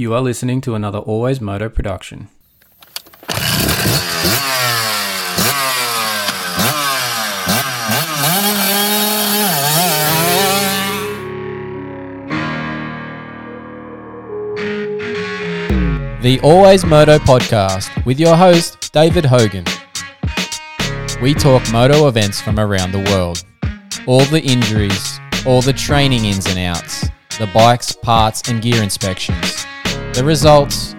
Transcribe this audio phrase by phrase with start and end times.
[0.00, 2.28] You are listening to another Always Moto production.
[16.22, 19.66] The Always Moto podcast with your host, David Hogan.
[21.20, 23.44] We talk moto events from around the world,
[24.06, 27.06] all the injuries, all the training ins and outs,
[27.38, 29.59] the bikes, parts, and gear inspections.
[30.12, 30.94] The results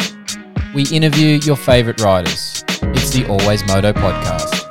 [0.73, 2.63] we interview your favorite riders.
[2.81, 4.65] It's the Always Moto podcast.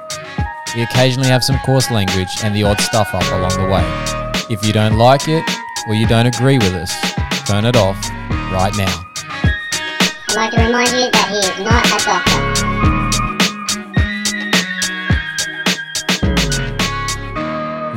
[0.74, 3.84] We occasionally have some coarse language and the odd stuff up along the way.
[4.48, 5.44] If you don't like it
[5.86, 6.90] or you don't agree with us,
[7.46, 8.02] turn it off
[8.50, 9.04] right now.
[10.30, 12.50] I'd like to remind you that he is not a doctor.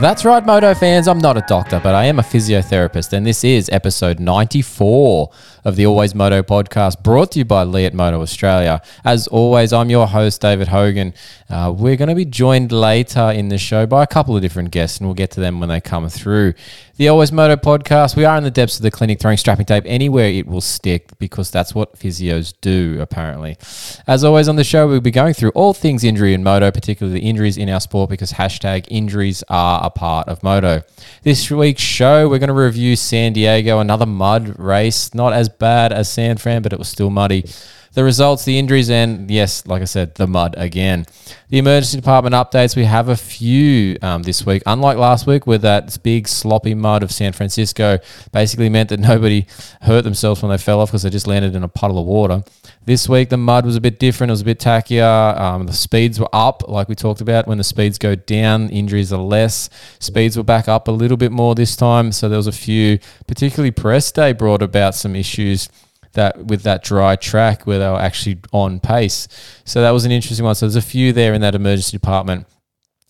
[0.02, 1.08] That's right, Moto fans.
[1.08, 5.30] I'm not a doctor, but I am a physiotherapist, and this is episode 94
[5.64, 8.82] of the Always Moto podcast, brought to you by Leatt Moto Australia.
[9.06, 11.14] As always, I'm your host, David Hogan.
[11.50, 14.72] Uh, we're going to be joined later in the show by a couple of different
[14.72, 16.54] guests, and we'll get to them when they come through.
[16.96, 19.84] The Always Moto podcast, we are in the depths of the clinic throwing strapping tape
[19.88, 23.58] anywhere it will stick because that's what physios do, apparently.
[24.06, 27.20] As always on the show, we'll be going through all things injury and moto, particularly
[27.20, 30.84] the injuries in our sport because hashtag injuries are a part of moto.
[31.24, 35.16] This week's show, we're going to review San Diego, another mud race.
[35.16, 37.46] Not as bad as San Fran, but it was still muddy.
[37.94, 41.06] The results, the injuries, and yes, like I said, the mud again.
[41.50, 44.64] The emergency department updates, we have a few um, this week.
[44.66, 48.00] Unlike last week, where that big sloppy mud of San Francisco
[48.32, 49.46] basically meant that nobody
[49.82, 52.44] hurt themselves when they fell off because they just landed in a puddle of water.
[52.86, 54.30] This week, the mud was a bit different.
[54.30, 55.40] It was a bit tackier.
[55.40, 57.48] Um, the speeds were up, like we talked about.
[57.48, 59.70] When the speeds go down, injuries are less.
[60.00, 62.12] Speeds were back up a little bit more this time.
[62.12, 65.70] So there was a few, particularly press day brought about some issues
[66.12, 69.30] that with that dry track where they were actually on pace.
[69.64, 70.56] So that was an interesting one.
[70.56, 72.48] So there's a few there in that emergency department.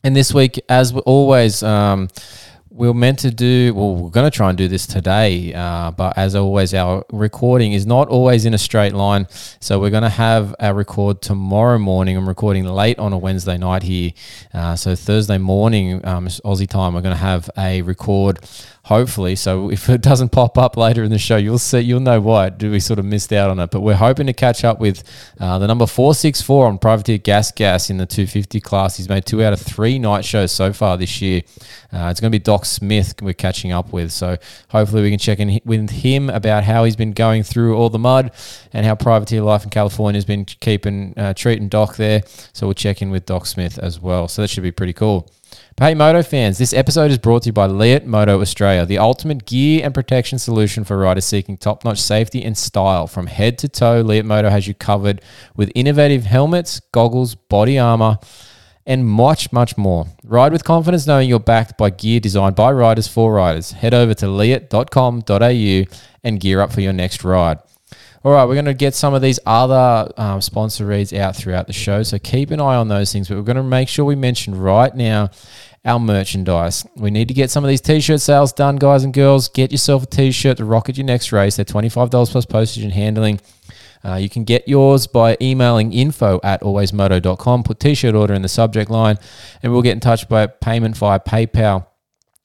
[0.04, 2.10] And this week, as always, um,
[2.76, 5.92] we are meant to do, well, we're going to try and do this today, uh,
[5.92, 9.28] but as always, our recording is not always in a straight line.
[9.60, 12.18] So we're going to have our record tomorrow morning.
[12.18, 14.12] I'm recording late on a Wednesday night here.
[14.56, 18.40] Uh, so Thursday morning, um, Aussie time, we're going to have a record
[18.84, 19.36] hopefully.
[19.36, 22.50] So if it doesn't pop up later in the show, you'll see, you'll know why.
[22.50, 23.72] Do we sort of missed out on it?
[23.72, 25.04] But we're hoping to catch up with
[25.40, 28.98] uh, the number four six four on privateer gas gas in the 250 class.
[28.98, 31.42] He's made two out of three night shows so far this year.
[31.92, 34.12] Uh, it's going to be Doc Smith we're catching up with.
[34.12, 34.38] So
[34.70, 38.00] hopefully we can check in with him about how he's been going through all the
[38.00, 38.32] mud
[38.74, 42.24] and how privateer life in California has been keeping uh, treating Doc there.
[42.54, 44.28] So we'll check in with Doc Smith as well.
[44.28, 45.30] So that should be pretty cool.
[45.78, 49.46] Hey, Moto fans, this episode is brought to you by Leatt Moto Australia, the ultimate
[49.46, 53.08] gear and protection solution for riders seeking top notch safety and style.
[53.08, 55.22] From head to toe, Leatt Moto has you covered
[55.56, 58.20] with innovative helmets, goggles, body armor,
[58.86, 60.08] and much, much more.
[60.24, 63.72] Ride with confidence knowing you're backed by gear designed by riders for riders.
[63.72, 65.84] Head over to leatt.com.au
[66.24, 67.60] and gear up for your next ride.
[68.26, 71.68] All right, we're going to get some of these other um, sponsor reads out throughout
[71.68, 73.28] the show, so keep an eye on those things.
[73.28, 75.30] But we're going to make sure we mention right now
[75.84, 76.86] our merchandise.
[76.96, 79.50] We need to get some of these t-shirt sales done, guys and girls.
[79.50, 81.58] Get yourself a t-shirt to rock at your next race.
[81.58, 83.42] They're $25 plus postage and handling.
[84.06, 87.64] Uh, you can get yours by emailing info at alwaysmoto.com.
[87.64, 89.18] Put t-shirt order in the subject line,
[89.62, 91.88] and we'll get in touch by payment via PayPal.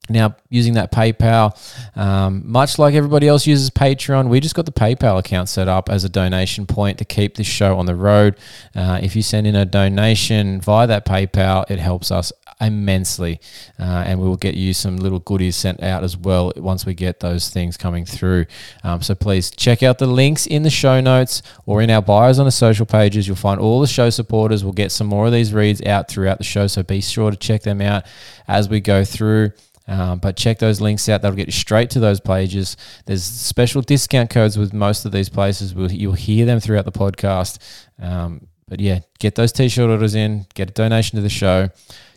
[0.08, 1.56] Now, using that PayPal,
[1.96, 5.88] um, much like everybody else uses Patreon, we just got the PayPal account set up
[5.88, 8.36] as a donation point to keep this show on the road.
[8.74, 13.40] Uh, if you send in a donation via that PayPal, it helps us immensely,
[13.78, 16.94] uh, and we will get you some little goodies sent out as well once we
[16.94, 18.46] get those things coming through.
[18.82, 22.38] Um, so please check out the links in the show notes or in our bios
[22.38, 23.26] on the social pages.
[23.26, 24.64] You'll find all the show supporters.
[24.64, 27.36] We'll get some more of these reads out throughout the show, so be sure to
[27.36, 28.04] check them out
[28.46, 29.52] as we go through.
[29.88, 31.22] Um, but check those links out.
[31.22, 32.76] That'll get you straight to those pages.
[33.06, 35.74] There's special discount codes with most of these places.
[35.74, 37.58] We'll, you'll hear them throughout the podcast.
[37.98, 40.46] Um, but yeah, get those t-shirt orders in.
[40.54, 41.70] Get a donation to the show.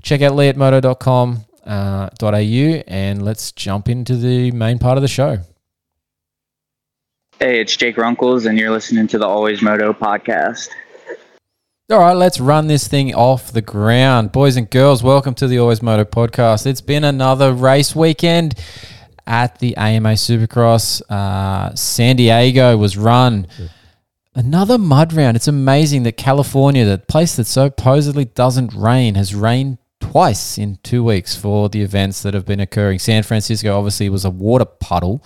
[0.04, 5.40] Check out leattmoto.com.au uh, .au, and let's jump into the main part of the show.
[7.40, 10.70] Hey, it's Jake Runkles, and you're listening to the Always Moto podcast.
[11.92, 14.32] All right, let's run this thing off the ground.
[14.32, 16.66] Boys and girls, welcome to the Always Moto podcast.
[16.66, 18.56] It's been another race weekend
[19.28, 21.02] at the AMA Supercross.
[21.10, 23.46] Uh, San Diego was run.
[24.34, 25.36] Another mud round.
[25.36, 31.04] It's amazing that California, the place that supposedly doesn't rain, has rained twice in two
[31.04, 33.00] weeks for the events that have been occurring.
[33.00, 35.26] San Francisco obviously was a water puddle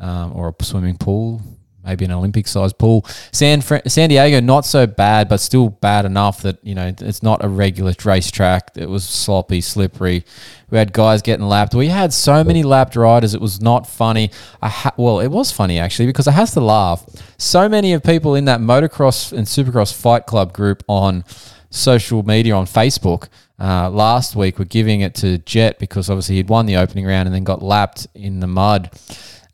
[0.00, 1.42] um, or a swimming pool,
[1.86, 3.04] maybe an Olympic sized pool.
[3.32, 7.44] San San Diego not so bad, but still bad enough that you know it's not
[7.44, 8.72] a regular racetrack.
[8.76, 10.24] It was sloppy, slippery.
[10.70, 11.74] We had guys getting lapped.
[11.74, 13.34] We had so many lapped riders.
[13.34, 14.30] It was not funny.
[14.60, 17.06] I ha- well, it was funny actually because I has to laugh.
[17.38, 21.24] So many of people in that motocross and supercross fight club group on
[21.70, 23.28] social media on Facebook
[23.58, 27.26] uh, last week were giving it to Jett because obviously he'd won the opening round
[27.26, 28.90] and then got lapped in the mud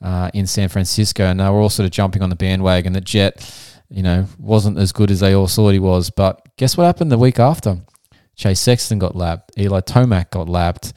[0.03, 3.05] uh, in San Francisco, and they were all sort of jumping on the bandwagon that
[3.05, 3.55] Jett,
[3.89, 6.11] you know, wasn't as good as they all thought he was.
[6.11, 7.79] But guess what happened the week after?
[8.35, 10.93] Chase Sexton got lapped, Eli Tomac got lapped,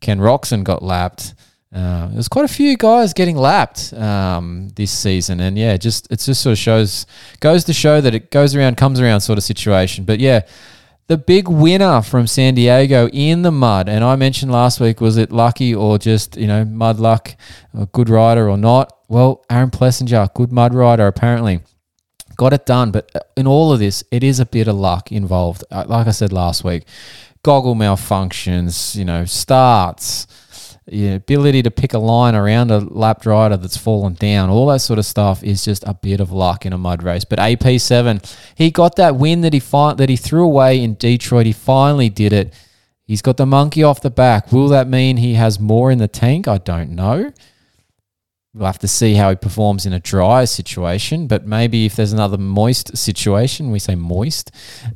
[0.00, 1.34] Ken Roczen got lapped.
[1.72, 6.18] Uh, there's quite a few guys getting lapped um, this season, and yeah, just it
[6.18, 7.04] just sort of shows
[7.40, 10.04] goes to show that it goes around, comes around sort of situation.
[10.04, 10.46] But yeah,
[11.08, 15.16] the big winner from San Diego in the mud, and I mentioned last week, was
[15.16, 17.34] it lucky or just you know mud luck,
[17.74, 18.92] a good rider or not?
[19.08, 21.60] Well, Aaron Plessinger, good mud rider apparently.
[22.36, 25.10] Got it done, but uh, in all of this, it is a bit of luck
[25.10, 25.64] involved.
[25.70, 26.84] Uh, Like I said last week,
[27.42, 30.26] goggle malfunctions, you know, starts,
[30.90, 34.80] your ability to pick a line around a lap rider that's fallen down, all that
[34.80, 37.24] sort of stuff is just a bit of luck in a mud race.
[37.24, 41.46] But AP7, he got that win that he fi- that he threw away in Detroit.
[41.46, 42.54] He finally did it.
[43.04, 44.52] He's got the monkey off the back.
[44.52, 46.46] Will that mean he has more in the tank?
[46.46, 47.32] I don't know.
[48.54, 52.12] We'll have to see how he performs in a dry situation, but maybe if there's
[52.12, 54.50] another moist situation, we say moist,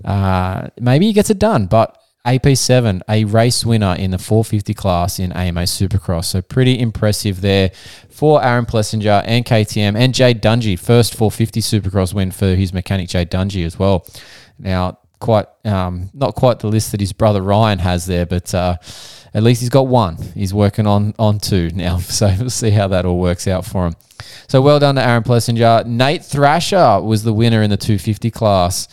[0.05, 1.67] uh, maybe he gets it done.
[1.67, 6.27] But AP7, a race winner in the 450 class in AMA Supercross.
[6.27, 7.73] So pretty impressive there
[8.11, 10.79] for Aaron Plessinger and KTM and Jade Dungey.
[10.79, 14.07] First 450 Supercross win for his mechanic Jade Dungey as well.
[14.59, 18.77] Now, quite um, not quite the list that his brother Ryan has there, but uh,
[19.35, 20.17] at least he's got one.
[20.35, 23.87] He's working on on two now, so we'll see how that all works out for
[23.87, 23.95] him.
[24.49, 25.87] So well done to Aaron Plessinger.
[25.87, 28.89] Nate Thrasher was the winner in the 250 class.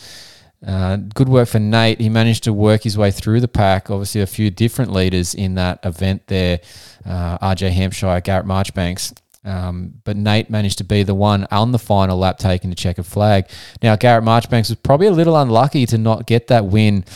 [0.66, 2.00] Uh, good work for Nate.
[2.00, 3.90] He managed to work his way through the pack.
[3.90, 6.60] Obviously, a few different leaders in that event there.
[7.04, 9.14] Uh, RJ Hampshire, Garrett Marchbanks.
[9.42, 13.06] Um, but Nate managed to be the one on the final lap taking the checkered
[13.06, 13.48] flag.
[13.82, 17.06] Now, Garrett Marchbanks was probably a little unlucky to not get that win.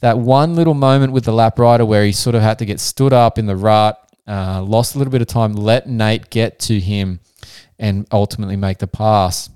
[0.00, 2.80] That one little moment with the lap rider where he sort of had to get
[2.80, 3.96] stood up in the rut,
[4.26, 7.20] uh, lost a little bit of time, let Nate get to him
[7.78, 9.48] and ultimately make the pass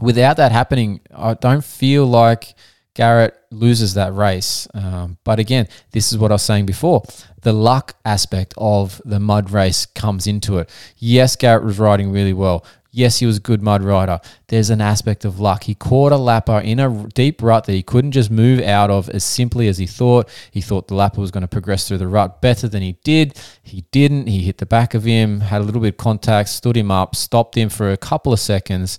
[0.00, 2.54] without that happening, I don't feel like
[2.94, 4.66] Garrett loses that race.
[4.74, 7.04] Um, but again, this is what I was saying before.
[7.42, 10.68] The luck aspect of the mud race comes into it.
[10.96, 12.64] Yes, Garrett was riding really well.
[12.90, 14.18] Yes, he was a good mud rider.
[14.48, 15.62] There's an aspect of luck.
[15.64, 19.08] He caught a lapper in a deep rut that he couldn't just move out of
[19.10, 20.28] as simply as he thought.
[20.50, 23.38] He thought the lapper was going to progress through the rut better than he did.
[23.62, 24.26] He didn't.
[24.26, 27.14] He hit the back of him, had a little bit of contact, stood him up,
[27.14, 28.98] stopped him for a couple of seconds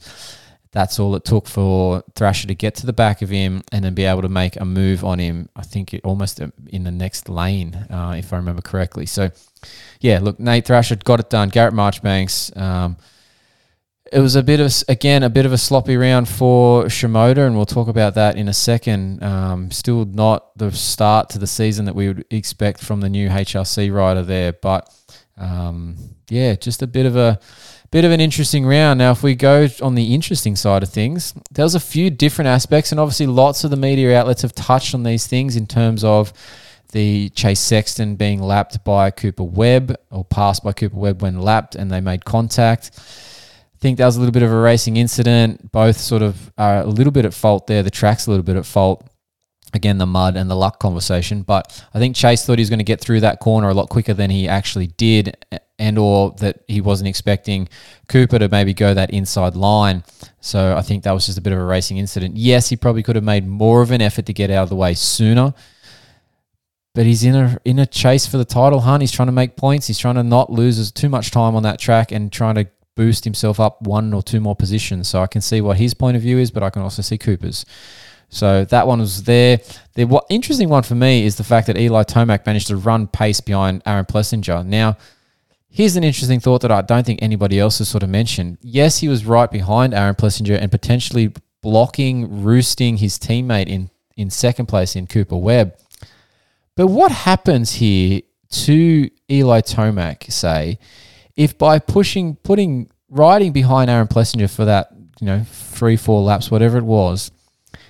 [0.72, 3.96] that's all it took for Thrasher to get to the back of him and then
[3.96, 5.50] be able to make a move on him.
[5.56, 9.08] I think almost in the next lane, uh, if I remember correctly.
[9.08, 9.32] So,
[10.00, 11.50] yeah, look, Nate Thrasher got it done.
[11.50, 12.56] Garrett Marchbanks.
[12.56, 12.98] Um,
[14.12, 17.56] it was a bit of again a bit of a sloppy round for Shimoda, and
[17.56, 19.24] we'll talk about that in a second.
[19.24, 23.30] Um, still not the start to the season that we would expect from the new
[23.30, 24.92] HRC rider there, but
[25.38, 25.96] um,
[26.30, 27.40] yeah, just a bit of a
[27.92, 29.00] bit of an interesting round.
[29.00, 32.48] Now, if we go on the interesting side of things, there was a few different
[32.48, 36.04] aspects, and obviously lots of the media outlets have touched on these things in terms
[36.04, 36.34] of
[36.92, 41.76] the Chase Sexton being lapped by Cooper Webb or passed by Cooper Webb when lapped,
[41.76, 42.92] and they made contact.
[42.96, 45.72] I think that was a little bit of a racing incident.
[45.72, 47.82] Both sort of are a little bit at fault there.
[47.82, 49.09] The track's a little bit at fault.
[49.74, 51.44] Again, the mud and the luck conversation.
[51.44, 53.90] But I think Chase thought he was going to get through that corner a lot
[53.90, 55.38] quicker than he actually did,
[55.78, 57.70] and or that he wasn't expecting
[58.08, 60.04] Cooper to maybe go that inside line.
[60.42, 62.36] So I think that was just a bit of a racing incident.
[62.36, 64.76] Yes, he probably could have made more of an effort to get out of the
[64.76, 65.54] way sooner.
[66.96, 69.02] But he's in a in a chase for the title hunt.
[69.02, 69.86] He's trying to make points.
[69.86, 73.24] He's trying to not lose too much time on that track and trying to boost
[73.24, 75.08] himself up one or two more positions.
[75.08, 77.18] So I can see what his point of view is, but I can also see
[77.18, 77.66] Cooper's.
[78.30, 79.60] So that one was there.
[79.96, 83.08] The what interesting one for me is the fact that Eli Tomac managed to run
[83.08, 84.66] pace behind Aaron Plessinger.
[84.66, 84.98] Now,
[85.70, 88.60] here's an interesting thought that I don't think anybody else has sort of mentioned.
[88.62, 94.30] Yes, he was right behind Aaron Plessinger and potentially blocking, roosting his teammate in in
[94.30, 95.76] second place in Cooper Webb.
[96.76, 98.22] But what happens here
[98.52, 100.78] to Eli Tomac, say,
[101.38, 104.90] if by pushing, putting, riding behind Aaron Plessinger for that,
[105.22, 107.32] you know, three, four laps, whatever it was,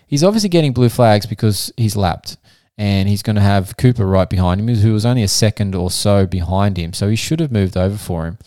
[0.09, 2.37] he's obviously getting blue flags because he's lapped
[2.77, 5.91] and he's going to have Cooper right behind him, who was only a second or
[5.91, 6.93] so behind him.
[6.93, 8.37] So he should have moved over for him.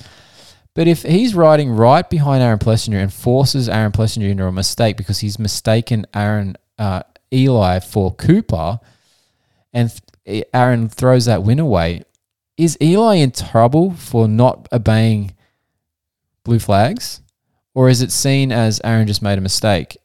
[0.75, 4.97] But if he's riding right behind Aaron Plessinger and forces Aaron Plessinger into a mistake
[4.97, 7.03] because he's mistaken Aaron uh,
[7.33, 8.81] Eli for Cooper,
[9.73, 9.93] and
[10.25, 12.03] th- Aaron throws that win away,
[12.57, 15.35] is Eli in trouble for not obeying
[16.43, 17.21] blue flags,
[17.75, 19.99] or is it seen as Aaron just made a mistake?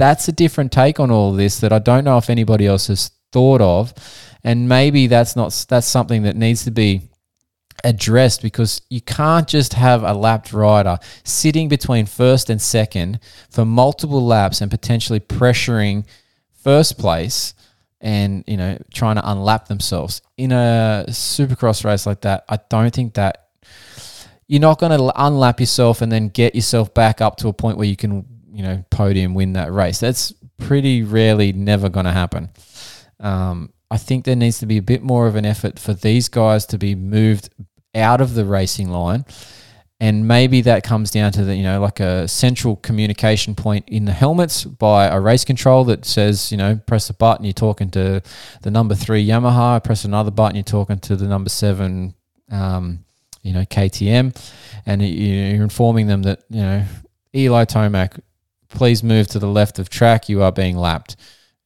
[0.00, 3.10] That's a different take on all this that I don't know if anybody else has
[3.32, 3.92] thought of,
[4.42, 7.02] and maybe that's not that's something that needs to be
[7.84, 13.66] addressed because you can't just have a lapped rider sitting between first and second for
[13.66, 16.06] multiple laps and potentially pressuring
[16.64, 17.52] first place
[18.00, 20.22] and you know trying to unlap themselves.
[20.38, 23.48] In a supercross race like that i don't think that
[24.48, 27.76] you're not going to unlap yourself and then get yourself back up to a point
[27.76, 28.24] where you can
[28.60, 30.00] you know podium win that race.
[30.00, 32.50] That's pretty rarely never going to happen.
[33.18, 36.28] Um, I think there needs to be a bit more of an effort for these
[36.28, 37.48] guys to be moved
[37.94, 39.24] out of the racing line.
[39.98, 44.04] And maybe that comes down to the, you know, like a central communication point in
[44.04, 47.90] the helmets by a race control that says, you know, press a button, you're talking
[47.92, 48.22] to
[48.62, 52.14] the number three Yamaha, press another button, you're talking to the number seven,
[52.50, 53.04] um,
[53.42, 54.34] you know, KTM,
[54.86, 56.84] and you're informing them that, you know,
[57.34, 58.20] Eli Tomac,
[58.70, 61.16] please move to the left of track, you are being lapped.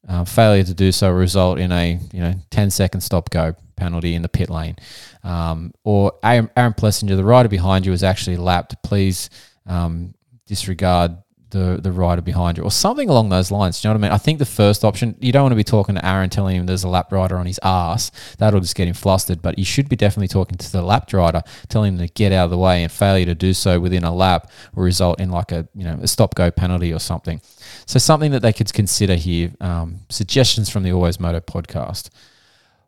[0.07, 4.15] Uh, failure to do so result in a you know 10 second stop go penalty
[4.15, 4.77] in the pit lane.
[5.23, 8.77] Um, or Aaron, Aaron Plessinger, the rider behind you, is actually lapped.
[8.83, 9.31] Please
[9.67, 10.15] um,
[10.47, 11.17] disregard
[11.55, 13.81] the the rider behind you, or something along those lines.
[13.81, 14.15] Do you know what I mean?
[14.15, 16.67] I think the first option, you don't want to be talking to Aaron telling him
[16.67, 18.11] there's a lap rider on his ass.
[18.39, 19.41] That'll just get him flustered.
[19.41, 22.47] But you should be definitely talking to the lap rider, telling him to get out
[22.47, 25.53] of the way, and failure to do so within a lap will result in like
[25.53, 27.41] a you know a stop go penalty or something.
[27.87, 29.53] So something that they could consider here.
[29.61, 32.11] Um, suggestions from the Always Moto podcast.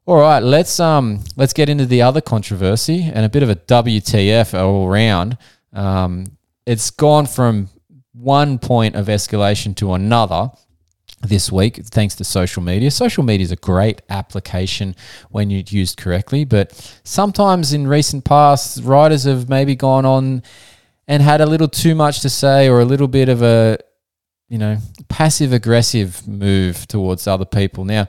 [0.07, 3.57] All right, let's um let's get into the other controversy and a bit of a
[3.57, 5.37] WTF all round.
[5.73, 7.71] Um, it's gone from
[8.19, 10.51] one point of escalation to another
[11.23, 12.91] this week thanks to social media.
[12.91, 14.95] Social media is a great application
[15.31, 16.73] when you used correctly, but
[17.05, 20.43] sometimes in recent past, writers have maybe gone on
[21.09, 23.79] and had a little too much to say or a little bit of a
[24.49, 27.85] you know passive aggressive move towards other people.
[27.85, 28.09] Now,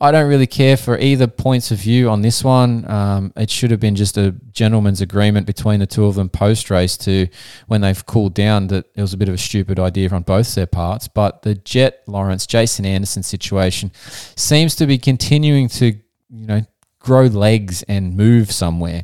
[0.00, 2.88] I don't really care for either points of view on this one.
[2.88, 6.70] Um, it should have been just a gentleman's agreement between the two of them post
[6.70, 7.26] race to
[7.66, 10.54] when they've cooled down that it was a bit of a stupid idea on both
[10.54, 11.08] their parts.
[11.08, 13.90] But the Jett Lawrence Jason Anderson situation
[14.36, 15.86] seems to be continuing to
[16.30, 16.60] you know
[17.00, 19.02] grow legs and move somewhere.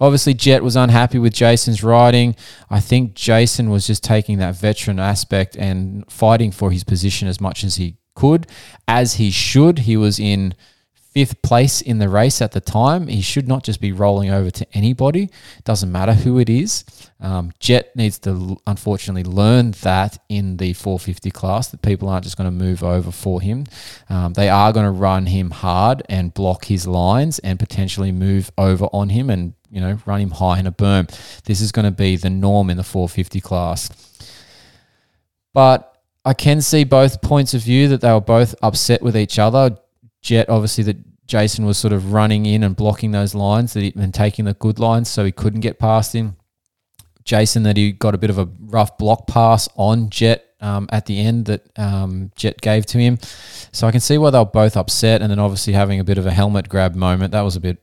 [0.00, 2.34] Obviously, Jett was unhappy with Jason's riding.
[2.70, 7.40] I think Jason was just taking that veteran aspect and fighting for his position as
[7.40, 8.46] much as he could,
[8.86, 9.80] as he should.
[9.80, 10.54] He was in
[11.12, 13.08] fifth place in the race at the time.
[13.08, 15.30] He should not just be rolling over to anybody.
[15.64, 16.84] Doesn't matter who it is.
[17.18, 22.36] Um, Jett needs to unfortunately learn that in the 450 class that people aren't just
[22.36, 23.64] going to move over for him.
[24.08, 28.50] Um, they are going to run him hard and block his lines and potentially move
[28.56, 31.08] over on him and you know run him high in a berm.
[31.44, 33.90] This is going to be the norm in the 450 class.
[35.52, 35.89] But
[36.24, 39.76] I can see both points of view that they were both upset with each other.
[40.20, 43.92] Jett, obviously, that Jason was sort of running in and blocking those lines that he,
[43.96, 46.36] and taking the good lines so he couldn't get past him.
[47.24, 51.06] Jason, that he got a bit of a rough block pass on Jett um, at
[51.06, 53.18] the end that um, Jett gave to him.
[53.72, 55.22] So I can see why they were both upset.
[55.22, 57.32] And then obviously having a bit of a helmet grab moment.
[57.32, 57.78] That was a bit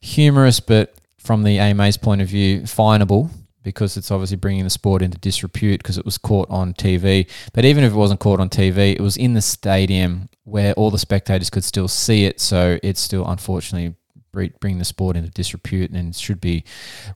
[0.00, 3.30] humorous, but from the AMA's point of view, finable
[3.62, 7.28] because it's obviously bringing the sport into disrepute because it was caught on TV.
[7.52, 10.90] But even if it wasn't caught on TV, it was in the stadium where all
[10.90, 12.40] the spectators could still see it.
[12.40, 13.94] So it's still unfortunately
[14.32, 16.64] bring the sport into disrepute and should be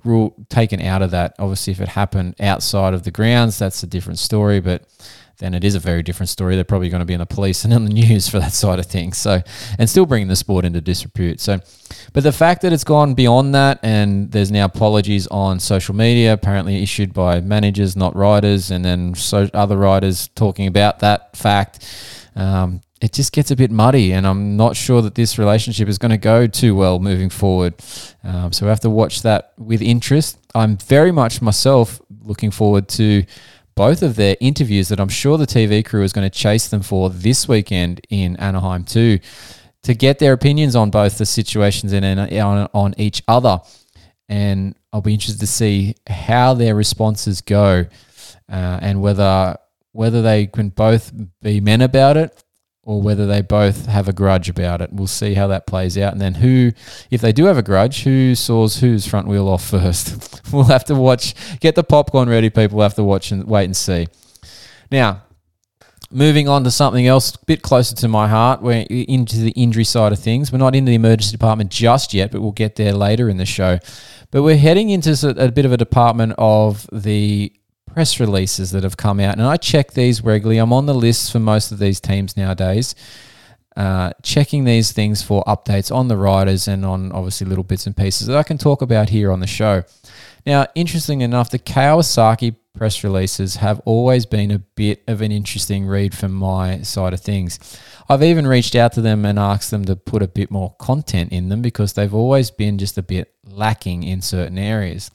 [0.04, 1.34] rule taken out of that.
[1.38, 4.61] Obviously, if it happened outside of the grounds, that's a different story.
[4.61, 4.84] But
[5.42, 6.54] then it is a very different story.
[6.54, 8.78] They're probably going to be in the police and in the news for that side
[8.78, 9.18] of things.
[9.18, 9.42] So,
[9.78, 11.40] and still bringing the sport into disrepute.
[11.40, 11.61] So,
[12.12, 16.32] but the fact that it's gone beyond that and there's now apologies on social media,
[16.32, 21.84] apparently issued by managers, not riders, and then so other riders talking about that fact.
[22.37, 25.99] Um, it just gets a bit muddy, and I'm not sure that this relationship is
[25.99, 27.75] going to go too well moving forward.
[28.22, 30.38] Um, so we have to watch that with interest.
[30.54, 33.25] I'm very much myself looking forward to
[33.74, 36.82] both of their interviews that I'm sure the TV crew is going to chase them
[36.82, 39.18] for this weekend in Anaheim too,
[39.82, 43.60] to get their opinions on both the situations and on, on each other.
[44.28, 47.86] And I'll be interested to see how their responses go
[48.50, 49.56] uh, and whether
[49.92, 51.12] whether they can both
[51.42, 52.41] be men about it
[52.84, 54.92] or whether they both have a grudge about it.
[54.92, 56.12] We'll see how that plays out.
[56.12, 56.72] And then who,
[57.10, 60.42] if they do have a grudge, who saws whose front wheel off first?
[60.52, 61.34] we'll have to watch.
[61.60, 62.78] Get the popcorn ready, people.
[62.78, 64.08] We'll have to watch and wait and see.
[64.90, 65.22] Now,
[66.10, 69.84] moving on to something else a bit closer to my heart, we're into the injury
[69.84, 70.50] side of things.
[70.50, 73.46] We're not in the emergency department just yet, but we'll get there later in the
[73.46, 73.78] show.
[74.32, 77.52] But we're heading into a bit of a department of the
[77.92, 80.58] press releases that have come out, and I check these regularly.
[80.58, 82.94] I'm on the list for most of these teams nowadays.
[83.75, 87.96] Uh, checking these things for updates on the riders and on obviously little bits and
[87.96, 89.82] pieces that I can talk about here on the show.
[90.44, 95.87] Now, interesting enough, the Kawasaki press releases have always been a bit of an interesting
[95.87, 97.58] read from my side of things.
[98.08, 101.32] I've even reached out to them and asked them to put a bit more content
[101.32, 105.11] in them because they've always been just a bit lacking in certain areas.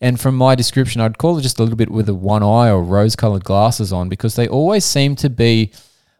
[0.00, 2.70] And from my description, I'd call it just a little bit with a one eye
[2.70, 5.72] or rose colored glasses on because they always seem to be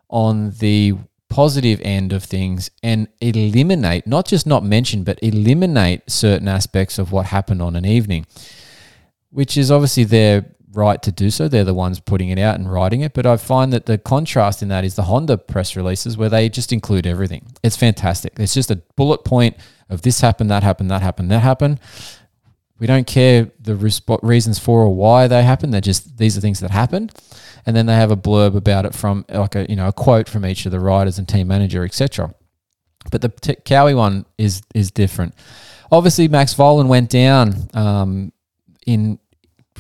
[0.09, 0.97] on the
[1.29, 7.13] positive end of things and eliminate, not just not mention, but eliminate certain aspects of
[7.13, 8.27] what happened on an evening,
[9.31, 11.49] which is obviously their right to do so.
[11.49, 13.15] They're the ones putting it out and writing it.
[13.15, 16.49] But I find that the contrast in that is the Honda press releases where they
[16.49, 17.47] just include everything.
[17.63, 18.35] It's fantastic.
[18.39, 19.57] It's just a bullet point
[19.89, 21.81] of this happened, that happened, that happened, that happened.
[22.79, 25.71] We don't care the resp- reasons for or why they happen.
[25.71, 27.13] They're just these are things that happened,
[27.67, 30.29] and then they have a blurb about it from like a you know a quote
[30.29, 32.35] from each of the riders and team manager, etc.
[33.11, 35.35] But the t- Cowie one is is different.
[35.91, 38.33] Obviously, Max Vohland went down um,
[38.87, 39.19] in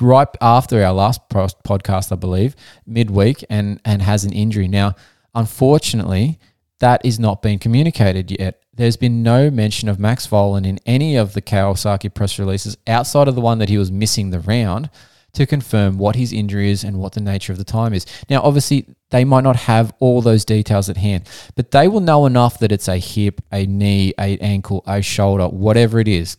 [0.00, 4.68] right after our last podcast, I believe, midweek, and and has an injury.
[4.68, 4.94] Now,
[5.34, 6.38] unfortunately,
[6.80, 8.57] that is not being communicated yet.
[8.78, 13.26] There's been no mention of Max Vohland in any of the Kawasaki press releases outside
[13.26, 14.88] of the one that he was missing the round
[15.32, 18.06] to confirm what his injury is and what the nature of the time is.
[18.30, 22.24] Now, obviously, they might not have all those details at hand, but they will know
[22.24, 26.36] enough that it's a hip, a knee, a ankle, a shoulder, whatever it is.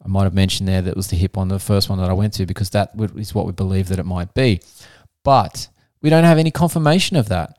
[0.00, 2.08] I might have mentioned there that it was the hip on the first one that
[2.08, 4.60] I went to because that is what we believe that it might be.
[5.24, 5.66] But
[6.02, 7.58] we don't have any confirmation of that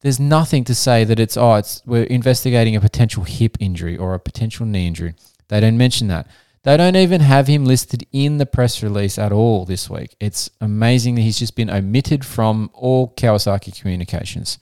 [0.00, 4.14] there's nothing to say that it's oh it's we're investigating a potential hip injury or
[4.14, 5.14] a potential knee injury.
[5.48, 6.28] They don't mention that.
[6.66, 10.16] They don't even have him listed in the press release at all this week.
[10.18, 14.58] It's amazing that he's just been omitted from all Kawasaki communications,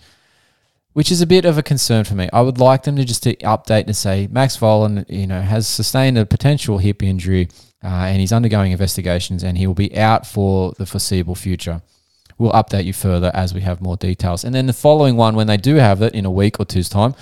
[0.93, 2.29] which is a bit of a concern for me.
[2.31, 5.67] I would like them to just to update and say Max Vohland, you know, has
[5.67, 7.49] sustained a potential hip injury
[7.83, 11.81] uh, and he's undergoing investigations and he will be out for the foreseeable future.
[12.39, 14.45] We'll update you further as we have more details.
[14.45, 16.89] And then the following one, when they do have it in a week or two's
[16.89, 17.15] time,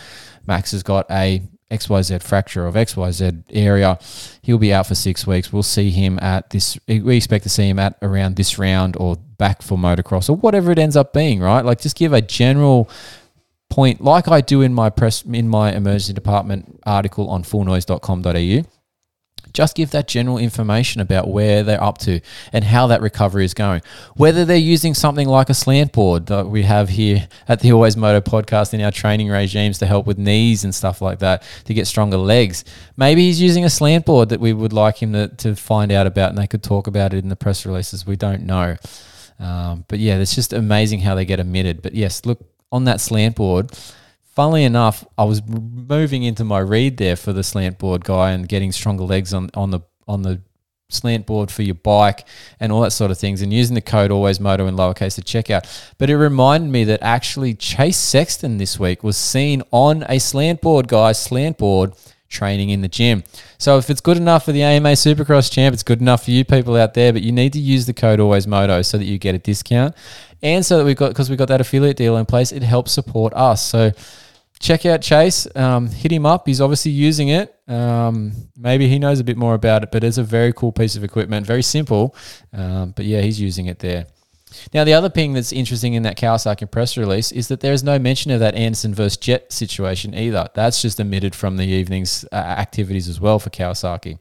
[0.46, 3.98] Max has got a XYZ fracture of XYZ area.
[4.42, 5.52] He'll be out for six weeks.
[5.52, 9.16] We'll see him at this, we expect to see him at around this round or
[9.16, 11.64] back for motocross or whatever it ends up being, right?
[11.64, 12.90] Like just give a general
[13.70, 18.81] point, like I do in my press, in my emergency department article on fullnoise.com.au
[19.52, 22.20] just give that general information about where they're up to
[22.52, 23.82] and how that recovery is going.
[24.16, 27.96] Whether they're using something like a slant board that we have here at the Always
[27.96, 31.74] Moto podcast in our training regimes to help with knees and stuff like that to
[31.74, 32.64] get stronger legs.
[32.96, 36.06] Maybe he's using a slant board that we would like him to, to find out
[36.06, 38.06] about and they could talk about it in the press releases.
[38.06, 38.76] We don't know.
[39.38, 41.82] Um, but yeah, it's just amazing how they get omitted.
[41.82, 43.70] But yes, look on that slant board
[44.32, 48.48] funnily enough, I was moving into my read there for the slant board guy and
[48.48, 50.40] getting stronger legs on, on the on the
[50.88, 52.26] slant board for your bike
[52.60, 55.22] and all that sort of things and using the code always moto in lowercase to
[55.22, 55.64] checkout.
[55.96, 60.60] But it reminded me that actually Chase Sexton this week was seen on a slant
[60.60, 61.94] board, guys, slant board
[62.28, 63.24] training in the gym.
[63.58, 66.44] So if it's good enough for the AMA Supercross champ, it's good enough for you
[66.44, 69.18] people out there, but you need to use the code always moto so that you
[69.18, 69.94] get a discount.
[70.42, 72.90] And so that we've got because we've got that affiliate deal in place, it helps
[72.92, 73.64] support us.
[73.64, 73.92] So
[74.62, 75.46] check out Chase.
[75.54, 76.46] Um, hit him up.
[76.46, 77.54] He's obviously using it.
[77.68, 80.96] Um, maybe he knows a bit more about it, but it's a very cool piece
[80.96, 81.46] of equipment.
[81.46, 82.16] Very simple.
[82.52, 84.06] Um, but yeah, he's using it there.
[84.72, 87.82] Now, the other thing that's interesting in that Kawasaki press release is that there is
[87.82, 90.48] no mention of that Anderson versus Jett situation either.
[90.54, 94.18] That's just omitted from the evening's uh, activities as well for Kawasaki.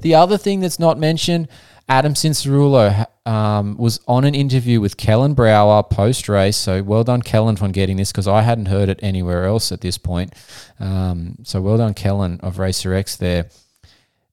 [0.00, 1.48] The other thing that's not mentioned
[1.88, 6.56] Adam Cianciarulo um, was on an interview with Kellen Brauer post race.
[6.56, 9.80] So well done, Kellen, for getting this because I hadn't heard it anywhere else at
[9.80, 10.34] this point.
[10.78, 13.48] Um, so well done, Kellen of Racer X there.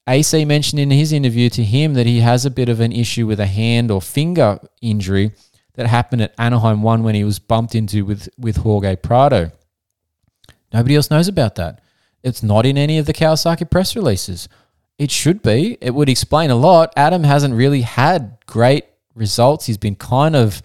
[0.07, 3.25] AC mentioned in his interview to him that he has a bit of an issue
[3.25, 5.31] with a hand or finger injury
[5.73, 9.51] that happened at Anaheim 1 when he was bumped into with, with Jorge Prado.
[10.71, 11.81] Nobody else knows about that.
[12.21, 14.47] It's not in any of the Kawasaki press releases.
[14.97, 15.77] It should be.
[15.81, 16.93] It would explain a lot.
[16.95, 19.65] Adam hasn't really had great results.
[19.65, 20.61] He's been kind of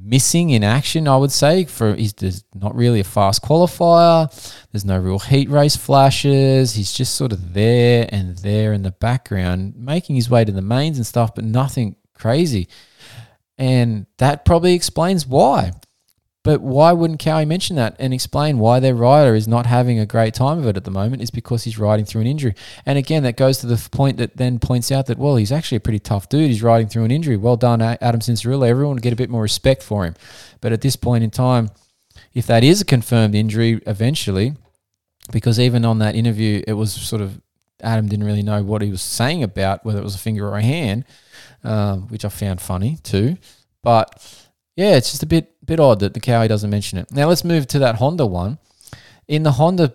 [0.00, 1.64] missing in action, I would say.
[1.64, 4.30] For he's there's not really a fast qualifier.
[4.70, 6.74] There's no real heat race flashes.
[6.74, 10.62] He's just sort of there and there in the background, making his way to the
[10.62, 12.68] mains and stuff, but nothing crazy.
[13.56, 15.72] And that probably explains why.
[16.48, 20.06] But why wouldn't Cowie mention that and explain why their rider is not having a
[20.06, 21.20] great time of it at the moment?
[21.20, 22.54] Is because he's riding through an injury.
[22.86, 25.76] And again, that goes to the point that then points out that, well, he's actually
[25.76, 26.48] a pretty tough dude.
[26.48, 27.36] He's riding through an injury.
[27.36, 28.66] Well done, Adam Cianciarulo.
[28.66, 30.14] Everyone get a bit more respect for him.
[30.62, 31.68] But at this point in time,
[32.32, 34.54] if that is a confirmed injury eventually,
[35.30, 37.42] because even on that interview, it was sort of
[37.82, 40.56] Adam didn't really know what he was saying about whether it was a finger or
[40.56, 41.04] a hand,
[41.62, 43.36] um, which I found funny too.
[43.82, 44.18] But
[44.76, 47.12] yeah, it's just a bit bit odd that the Cowie doesn't mention it.
[47.12, 48.58] Now let's move to that Honda one.
[49.28, 49.94] In the Honda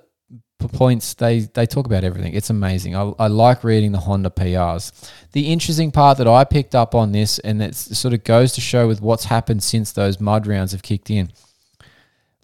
[0.59, 2.33] points, they they talk about everything.
[2.33, 2.95] It's amazing.
[2.95, 4.91] I, I like reading the Honda PRs.
[5.33, 8.61] The interesting part that I picked up on this, and it sort of goes to
[8.61, 11.31] show with what's happened since those mud rounds have kicked in.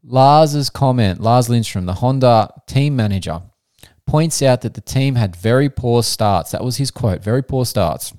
[0.04, 3.42] Lars's comment, Lars Lindstrom, the Honda team manager,
[4.08, 6.52] points out that the team had very poor starts.
[6.52, 8.14] That was his quote, very poor starts.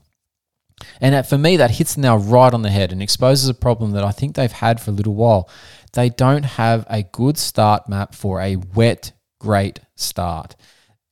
[1.01, 3.93] And that, for me, that hits now right on the head and exposes a problem
[3.93, 5.49] that I think they've had for a little while.
[5.93, 10.57] They don't have a good start map for a wet, great start.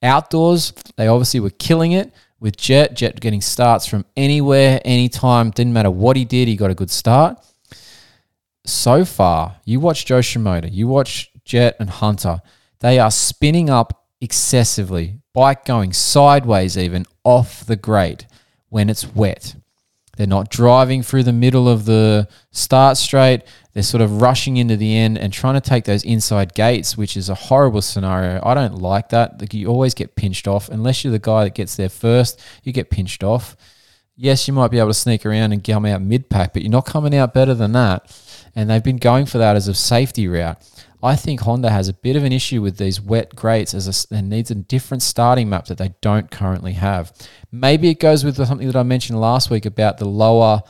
[0.02, 2.94] Outdoors, they obviously were killing it with Jet.
[2.94, 5.50] Jett getting starts from anywhere, anytime.
[5.50, 7.38] Didn't matter what he did, he got a good start.
[8.64, 12.40] So far, you watch Jo Shimoda, you watch Jett and Hunter.
[12.80, 18.26] They are spinning up excessively, bike going sideways, even off the grate
[18.68, 19.56] when it's wet.
[20.18, 23.42] They're not driving through the middle of the start straight.
[23.72, 27.16] They're sort of rushing into the end and trying to take those inside gates, which
[27.16, 28.42] is a horrible scenario.
[28.44, 29.40] I don't like that.
[29.40, 30.68] Like, You always get pinched off.
[30.70, 33.56] Unless you're the guy that gets there first, you get pinched off.
[34.16, 36.72] Yes, you might be able to sneak around and come out mid pack, but you're
[36.72, 38.12] not coming out better than that.
[38.56, 40.58] And they've been going for that as a safety route.
[41.02, 44.14] I think Honda has a bit of an issue with these wet grates as a,
[44.14, 47.12] and needs a different starting map that they don't currently have.
[47.52, 50.62] Maybe it goes with something that I mentioned last week about the lower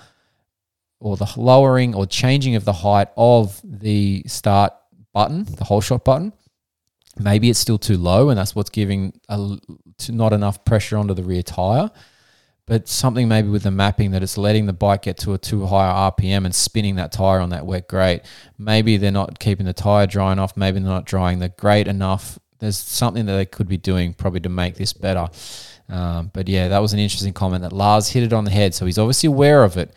[1.01, 4.75] or the lowering or changing of the height of the start
[5.15, 6.33] button, the whole shot button.
[7.19, 9.57] Maybe it's still too low, and that's what's giving a,
[10.09, 11.91] not enough pressure onto the rear tire
[12.69, 15.65] but something maybe with the mapping that it's letting the bike get to a too
[15.65, 18.21] high RPM and spinning that tire on that wet grate.
[18.59, 20.55] Maybe they're not keeping the tire dry enough.
[20.55, 22.39] Maybe they're not drying the grate enough.
[22.59, 25.29] There's something that they could be doing probably to make this better.
[25.89, 28.75] Um, but yeah, that was an interesting comment that Lars hit it on the head.
[28.75, 29.95] So he's obviously aware of it.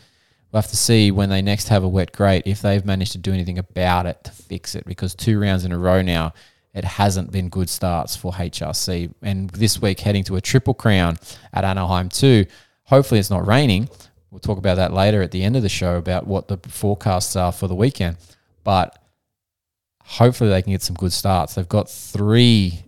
[0.51, 3.17] We'll have to see when they next have a wet grate if they've managed to
[3.17, 6.33] do anything about it to fix it because two rounds in a row now,
[6.73, 9.13] it hasn't been good starts for HRC.
[9.21, 11.17] And this week, heading to a triple crown
[11.53, 12.45] at Anaheim too.
[12.83, 13.89] Hopefully, it's not raining.
[14.29, 17.35] We'll talk about that later at the end of the show about what the forecasts
[17.35, 18.17] are for the weekend.
[18.63, 18.97] But
[20.03, 21.55] hopefully, they can get some good starts.
[21.55, 22.83] They've got three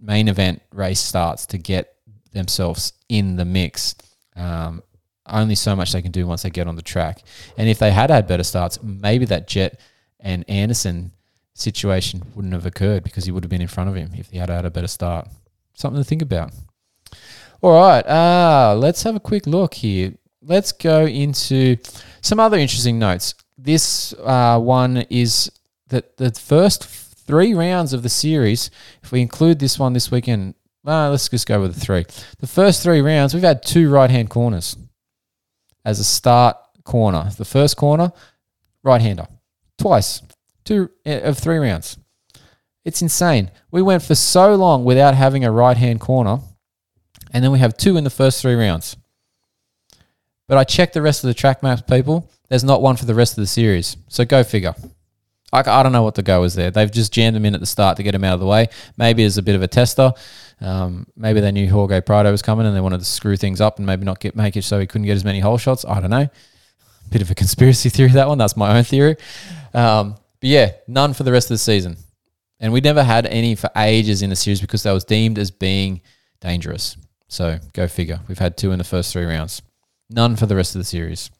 [0.00, 1.94] main event race starts to get
[2.32, 3.94] themselves in the mix.
[4.34, 4.82] Um,
[5.26, 7.22] only so much they can do once they get on the track.
[7.56, 9.78] And if they had had better starts, maybe that Jett
[10.20, 11.12] and Anderson
[11.60, 14.38] situation wouldn't have occurred because he would have been in front of him if he
[14.38, 15.28] had had a better start.
[15.74, 16.52] Something to think about.
[17.60, 20.14] All right, uh, let's have a quick look here.
[20.42, 21.76] Let's go into
[22.20, 23.34] some other interesting notes.
[23.56, 25.50] This uh, one is
[25.88, 28.70] that the first three rounds of the series,
[29.02, 30.54] if we include this one this weekend,
[30.86, 32.06] uh, let's just go with the three.
[32.38, 34.76] The first three rounds, we've had two right hand corners
[35.84, 37.30] as a start corner.
[37.36, 38.12] The first corner,
[38.82, 39.26] right hander,
[39.76, 40.22] twice,
[40.68, 41.98] two uh, of three rounds.
[42.84, 43.50] It's insane.
[43.70, 46.38] We went for so long without having a right hand corner,
[47.32, 48.96] and then we have two in the first three rounds.
[50.46, 52.30] But I checked the rest of the track maps, people.
[52.48, 53.96] There's not one for the rest of the series.
[54.08, 54.74] So go figure.
[55.52, 56.70] I, I don't know what the go is there.
[56.70, 58.68] They've just jammed them in at the start to get them out of the way.
[58.96, 60.12] Maybe as a bit of a tester.
[60.60, 63.76] Um, maybe they knew Jorge Prado was coming and they wanted to screw things up
[63.76, 65.84] and maybe not get make it so he couldn't get as many hole shots.
[65.86, 66.28] I don't know.
[67.10, 68.38] Bit of a conspiracy theory that one.
[68.38, 69.16] That's my own theory.
[69.74, 71.96] Um, but yeah, none for the rest of the season.
[72.60, 75.50] And we never had any for ages in the series because they was deemed as
[75.50, 76.00] being
[76.40, 76.96] dangerous.
[77.28, 78.20] So go figure.
[78.26, 79.62] We've had two in the first three rounds.
[80.10, 81.30] None for the rest of the series.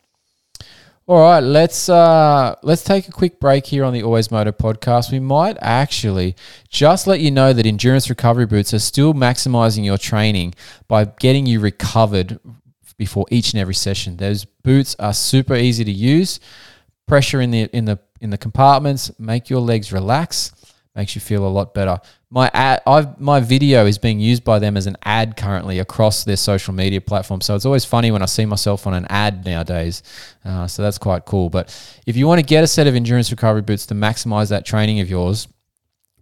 [1.09, 5.11] All right, let's uh, let's take a quick break here on the Always Moto podcast.
[5.11, 6.37] We might actually
[6.69, 10.55] just let you know that endurance recovery boots are still maximizing your training
[10.87, 12.39] by getting you recovered
[12.99, 14.19] before each and every session.
[14.19, 16.41] Those boots are super easy to use.
[17.07, 20.53] Pressure in the in the in the compartments make your legs relax
[20.99, 22.01] makes you feel a lot better.
[22.29, 26.25] My ad, I've my video is being used by them as an ad currently across
[26.25, 27.41] their social media platform.
[27.41, 30.03] So it's always funny when I see myself on an ad nowadays.
[30.45, 31.51] Uh, so that's quite cool.
[31.51, 31.67] But
[32.05, 34.99] if you want to get a set of endurance recovery boots to maximize that training
[34.99, 35.47] of yours,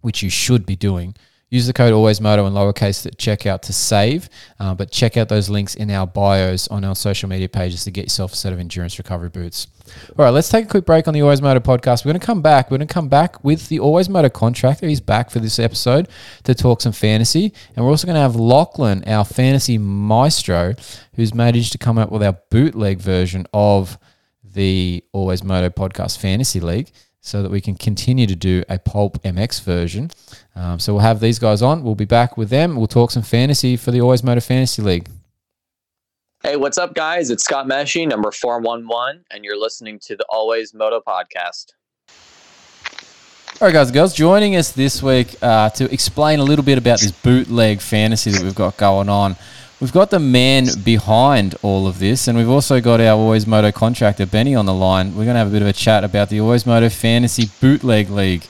[0.01, 1.15] which you should be doing.
[1.49, 4.27] Use the code AlwaysMoto in lowercase at checkout to save,
[4.59, 7.91] uh, but check out those links in our bios on our social media pages to
[7.91, 9.67] get yourself a set of endurance recovery boots.
[10.17, 12.03] All right, let's take a quick break on the Always Moto podcast.
[12.03, 12.69] We're going to come back.
[12.69, 14.87] We're going to come back with the Always Moto contractor.
[14.89, 16.09] He's back for this episode
[16.43, 17.53] to talk some fantasy.
[17.77, 20.73] And we're also going to have Lachlan, our fantasy maestro,
[21.13, 23.97] who's managed to come up with our bootleg version of
[24.43, 26.91] the Always Moto podcast fantasy league
[27.27, 30.09] so that we can continue to do a Pulp MX version.
[30.55, 31.83] Um, so we'll have these guys on.
[31.83, 32.77] We'll be back with them.
[32.77, 35.09] We'll talk some fantasy for the Always Moto Fantasy League.
[36.41, 37.29] Hey, what's up, guys?
[37.29, 41.73] It's Scott Meshey, number 411, and you're listening to the Always Moto podcast.
[43.59, 46.77] All right, guys and girls, joining us this week uh, to explain a little bit
[46.77, 49.35] about this bootleg fantasy that we've got going on.
[49.79, 53.71] We've got the man behind all of this, and we've also got our Always Moto
[53.71, 55.09] contractor, Benny, on the line.
[55.09, 58.09] We're going to have a bit of a chat about the Always Moto Fantasy Bootleg
[58.09, 58.47] League.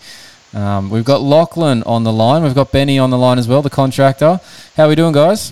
[0.53, 2.43] Um, we've got Lachlan on the line.
[2.43, 4.39] We've got Benny on the line as well, the contractor.
[4.77, 5.51] How are we doing, guys?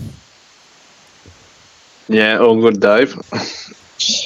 [2.08, 3.16] Yeah, all good, Dave.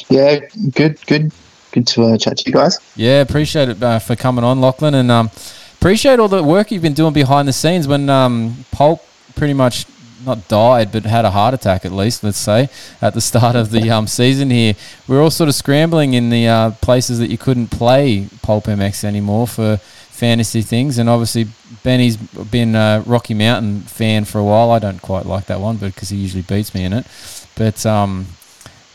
[0.10, 0.40] Yeah,
[0.74, 1.32] good, good,
[1.72, 2.80] good to uh, chat to you guys.
[2.96, 5.30] Yeah, appreciate it uh, for coming on, Lachlan, and um,
[5.78, 9.86] appreciate all the work you've been doing behind the scenes when um, Pulp pretty much
[10.26, 12.70] not died, but had a heart attack at least, let's say,
[13.02, 14.74] at the start of the um, season here.
[15.08, 18.66] We are all sort of scrambling in the uh, places that you couldn't play Pulp
[18.66, 20.98] MX anymore for fantasy things.
[20.98, 21.48] And obviously,
[21.84, 24.72] Benny's been a Rocky Mountain fan for a while.
[24.72, 27.08] I don't quite like that one, but because he usually beats me in it.
[27.56, 28.28] But um,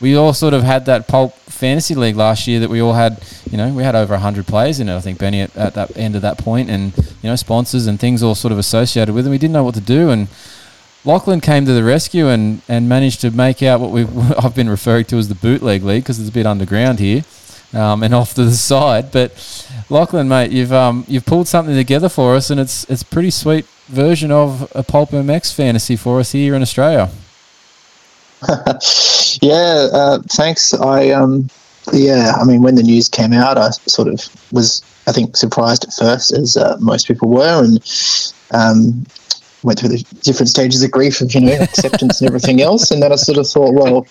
[0.00, 3.22] we all sort of had that Pulp Fantasy League last year that we all had,
[3.50, 5.96] you know, we had over 100 players in it, I think, Benny, at, at that
[5.96, 9.26] end of that point, and, you know, sponsors and things all sort of associated with
[9.26, 9.30] it.
[9.30, 10.10] We didn't know what to do.
[10.10, 10.28] And
[11.04, 14.02] Lachlan came to the rescue and, and managed to make out what we
[14.38, 17.24] I've been referring to as the bootleg league because it's a bit underground here
[17.74, 19.12] um, and off to the side.
[19.12, 19.32] But
[19.90, 23.30] Lachlan, mate, you've um, you've pulled something together for us, and it's it's a pretty
[23.30, 27.10] sweet version of a Pulp MX fantasy for us here in Australia.
[29.42, 30.74] yeah, uh, thanks.
[30.74, 31.48] I um,
[31.92, 34.20] yeah, I mean, when the news came out, I sort of
[34.52, 37.78] was, I think, surprised at first, as uh, most people were, and
[38.52, 39.04] um,
[39.64, 43.02] went through the different stages of grief of you know acceptance and everything else, and
[43.02, 44.06] then I sort of thought, well,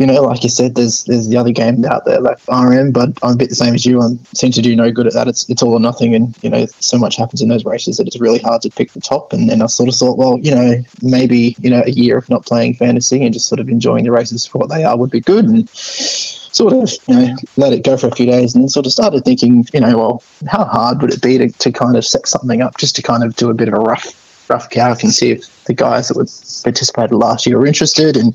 [0.00, 3.10] you know, like you said, there's there's the other game out there like RM, but
[3.22, 4.00] I'm a bit the same as you.
[4.00, 5.28] I seem to do no good at that.
[5.28, 8.06] It's it's all or nothing, and you know, so much happens in those races that
[8.06, 9.32] it's really hard to pick the top.
[9.32, 12.30] And then I sort of thought, well, you know, maybe you know a year of
[12.30, 15.10] not playing fantasy and just sort of enjoying the races for what they are would
[15.10, 15.44] be good.
[15.44, 18.86] And sort of you know let it go for a few days and then sort
[18.86, 22.04] of started thinking you know well how hard would it be to, to kind of
[22.04, 24.19] set something up just to kind of do a bit of a rough
[24.50, 26.28] rough calc and see if the guys that would
[26.62, 28.16] participated last year were interested.
[28.16, 28.34] And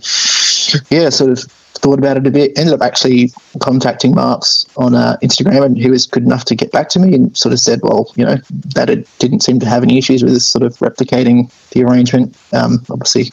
[0.90, 2.58] yeah, sort of thought about it a bit.
[2.58, 6.72] Ended up actually contacting Marks on uh, Instagram, and he was good enough to get
[6.72, 8.38] back to me and sort of said, well, you know,
[8.74, 12.36] that it didn't seem to have any issues with sort of replicating the arrangement.
[12.54, 13.32] Um, obviously.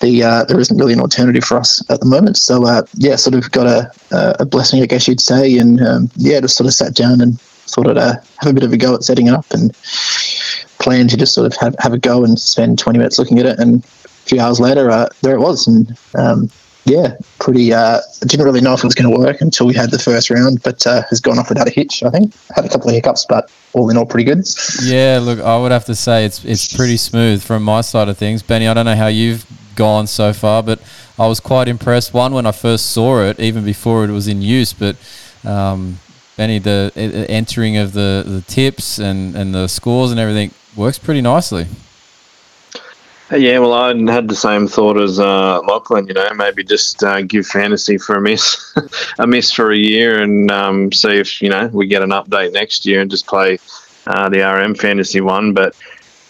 [0.00, 3.16] The, uh, there isn't really an alternative for us at the moment, so uh, yeah,
[3.16, 3.92] sort of got a,
[4.40, 7.38] a blessing, I guess you'd say, and um, yeah, just sort of sat down and
[7.40, 9.76] thought I'd uh, have a bit of a go at setting it up and
[10.80, 13.46] plan to just sort of have, have a go and spend 20 minutes looking at
[13.46, 13.58] it.
[13.58, 15.66] And a few hours later, uh, there it was.
[15.66, 16.50] And um,
[16.86, 19.90] yeah, pretty, uh, didn't really know if it was going to work until we had
[19.90, 22.34] the first round, but uh, has gone off without a hitch, I think.
[22.56, 24.44] Had a couple of hiccups, but all in all, pretty good.
[24.82, 28.18] Yeah, look, I would have to say it's it's pretty smooth from my side of
[28.18, 28.42] things.
[28.42, 30.80] Benny, I don't know how you've gone so far, but
[31.18, 32.12] I was quite impressed.
[32.12, 34.96] One, when I first saw it, even before it was in use, but
[35.44, 35.98] um,
[36.40, 40.98] Benny, the uh, entering of the, the tips and, and the scores and everything works
[40.98, 41.66] pretty nicely.
[43.30, 46.06] Yeah, well, I had the same thought as uh, Lachlan.
[46.06, 48.74] You know, maybe just uh, give fantasy for a miss,
[49.18, 52.54] a miss for a year, and um, see if you know we get an update
[52.54, 53.58] next year and just play
[54.06, 55.52] uh, the RM fantasy one.
[55.52, 55.76] But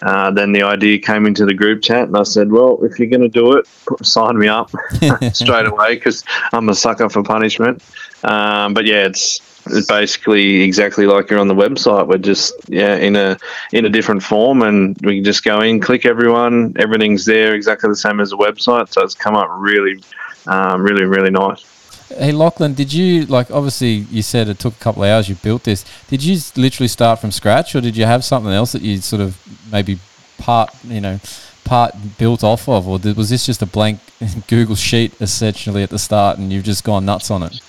[0.03, 3.09] uh, then the idea came into the group chat, and I said, "Well, if you're
[3.09, 3.69] going to do it,
[4.03, 4.73] sign me up
[5.35, 7.81] straight away because I'm a sucker for punishment."
[8.25, 9.41] Um, but yeah, it's
[9.89, 12.07] basically exactly like you're on the website.
[12.07, 13.39] We're just yeah in a
[13.73, 17.89] in a different form, and we can just go in, click everyone, everything's there exactly
[17.91, 18.93] the same as the website.
[18.93, 20.03] So it's come up really,
[20.47, 21.65] um, really, really nice.
[22.09, 23.51] Hey Lachlan, did you like?
[23.51, 25.29] Obviously, you said it took a couple of hours.
[25.29, 25.85] You built this.
[26.09, 29.23] Did you literally start from scratch, or did you have something else that you sort
[29.23, 29.39] of
[29.71, 30.01] maybe
[30.39, 31.21] part, you know,
[31.65, 34.01] part built off of, or was this just a blank
[34.49, 37.61] Google sheet essentially at the start, and you've just gone nuts on it?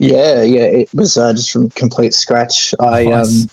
[0.00, 2.74] Yeah, yeah, it was uh, just from complete scratch.
[2.80, 3.44] I Nice.
[3.44, 3.50] um,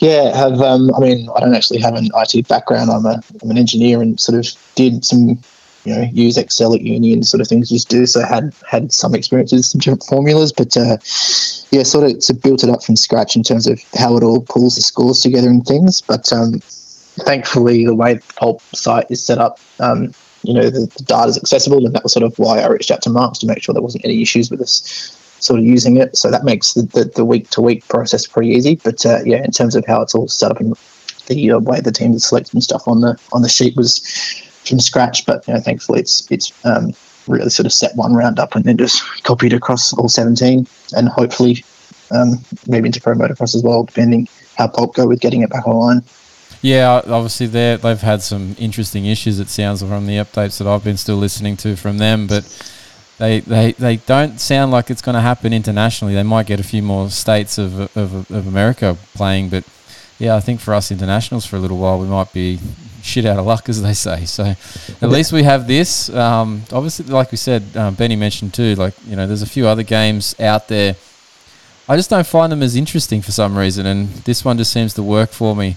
[0.00, 2.90] yeah, have um, I mean, I don't actually have an IT background.
[2.90, 5.38] I'm a I'm an engineer and sort of did some,
[5.84, 8.06] you know, use Excel at uni and sort of things to do.
[8.06, 10.96] So I had had some experience with some different formulas, but uh,
[11.70, 14.40] yeah, sort of, of built it up from scratch in terms of how it all
[14.40, 16.00] pulls the scores together and things.
[16.00, 16.60] But um,
[17.26, 21.28] thankfully, the way the Pulp site is set up, um, you know, the, the data
[21.28, 23.62] is accessible, and that was sort of why I reached out to Marks to make
[23.62, 26.16] sure there wasn't any issues with us sort of using it.
[26.16, 28.76] So that makes the, week to week process pretty easy.
[28.76, 30.76] But uh, yeah, in terms of how it's all set up and
[31.26, 34.00] the uh, way the team is selected and stuff on the on the sheet was
[34.66, 35.26] from scratch.
[35.26, 36.92] But you know, thankfully, it's it's um,
[37.26, 41.08] really sort of set one round up and then just copied across all 17 and
[41.08, 41.64] hopefully
[42.10, 45.66] um, maybe into pro motocross as well, depending how Pulp go with getting it back
[45.66, 46.02] online.
[46.62, 49.40] Yeah, obviously they they've had some interesting issues.
[49.40, 52.44] It sounds from the updates that I've been still listening to from them, but
[53.18, 56.14] they they, they don't sound like it's going to happen internationally.
[56.14, 59.64] They might get a few more states of, of of America playing, but
[60.20, 62.60] yeah, I think for us internationals for a little while we might be
[63.02, 64.24] shit out of luck, as they say.
[64.24, 64.54] So
[65.00, 66.10] at least we have this.
[66.10, 68.76] Um, obviously, like we said, um, Benny mentioned too.
[68.76, 70.94] Like you know, there's a few other games out there.
[71.88, 74.94] I just don't find them as interesting for some reason, and this one just seems
[74.94, 75.76] to work for me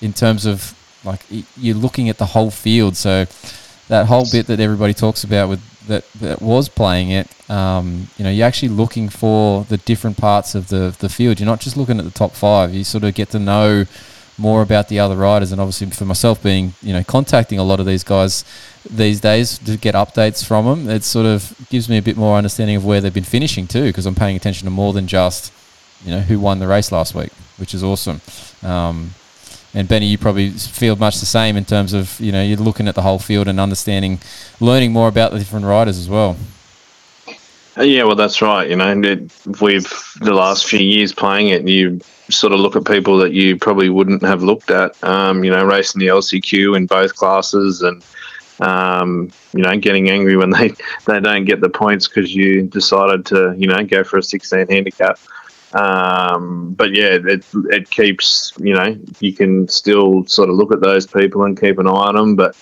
[0.00, 1.20] in terms of like
[1.56, 2.96] you're looking at the whole field.
[2.96, 3.26] So
[3.88, 8.24] that whole bit that everybody talks about with that, that was playing it, um, you
[8.24, 11.38] know, you're actually looking for the different parts of the the field.
[11.38, 12.74] You're not just looking at the top five.
[12.74, 13.84] You sort of get to know
[14.38, 17.80] more about the other riders, and obviously for myself being, you know, contacting a lot
[17.80, 18.44] of these guys
[18.88, 22.36] these days to get updates from them, it sort of gives me a bit more
[22.36, 25.52] understanding of where they've been finishing too, because I'm paying attention to more than just,
[26.04, 28.20] you know, who won the race last week, which is awesome.
[28.62, 29.14] Um,
[29.76, 32.88] and Benny, you probably feel much the same in terms of you know you're looking
[32.88, 34.18] at the whole field and understanding,
[34.58, 36.36] learning more about the different riders as well.
[37.76, 38.70] Uh, yeah, well, that's right.
[38.70, 42.86] You know, it, we've the last few years playing it, you sort of look at
[42.86, 44.96] people that you probably wouldn't have looked at.
[45.04, 48.02] Um, you know, racing the LCQ in both classes, and
[48.60, 50.68] um, you know, getting angry when they
[51.06, 54.68] they don't get the points because you decided to you know go for a 16
[54.68, 55.18] handicap.
[55.76, 60.80] Um, but yeah, it, it keeps, you know, you can still sort of look at
[60.80, 62.36] those people and keep an eye on them.
[62.36, 62.56] But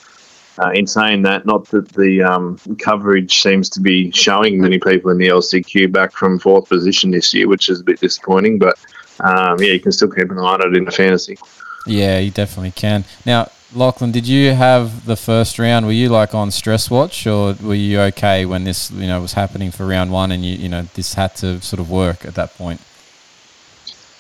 [0.59, 5.11] uh, in saying that, not that the um, coverage seems to be showing many people
[5.11, 8.59] in the LCQ back from fourth position this year, which is a bit disappointing.
[8.59, 8.79] But
[9.21, 11.39] um, yeah, you can still keep an eye on it in the fantasy.
[11.87, 13.05] Yeah, you definitely can.
[13.27, 15.87] Now, Lachlan, did you have the first round?
[15.87, 19.35] Were you like on stress watch, or were you okay when this, you know, was
[19.35, 22.35] happening for round one, and you, you know, this had to sort of work at
[22.37, 22.81] that point?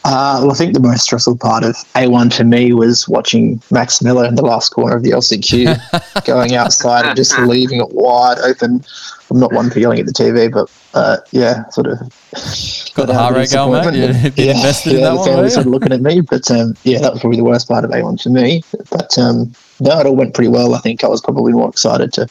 [0.05, 4.03] Uh, well, I think the most stressful part of A1 for me was watching Max
[4.03, 8.39] Miller in the last corner of the LCQ, going outside and just leaving it wide
[8.41, 8.85] open.
[9.31, 11.99] I'm not one for yelling at the TV, but uh, yeah, sort of
[12.95, 13.99] got the heart rate going, mate.
[13.99, 15.29] Yeah, yeah, invested yeah, in that the one.
[15.29, 17.87] family sort of looking at me, but um, yeah, that was probably the worst part
[17.87, 18.63] of A1 for me.
[18.91, 20.75] But um, no, it all went pretty well.
[20.75, 22.29] I think I was probably more excited to,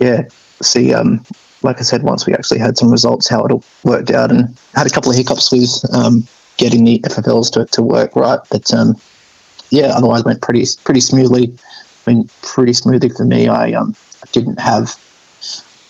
[0.00, 0.22] yeah,
[0.60, 1.24] see um,
[1.62, 4.58] like I said, once we actually had some results, how it all worked out, and
[4.74, 6.26] had a couple of hiccups with um,
[6.56, 8.40] getting the FFLs to, to work right.
[8.50, 8.96] But um,
[9.70, 11.56] yeah, otherwise went pretty pretty smoothly.
[12.06, 13.48] I mean, pretty smoothly for me.
[13.48, 13.94] I um,
[14.32, 14.94] didn't have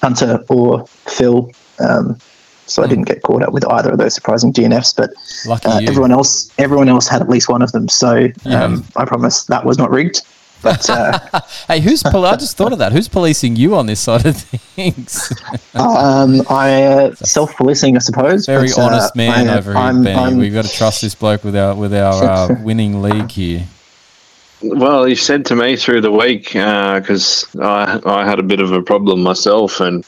[0.00, 2.18] Hunter or Phil, um,
[2.66, 4.96] so I didn't get caught up with either of those surprising DNFs.
[4.96, 5.10] But
[5.46, 7.88] Lucky uh, everyone else, everyone else had at least one of them.
[7.88, 10.22] So um, I promise that was not rigged.
[10.66, 12.02] But uh, Hey, who's?
[12.02, 12.92] Pol- I just thought of that.
[12.92, 15.32] Who's policing you on this side of things?
[15.74, 18.46] um, I uh, self-policing, I suppose.
[18.46, 20.18] Very but, uh, honest man I, over here, I'm- Benny.
[20.18, 23.64] I'm- We've got to trust this bloke with our with our uh, winning league here.
[24.62, 28.72] Well, he said to me through the week because I I had a bit of
[28.72, 30.04] a problem myself, and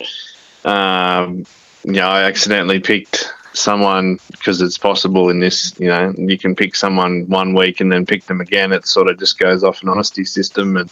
[0.64, 1.44] um,
[1.85, 5.79] you know I accidentally picked someone because it's possible in this.
[5.79, 8.73] You know, you can pick someone one week and then pick them again.
[8.73, 10.90] It sort of just goes off an honesty system, and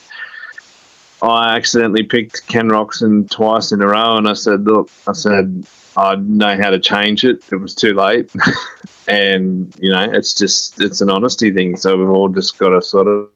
[1.22, 5.66] I accidentally picked Ken Roczen twice in a row, and I said, look, I said
[5.96, 7.44] I know how to change it.
[7.50, 8.30] It was too late.
[9.08, 12.82] and you know it's just it's an honesty thing so we've all just got to
[12.82, 13.30] sort of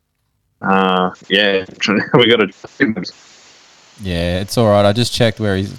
[0.63, 1.65] uh yeah
[2.15, 3.15] we got to
[4.03, 4.85] Yeah, it's all right.
[4.85, 5.73] I just checked where he's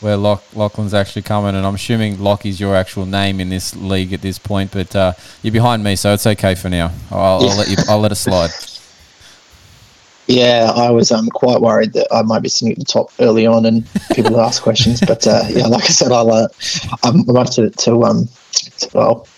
[0.00, 4.12] where Lock, Lachlan's actually coming, and I'm assuming Lockie's your actual name in this league
[4.12, 4.72] at this point.
[4.72, 6.92] But uh, you're behind me, so it's okay for now.
[7.10, 7.76] I'll, I'll let you.
[7.88, 8.50] I'll let it slide.
[10.28, 13.46] Yeah, I was um, quite worried that I might be sitting at the top early
[13.46, 15.00] on and people would ask questions.
[15.00, 16.48] But uh, yeah, like I said, I'll uh,
[17.04, 18.28] I'm about to, to um
[18.78, 19.28] to, well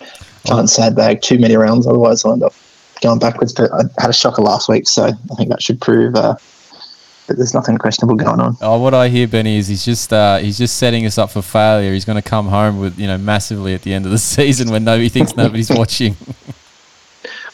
[0.45, 2.53] can't sandbag too many rounds, otherwise I'll end up
[3.01, 3.53] going backwards.
[3.53, 6.35] But I had a shocker last week, so I think that should prove uh,
[7.29, 8.57] that there's nothing questionable going on.
[8.61, 11.41] Oh, what I hear, Benny, is he's just uh, he's just setting us up for
[11.41, 11.93] failure.
[11.93, 14.69] He's going to come home with you know massively at the end of the season
[14.69, 16.17] when nobody thinks nobody's watching.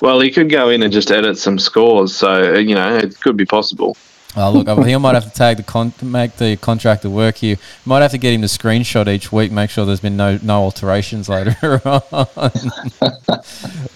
[0.01, 3.19] Well, he could go in and just edit some scores, so uh, you know it
[3.21, 3.95] could be possible.
[4.37, 7.35] Oh, look, I think I might have to tag the con- make the contractor work
[7.35, 7.57] here.
[7.85, 10.61] Might have to get him to screenshot each week, make sure there's been no no
[10.63, 11.55] alterations later
[11.85, 12.03] on.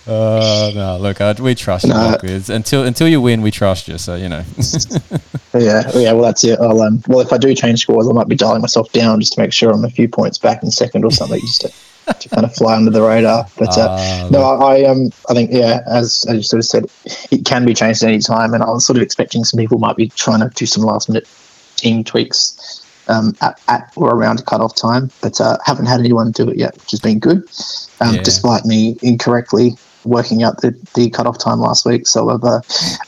[0.08, 1.94] oh no, look, I, we trust you.
[1.94, 2.18] No.
[2.50, 3.98] Until until you win, we trust you.
[3.98, 4.44] So you know.
[5.54, 6.14] Yeah, yeah.
[6.14, 6.60] Well, that's it.
[6.60, 9.34] I'll, um, well, if I do change scores, I might be dialing myself down just
[9.34, 11.74] to make sure I'm a few points back in second or something, just to,
[12.20, 13.46] to kind of fly under the radar.
[13.58, 14.42] But uh, Ah, no.
[14.44, 16.86] I, I um, I think yeah, as, as you sort of said,
[17.32, 19.78] it can be changed at any time, and I was sort of expecting some people
[19.80, 21.28] might be trying to do some last minute
[21.76, 26.50] team tweaks um, at, at or around cut-off time, but uh, haven't had anyone do
[26.50, 27.44] it yet, which has been good.
[28.02, 28.22] Um, Yeah.
[28.22, 32.62] Despite me incorrectly working out the, the cut-off time last week, so I've uh,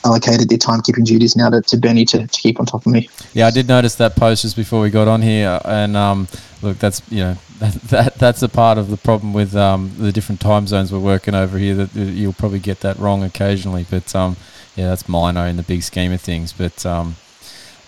[0.04, 3.08] allocated the timekeeping duties now to, to Benny to, to keep on top of me.
[3.32, 6.28] Yeah, I did notice that post just before we got on here, and um,
[6.62, 10.12] look, that's you know that, that that's a part of the problem with um, the
[10.12, 11.74] different time zones we're working over here.
[11.74, 14.36] That that you'll probably get that wrong occasionally, but um,
[14.76, 16.52] yeah, that's minor in the big scheme of things.
[16.52, 17.16] But um,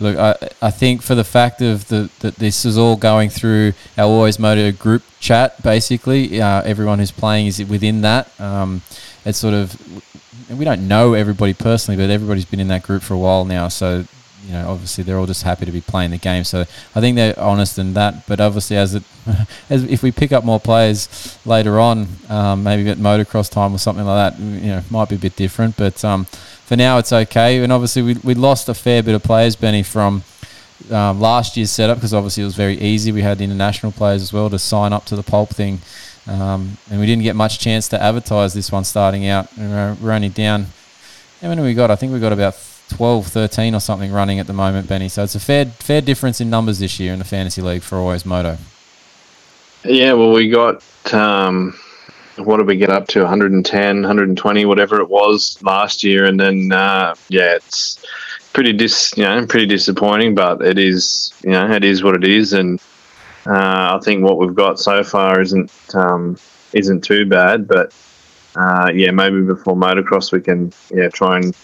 [0.00, 3.72] look, I I think for the fact of the that this is all going through
[3.96, 8.28] our Always Moto group chat, basically, uh, everyone who's playing is within that.
[8.40, 8.82] Um,
[9.24, 9.76] it's sort of
[10.50, 13.68] we don't know everybody personally, but everybody's been in that group for a while now,
[13.68, 14.04] so
[14.46, 16.44] you know, obviously they're all just happy to be playing the game.
[16.44, 16.60] So
[16.94, 18.26] I think they're honest in that.
[18.26, 19.02] But obviously, as it,
[19.70, 23.78] as if we pick up more players later on, um, maybe at motocross time or
[23.78, 25.76] something like that, you know, might be a bit different.
[25.76, 26.26] But um,
[26.66, 27.62] for now, it's okay.
[27.62, 30.22] And obviously, we we lost a fair bit of players, Benny, from.
[30.90, 33.10] Um, last year's setup because obviously it was very easy.
[33.10, 35.78] We had international players as well to sign up to the pulp thing,
[36.26, 39.48] um, and we didn't get much chance to advertise this one starting out.
[39.56, 40.66] We're only down.
[41.40, 41.90] How many we got?
[41.90, 42.54] I think we got about
[42.90, 45.08] 12, 13 or something running at the moment, Benny.
[45.08, 47.96] So it's a fair fair difference in numbers this year in the fantasy league for
[47.96, 48.58] Always Moto.
[49.84, 50.82] Yeah, well, we got
[51.12, 51.78] um,
[52.36, 53.20] what did we get up to?
[53.20, 58.04] 110, 120, whatever it was last year, and then uh, yeah, it's
[58.52, 60.34] pretty dis, you know, pretty disappointing.
[60.34, 62.80] But it is, you know, it is what it is, and
[63.46, 66.36] uh, I think what we've got so far isn't um,
[66.72, 67.68] isn't too bad.
[67.68, 67.94] But
[68.56, 71.54] uh, yeah, maybe before motocross we can yeah try and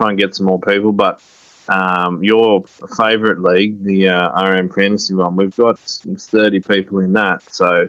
[0.00, 1.22] try and get some more people, but.
[1.68, 2.64] Um, your
[2.96, 7.42] favourite league, the uh, RM Fantasy one, we've got 30 people in that.
[7.42, 7.86] So,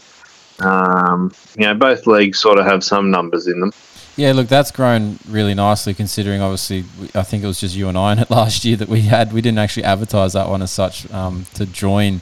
[0.60, 3.72] um, you know, both leagues sort of have some numbers in them.
[4.18, 6.84] Yeah, look, that's grown really nicely considering obviously
[7.16, 9.34] I think it was just you and I in it last year that we had.
[9.34, 12.22] We didn't actually advertise that one as such um, to join.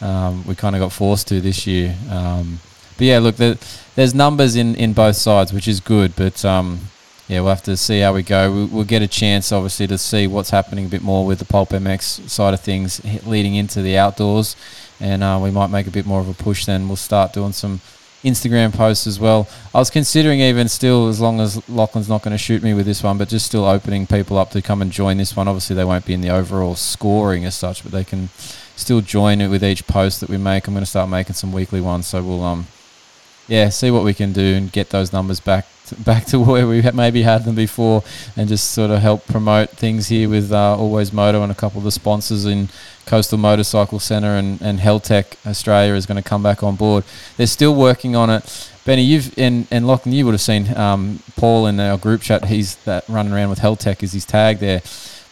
[0.00, 1.94] Um, we kind of got forced to this year.
[2.10, 2.58] Um,
[2.96, 3.56] but yeah, look, there,
[3.94, 6.16] there's numbers in, in both sides, which is good.
[6.16, 6.80] But um,
[7.28, 8.52] yeah, we'll have to see how we go.
[8.52, 11.44] We, we'll get a chance, obviously, to see what's happening a bit more with the
[11.44, 14.54] Pulp MX side of things leading into the outdoors.
[15.00, 16.86] And uh, we might make a bit more of a push then.
[16.86, 17.80] We'll start doing some
[18.22, 19.48] Instagram posts as well.
[19.74, 22.86] I was considering even still, as long as Lachlan's not going to shoot me with
[22.86, 25.48] this one, but just still opening people up to come and join this one.
[25.48, 28.28] Obviously, they won't be in the overall scoring as such, but they can
[28.76, 30.68] still join it with each post that we make.
[30.68, 32.68] I'm going to start making some weekly ones, so we'll um,
[33.48, 35.66] yeah, see what we can do and get those numbers back
[36.04, 38.02] back to where we maybe had them before,
[38.36, 41.78] and just sort of help promote things here with uh, Always Moto and a couple
[41.78, 42.68] of the sponsors in
[43.06, 47.04] Coastal Motorcycle Centre and and Heltech Australia is going to come back on board.
[47.36, 48.70] They're still working on it.
[48.84, 52.44] Benny, you've and and Lachlan, you would have seen um, Paul in our group chat.
[52.46, 54.80] He's that running around with Heltech is his tag there,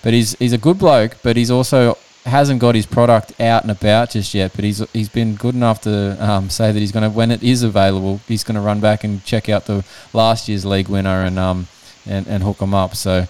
[0.02, 3.70] but he's he's a good bloke, but he's also hasn't got his product out and
[3.70, 7.02] about just yet, but he's he's been good enough to um, say that he's going
[7.02, 10.48] to when it is available, he's going to run back and check out the last
[10.48, 11.66] year's league winner and um
[12.06, 12.94] and, and hook them up.
[12.96, 13.26] So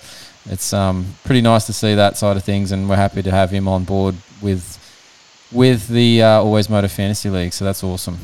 [0.46, 3.50] it's um pretty nice to see that side of things, and we're happy to have
[3.50, 4.78] him on board with
[5.50, 7.52] with the uh, Always Moto Fantasy League.
[7.52, 8.18] So that's awesome.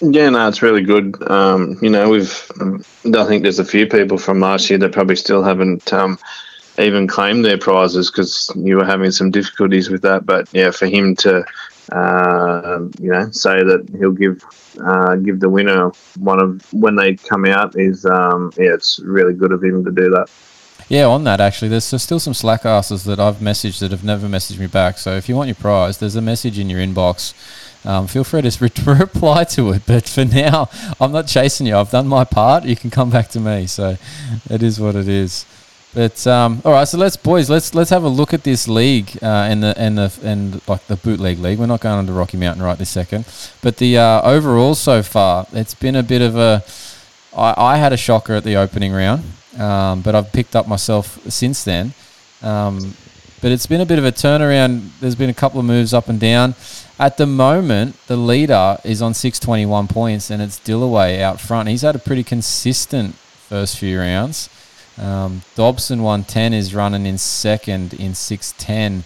[0.00, 1.16] Yeah, no, it's really good.
[1.30, 5.16] Um, you know, we've, I think there's a few people from last year that probably
[5.16, 6.18] still haven't um,
[6.78, 10.26] even claim their prizes because you were having some difficulties with that.
[10.26, 11.44] But yeah, for him to,
[11.92, 14.42] uh, you know, say that he'll give
[14.84, 19.34] uh, give the winner one of when they come out is, um, yeah, it's really
[19.34, 20.28] good of him to do that.
[20.88, 24.26] Yeah, on that actually, there's still some slack asses that I've messaged that have never
[24.26, 24.98] messaged me back.
[24.98, 27.32] So if you want your prize, there's a message in your inbox.
[27.86, 29.82] Um, feel free to re- reply to it.
[29.86, 30.68] But for now,
[31.00, 31.76] I'm not chasing you.
[31.76, 32.64] I've done my part.
[32.64, 33.66] You can come back to me.
[33.66, 33.96] So
[34.50, 35.46] it is what it is.
[35.94, 39.16] But um, all right, so let's boys, let's let's have a look at this league
[39.22, 41.60] uh, and the and the and like the bootleg league.
[41.60, 43.26] We're not going on to Rocky Mountain right this second,
[43.62, 46.64] but the uh, overall so far, it's been a bit of a.
[47.36, 49.22] I, I had a shocker at the opening round,
[49.56, 51.94] um, but I've picked up myself since then.
[52.42, 52.96] Um,
[53.40, 54.88] but it's been a bit of a turnaround.
[55.00, 56.54] There's been a couple of moves up and down.
[56.98, 61.68] At the moment, the leader is on 621 points, and it's Dillaway out front.
[61.68, 64.48] He's had a pretty consistent first few rounds.
[64.98, 69.04] Um, Dobson 110 is running in second in 610,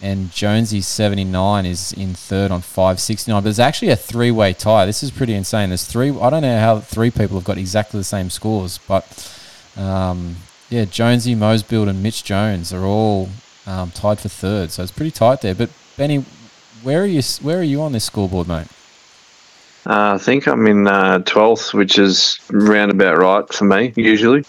[0.00, 3.38] and Jonesy 79 is in third on 569.
[3.38, 4.86] But there's actually a three way tie.
[4.86, 5.70] This is pretty insane.
[5.70, 6.10] There's three.
[6.10, 9.04] I don't know how three people have got exactly the same scores, but
[9.76, 10.36] um,
[10.70, 13.28] yeah, Jonesy, Mosbuild, and Mitch Jones are all
[13.66, 14.70] um, tied for third.
[14.70, 15.54] So it's pretty tight there.
[15.54, 16.24] But Benny,
[16.82, 17.22] where are you?
[17.42, 18.68] Where are you on this scoreboard, mate?
[19.86, 24.42] Uh, I think I'm in uh, 12th, which is roundabout right for me, usually.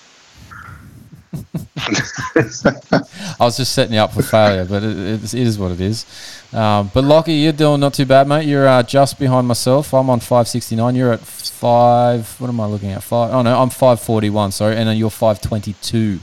[1.77, 5.81] I was just setting you up for failure, but it, it, it is what it
[5.81, 6.05] is.
[6.53, 8.45] Um, but Lockie, you're doing not too bad, mate.
[8.45, 9.93] You're uh, just behind myself.
[9.93, 10.95] I'm on 569.
[10.95, 12.39] You're at five.
[12.39, 13.03] What am I looking at?
[13.03, 13.33] Five.
[13.33, 14.51] Oh no, I'm 541.
[14.51, 16.19] Sorry, and then you're 522.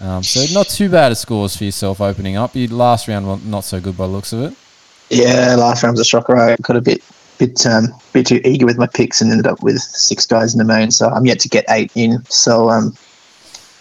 [0.00, 2.56] Um, so not too bad a scores for yourself opening up.
[2.56, 4.54] Your last round well, not so good by looks of it.
[5.10, 6.36] Yeah, last round was a shocker.
[6.36, 7.02] I got a bit
[7.38, 10.58] bit um bit too eager with my picks and ended up with six guys in
[10.58, 10.90] the main.
[10.90, 12.24] So I'm yet to get eight in.
[12.26, 12.94] So um,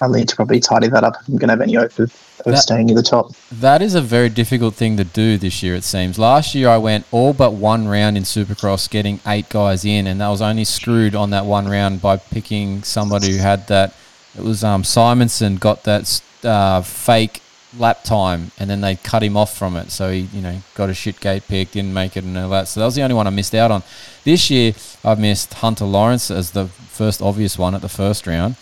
[0.01, 2.13] I need to probably tidy that up if I'm going to have any hope of,
[2.45, 3.33] of That- staying near the top.
[3.51, 6.17] That is a very difficult thing to do this year, it seems.
[6.17, 10.19] Last year, I went all but one round in Supercross, getting eight guys in, and
[10.21, 13.93] that was only screwed on that one round by picking somebody who had that.
[14.37, 17.41] It was um, Simonson got that uh, fake
[17.77, 19.91] lap time, and then they cut him off from it.
[19.91, 22.67] So he, you know, got a shit gate pick, didn't make it, and all that.
[22.67, 23.83] So that was the only one I missed out on.
[24.23, 24.73] This year,
[25.03, 28.55] I've missed Hunter Lawrence as the first obvious one at the first round.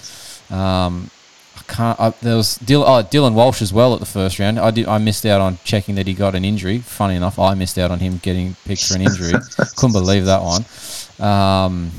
[0.49, 1.09] Um,
[1.59, 1.99] I can't.
[1.99, 4.59] I, there was Dylan, oh, Dylan Walsh as well at the first round.
[4.59, 4.87] I did.
[4.87, 6.79] I missed out on checking that he got an injury.
[6.79, 9.33] Funny enough, I missed out on him getting picked for an injury.
[9.75, 10.65] Couldn't believe that one.
[11.19, 11.91] Um,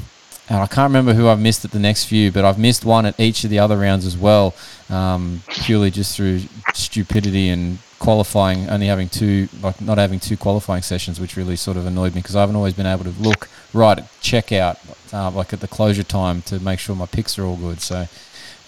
[0.48, 3.06] and I can't remember who I've missed at the next few, but I've missed one
[3.06, 4.54] at each of the other rounds as well,
[4.88, 6.40] um, purely just through
[6.74, 11.76] stupidity and qualifying, only having two, like not having two qualifying sessions, which really sort
[11.76, 14.78] of annoyed me because I haven't always been able to look right at checkout,
[15.14, 17.80] uh, like at the closure time, to make sure my picks are all good.
[17.80, 18.08] So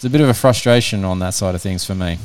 [0.03, 2.19] it's a bit of a frustration on that side of things for me.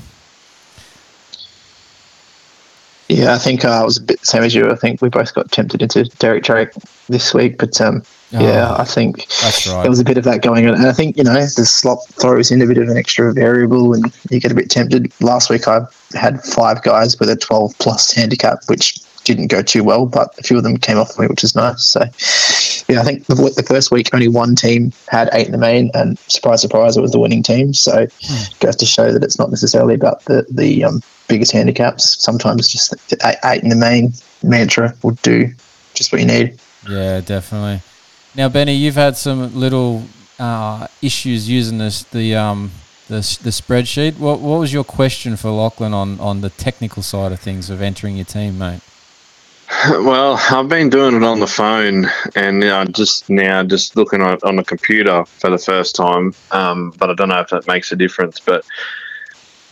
[3.08, 4.72] Yeah, I think uh, I was a bit same as you.
[4.72, 6.70] I think we both got tempted into Derek Drake
[7.08, 8.02] this week, but um,
[8.32, 9.84] yeah, Oh, I think that's right.
[9.84, 10.74] there was a bit of that going on.
[10.74, 13.94] And I think, you know, the slot throws in a bit of an extra variable
[13.94, 15.14] and you get a bit tempted.
[15.22, 15.82] Last week I
[16.16, 18.98] had five guys with a 12 plus handicap, which
[19.36, 21.56] didn't go too well, but a few of them came off for me, which is
[21.56, 21.84] nice.
[21.84, 22.02] So,
[22.88, 25.92] yeah, I think the, the first week only one team had eight in the main,
[25.94, 27.74] and surprise, surprise, it was the winning team.
[27.74, 32.22] So, it goes to show that it's not necessarily about the, the um, biggest handicaps.
[32.22, 34.14] Sometimes just the eight, eight in the main
[34.44, 35.52] mantra will do
[35.94, 36.60] just what you need.
[36.88, 37.82] Yeah, definitely.
[38.36, 40.04] Now, Benny, you've had some little
[40.40, 42.72] uh, issues using this the um
[43.08, 44.18] the, the spreadsheet.
[44.18, 47.82] What what was your question for Lachlan on on the technical side of things of
[47.82, 48.82] entering your team, mate?
[49.90, 54.22] Well, I've been doing it on the phone, and you know, just now just looking
[54.22, 56.34] on on the computer for the first time.
[56.52, 58.40] Um, but I don't know if that makes a difference.
[58.40, 58.66] But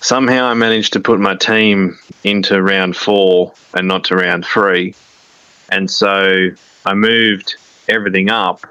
[0.02, 4.96] somehow I managed to put my team into round four and not to round three,
[5.72, 6.50] and so
[6.86, 7.56] I moved
[7.90, 8.62] everything up.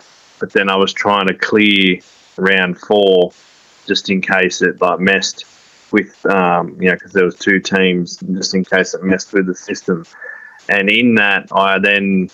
[0.40, 1.98] But then I was trying to clear
[2.36, 3.32] round four
[3.86, 5.44] just in case it like messed
[5.92, 9.46] with um, you know because there was two teams just in case it messed with
[9.46, 10.04] the system
[10.68, 12.30] and in that I then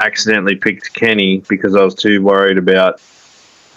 [0.00, 3.00] accidentally picked Kenny because I was too worried about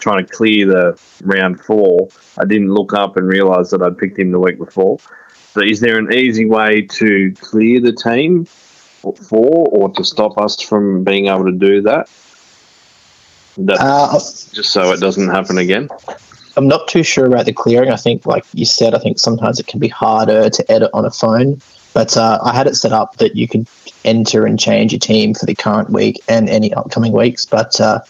[0.00, 2.08] trying to clear the round four.
[2.38, 4.98] I didn't look up and realise that I'd picked him the week before.
[5.52, 10.60] So, is there an easy way to clear the team for or to stop us
[10.60, 12.08] from being able to do that?
[13.58, 14.12] That Uh,
[14.52, 15.88] just so it doesn't happen again.
[16.58, 17.90] I'm not too sure about the clearing.
[17.90, 21.04] I think, like you said, I think sometimes it can be harder to edit on
[21.04, 21.60] a phone.
[21.94, 23.68] But uh, I had it set up that you could
[24.04, 27.46] enter and change your team for the current week and any upcoming weeks.
[27.46, 28.00] But uh,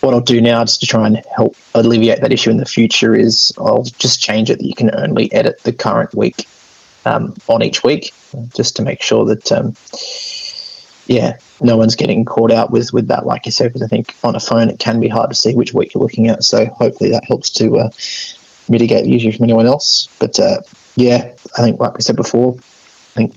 [0.00, 3.14] what I'll do now, just to try and help alleviate that issue in the future,
[3.14, 6.48] is I'll just change it that you can only edit the current week
[7.04, 8.14] um, on each week,
[8.54, 9.76] just to make sure that, um,
[11.06, 13.26] yeah, no one's getting caught out with with that.
[13.26, 15.54] Like you said, because I think on a phone it can be hard to see
[15.54, 16.44] which week you're looking at.
[16.44, 17.90] So hopefully that helps to uh,
[18.68, 20.08] mitigate the issue from anyone else.
[20.18, 20.60] But uh,
[20.96, 23.36] yeah, I think like we said before, I think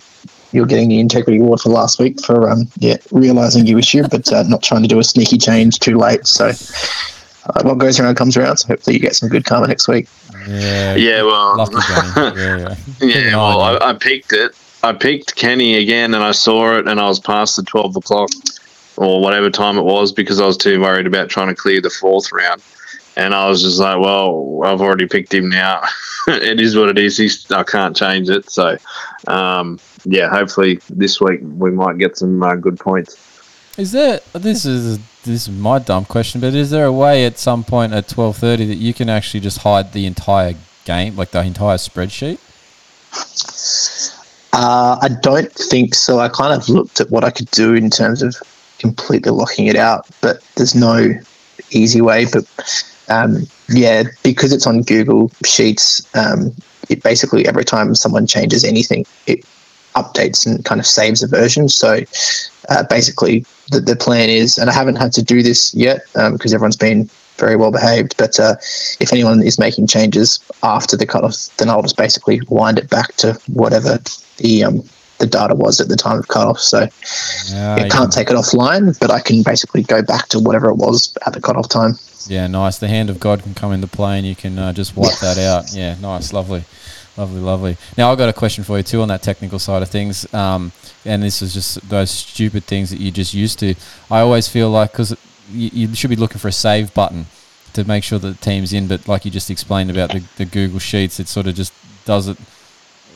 [0.51, 4.31] you're getting the integrity award for last week for um, yeah realizing your issue, but
[4.33, 6.25] uh, not trying to do a sneaky change too late.
[6.25, 8.57] So uh, what goes around comes around.
[8.57, 10.07] So hopefully you get some good karma next week.
[10.47, 11.69] Yeah, Yeah, well.
[12.15, 12.75] Yeah, yeah.
[12.99, 13.61] Yeah, well.
[13.61, 14.55] I, I picked it.
[14.81, 18.29] I picked Kenny again, and I saw it, and I was past the twelve o'clock
[18.95, 21.89] or whatever time it was because I was too worried about trying to clear the
[21.89, 22.61] fourth round.
[23.15, 25.81] And I was just like, "Well, I've already picked him now.
[26.27, 27.17] it is what it is.
[27.17, 28.77] He's, I can't change it." So,
[29.27, 33.17] um, yeah, hopefully this week we might get some uh, good points.
[33.77, 34.19] Is there?
[34.33, 37.91] This is this is my dumb question, but is there a way at some point
[37.91, 40.55] at twelve thirty that you can actually just hide the entire
[40.85, 42.39] game, like the entire spreadsheet?
[44.53, 46.19] Uh, I don't think so.
[46.19, 48.35] I kind of looked at what I could do in terms of
[48.79, 51.09] completely locking it out, but there's no
[51.71, 52.25] easy way.
[52.25, 52.45] But
[53.09, 56.53] um, yeah, because it's on Google Sheets, um,
[56.89, 59.45] it basically every time someone changes anything, it
[59.95, 61.69] updates and kind of saves a version.
[61.69, 61.99] So
[62.69, 66.33] uh, basically, the, the plan is, and I haven't had to do this yet um,
[66.33, 68.15] because everyone's been very well behaved.
[68.17, 68.55] But uh,
[68.99, 73.15] if anyone is making changes after the cutoff, then I'll just basically wind it back
[73.17, 73.99] to whatever
[74.39, 74.83] the um,
[75.19, 76.59] the data was at the time of cutoff.
[76.59, 76.87] So
[77.49, 80.75] Yeah, I can't take it offline, but I can basically go back to whatever it
[80.75, 81.95] was at the cutoff time.
[82.27, 82.77] Yeah, nice.
[82.79, 85.37] The hand of God can come into play, and you can uh, just wipe that
[85.37, 85.73] out.
[85.73, 86.63] Yeah, nice, lovely,
[87.17, 87.77] lovely, lovely.
[87.97, 90.31] Now I've got a question for you too on that technical side of things.
[90.33, 90.71] Um,
[91.05, 93.75] and this is just those stupid things that you just used to.
[94.11, 95.17] I always feel like because
[95.51, 97.25] you, you should be looking for a save button
[97.73, 100.45] to make sure that the team's in, but like you just explained about the, the
[100.45, 101.73] Google Sheets, it sort of just
[102.05, 102.37] does it.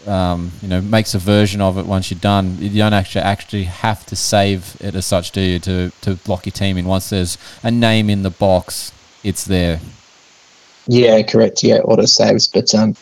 [0.07, 2.57] Um, you know, makes a version of it once you're done.
[2.59, 5.59] You don't actually actually have to save it as such, do you?
[5.59, 6.85] To to lock your team in.
[6.85, 8.91] Once there's a name in the box,
[9.23, 9.79] it's there.
[10.87, 11.63] Yeah, correct.
[11.63, 12.47] Yeah, auto saves.
[12.47, 12.95] But um,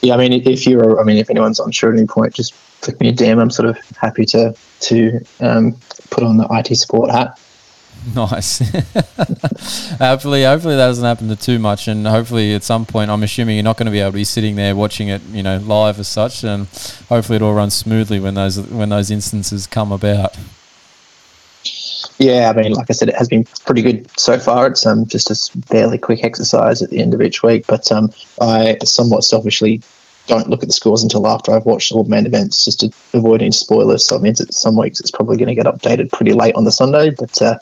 [0.00, 3.00] yeah, I mean, if you're, I mean, if anyone's unsure at any point, just flick
[3.00, 3.40] me a DM.
[3.40, 5.76] I'm sort of happy to to um,
[6.10, 7.38] put on the IT support hat.
[8.14, 8.58] Nice.
[9.98, 13.56] hopefully, hopefully that doesn't happen to too much, and hopefully at some point, I'm assuming
[13.56, 15.98] you're not going to be able to be sitting there watching it, you know, live
[15.98, 16.66] as such, and
[17.08, 20.36] hopefully it all runs smoothly when those when those instances come about.
[22.18, 24.66] Yeah, I mean, like I said, it has been pretty good so far.
[24.66, 28.12] It's um just a fairly quick exercise at the end of each week, but um
[28.40, 29.82] I somewhat selfishly
[30.28, 32.90] don't look at the scores until after I've watched all the main events, just to
[33.14, 34.06] avoid any spoilers.
[34.06, 36.64] So it means that some weeks it's probably going to get updated pretty late on
[36.64, 37.58] the Sunday, but uh,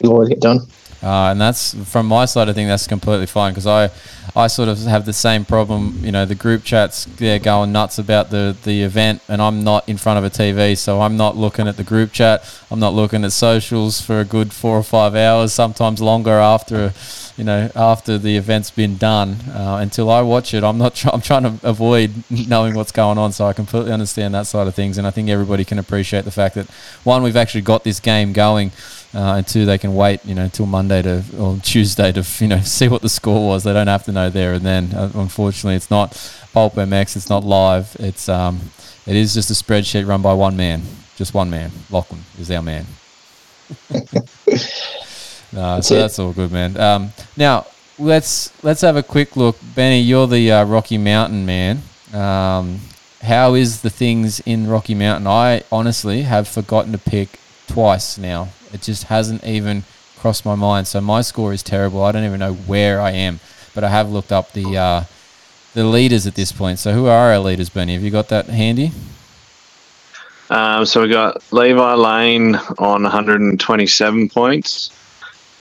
[0.00, 0.60] it'll always get done.
[1.02, 2.48] Uh, and that's from my side.
[2.48, 3.90] I think that's completely fine because I,
[4.34, 6.00] I sort of have the same problem.
[6.02, 9.88] You know, the group chats they're going nuts about the the event, and I'm not
[9.88, 12.42] in front of a TV, so I'm not looking at the group chat.
[12.70, 16.92] I'm not looking at socials for a good four or five hours, sometimes longer after,
[17.36, 19.36] you know, after the event's been done.
[19.48, 20.94] Uh, until I watch it, I'm not.
[20.94, 23.32] Try- I'm trying to avoid knowing what's going on.
[23.32, 26.30] So I completely understand that side of things, and I think everybody can appreciate the
[26.30, 26.68] fact that
[27.04, 28.72] one, we've actually got this game going.
[29.14, 32.48] Uh, and two, they can wait, you know, until Monday to or Tuesday to, you
[32.48, 33.64] know, see what the score was.
[33.64, 34.92] They don't have to know there and then.
[34.92, 36.12] Uh, unfortunately, it's not
[36.52, 37.16] Pulp MX.
[37.16, 37.96] It's not live.
[37.98, 38.60] It's um,
[39.06, 40.82] it is just a spreadsheet run by one man,
[41.16, 41.70] just one man.
[41.90, 42.86] Lachlan is our man.
[45.56, 45.98] no, so it.
[45.98, 46.76] that's all good, man.
[46.76, 47.66] Um, now
[47.98, 50.00] let's let's have a quick look, Benny.
[50.00, 51.82] You're the uh, Rocky Mountain man.
[52.12, 52.80] Um,
[53.22, 55.26] how is the things in Rocky Mountain?
[55.26, 58.48] I honestly have forgotten to pick twice now.
[58.72, 59.84] It just hasn't even
[60.16, 60.86] crossed my mind.
[60.86, 62.02] So my score is terrible.
[62.02, 63.40] I don't even know where I am,
[63.74, 65.04] but I have looked up the uh,
[65.74, 66.78] the leaders at this point.
[66.78, 67.94] So who are our leaders, Benny?
[67.94, 68.92] Have you got that handy?
[70.48, 74.90] Um, so we got Levi Lane on 127 points,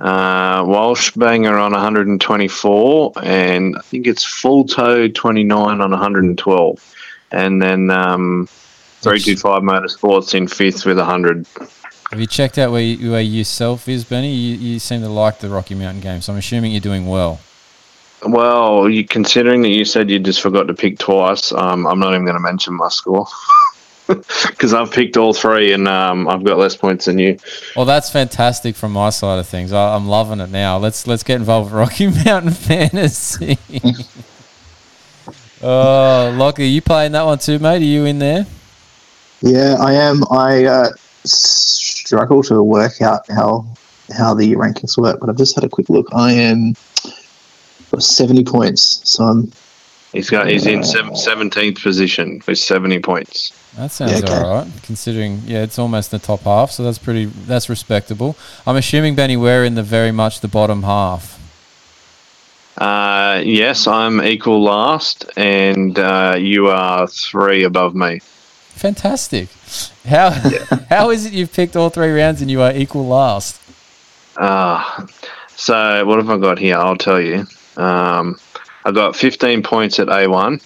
[0.02, 6.96] uh, Walsh Banger on 124, and I think it's Full Toe 29 on 112,
[7.32, 8.48] and then um,
[9.02, 11.46] 325 Motorsports in fifth with 100.
[12.12, 14.34] Have you checked out where, you, where yourself is, Benny?
[14.34, 17.40] You, you seem to like the Rocky Mountain game, so I'm assuming you're doing well.
[18.24, 22.14] Well, you, considering that you said you just forgot to pick twice, um, I'm not
[22.14, 23.28] even going to mention my score.
[24.48, 27.38] Because I've picked all three and um, I've got less points than you.
[27.76, 29.74] Well, that's fantastic from my side of things.
[29.74, 30.78] I, I'm loving it now.
[30.78, 33.58] Let's let's get involved with Rocky Mountain Fantasy.
[35.62, 37.82] oh, Lockie, you playing that one too, mate?
[37.82, 38.46] Are you in there?
[39.42, 40.24] Yeah, I am.
[40.32, 40.90] I uh,
[41.24, 43.66] struggle to work out how
[44.16, 46.08] how the rankings work, but I've just had a quick look.
[46.14, 46.76] I am
[47.92, 49.52] got 70 points, so I'm
[50.16, 53.52] He's got he's in 17th position with 70 points.
[53.76, 54.34] That sounds Yeah, okay.
[54.34, 54.72] all right.
[54.84, 57.26] Considering, yeah, it's almost the top half, so that's pretty.
[57.26, 58.38] That's respectable.
[58.66, 61.34] I'm assuming Benny, we're in the very much the bottom half.
[62.78, 68.20] Uh, yes, I'm equal last, and uh, you are three above me.
[68.70, 69.50] Fantastic.
[70.06, 70.30] How
[70.90, 73.62] how is it you've picked all three rounds and you are equal last?
[74.38, 75.08] Uh,
[75.50, 76.78] so what have I got here?
[76.78, 77.46] I'll tell you.
[77.76, 78.40] Um,
[78.86, 80.64] I got 15 points at A1.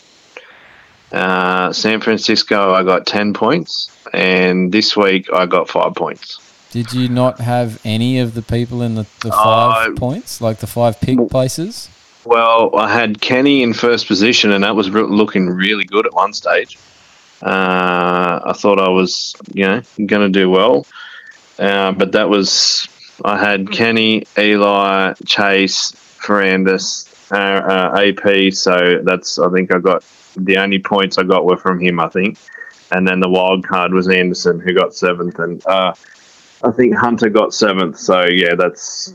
[1.12, 6.40] Uh, San Francisco, I got 10 points, and this week I got five points.
[6.72, 10.58] Did you not have any of the people in the, the five Uh, points, like
[10.60, 11.90] the five pick places?
[12.26, 16.14] Well, I had Kenny in first position, and that was re- looking really good at
[16.14, 16.78] one stage.
[17.42, 20.86] Uh, I thought I was, you know, going to do well,
[21.58, 22.88] uh, but that was
[23.26, 28.54] I had Kenny, Eli, Chase, Ferrandis, uh, AP.
[28.54, 30.04] So that's I think I got
[30.36, 32.00] the only points I got were from him.
[32.00, 32.38] I think,
[32.92, 35.94] and then the wild card was Anderson who got seventh, and uh,
[36.64, 37.98] I think Hunter got seventh.
[37.98, 39.14] So yeah, that's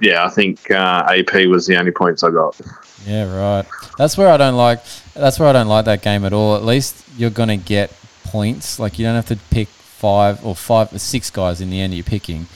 [0.00, 0.24] yeah.
[0.24, 2.60] I think uh, AP was the only points I got.
[3.06, 3.66] Yeah, right.
[3.98, 4.80] That's where I don't like.
[5.14, 6.56] That's where I don't like that game at all.
[6.56, 7.92] At least you're gonna get
[8.24, 8.78] points.
[8.78, 11.94] Like you don't have to pick five or five, or six guys in the end.
[11.94, 12.46] You're picking,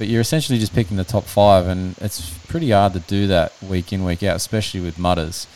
[0.00, 3.52] but you're essentially just picking the top five, and it's pretty hard to do that
[3.62, 5.46] week in week out, especially with mutters.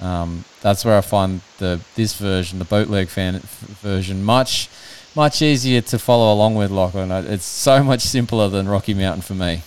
[0.00, 3.40] Um, that's where I find the this version, the bootleg fan
[3.82, 4.70] version, much
[5.14, 6.70] much easier to follow along with.
[6.70, 9.64] Lachlan, it's so much simpler than Rocky Mountain for me.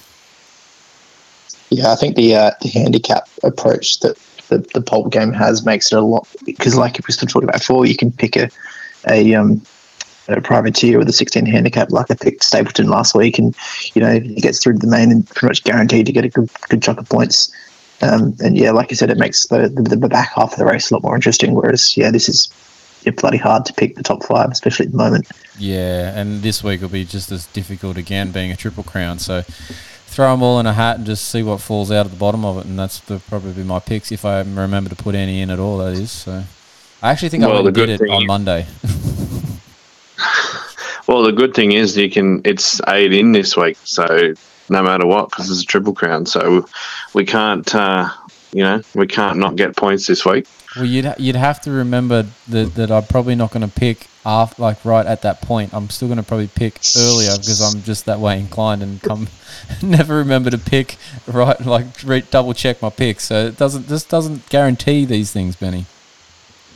[1.69, 4.17] Yeah, I think the uh, the handicap approach that
[4.47, 7.43] the, the pulp game has makes it a lot because, like if we still talked
[7.43, 8.49] about before, you can pick a
[9.07, 9.61] a um
[10.27, 13.55] a privateer with a 16 handicap, like I picked Stapleton last week, and
[13.93, 16.29] you know he gets through to the main and pretty much guaranteed to get a
[16.29, 17.53] good good chunk of points.
[18.01, 20.65] Um, and yeah, like I said, it makes the, the, the back half of the
[20.65, 21.53] race a lot more interesting.
[21.53, 22.49] Whereas yeah, this is
[23.03, 25.27] yeah, bloody hard to pick the top five, especially at the moment.
[25.57, 29.19] Yeah, and this week will be just as difficult again, being a triple crown.
[29.19, 29.43] So
[30.07, 32.45] throw them all in a hat and just see what falls out at the bottom
[32.45, 35.49] of it, and that's the, probably my picks if I remember to put any in
[35.49, 35.79] at all.
[35.79, 36.11] That is.
[36.11, 36.43] So
[37.01, 38.65] I actually think Well, I the did good it on Monday.
[41.07, 42.41] Well, the good thing is you can.
[42.45, 44.33] It's eight in this week, so
[44.69, 46.65] no matter what, because it's a triple crown, so
[47.13, 47.73] we can't.
[47.75, 48.09] Uh,
[48.53, 50.47] you know, we can't not get points this week.
[50.75, 54.07] Well, you'd ha- you'd have to remember that, that I'm probably not going to pick
[54.25, 55.73] after like right at that point.
[55.73, 59.27] I'm still going to probably pick earlier because I'm just that way inclined and come
[59.83, 60.97] never remember to pick
[61.27, 63.25] right like re- double check my picks.
[63.25, 65.85] So it doesn't this doesn't guarantee these things, Benny.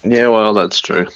[0.03, 1.07] Yeah, well, that's true.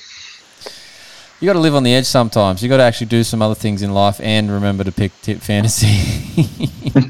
[1.42, 2.62] You got to live on the edge sometimes.
[2.62, 5.40] You got to actually do some other things in life and remember to pick tip
[5.40, 5.98] fantasy.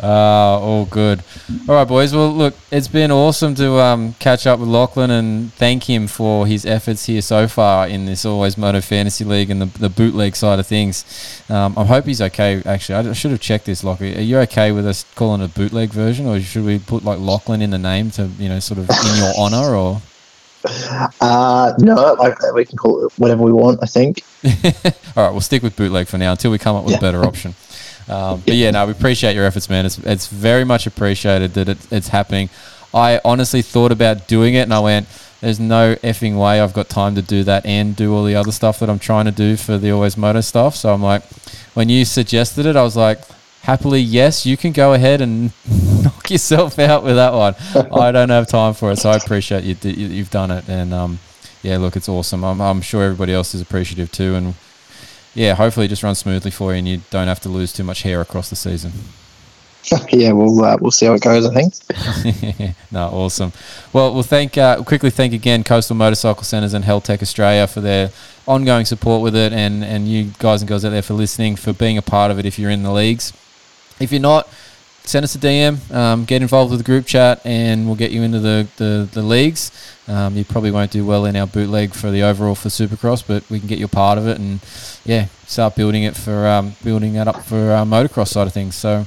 [0.00, 1.24] Ah, all good.
[1.68, 2.14] All right, boys.
[2.14, 6.46] Well, look, it's been awesome to um, catch up with Lachlan and thank him for
[6.46, 10.36] his efforts here so far in this Always Moto Fantasy League and the, the bootleg
[10.36, 11.04] side of things.
[11.50, 12.62] Um, I hope he's okay.
[12.64, 14.16] Actually, I should have checked this, Lachlan.
[14.16, 17.18] Are you okay with us calling it a bootleg version, or should we put like
[17.18, 20.00] Lachlan in the name to you know sort of in your honor, or?
[21.20, 23.80] Uh, no, like, we can call it whatever we want.
[23.82, 24.22] I think.
[25.16, 26.98] All right, we'll stick with bootleg for now until we come up with Yeah.
[26.98, 27.54] a better option.
[28.08, 29.84] Um, but yeah, no, we appreciate your efforts, man.
[29.84, 32.48] It's it's very much appreciated that it, it's happening.
[32.94, 35.06] I honestly thought about doing it, and I went,
[35.42, 38.50] "There's no effing way I've got time to do that and do all the other
[38.50, 41.22] stuff that I'm trying to do for the Always Moto stuff." So I'm like,
[41.74, 43.20] when you suggested it, I was like,
[43.68, 45.52] happily, yes, you can go ahead and
[46.02, 47.54] knock yourself out with that one.
[47.92, 49.76] I don't have time for it, so I appreciate you.
[49.90, 51.18] You've done it, and um,
[51.62, 52.44] yeah, look, it's awesome.
[52.44, 54.54] I'm, I'm sure everybody else is appreciative too, and
[55.34, 57.84] yeah, hopefully it just runs smoothly for you, and you don't have to lose too
[57.84, 58.92] much hair across the season.
[60.12, 61.44] yeah, we'll uh, we'll see how it goes.
[61.44, 62.72] I think.
[62.90, 63.52] no, awesome.
[63.92, 68.12] Well, we'll thank uh, quickly thank again Coastal Motorcycle Centres and Heltech Australia for their
[68.46, 71.74] ongoing support with it, and and you guys and girls out there for listening, for
[71.74, 72.46] being a part of it.
[72.46, 73.34] If you're in the leagues,
[74.00, 74.48] if you're not,
[75.02, 78.22] send us a DM, um, get involved with the group chat, and we'll get you
[78.22, 79.70] into the the, the leagues.
[80.06, 83.48] Um, you probably won't do well in our bootleg for the overall for Supercross, but
[83.50, 84.60] we can get you a part of it, and
[85.04, 88.74] yeah, start building it for um, building that up for our motocross side of things.
[88.74, 89.06] So.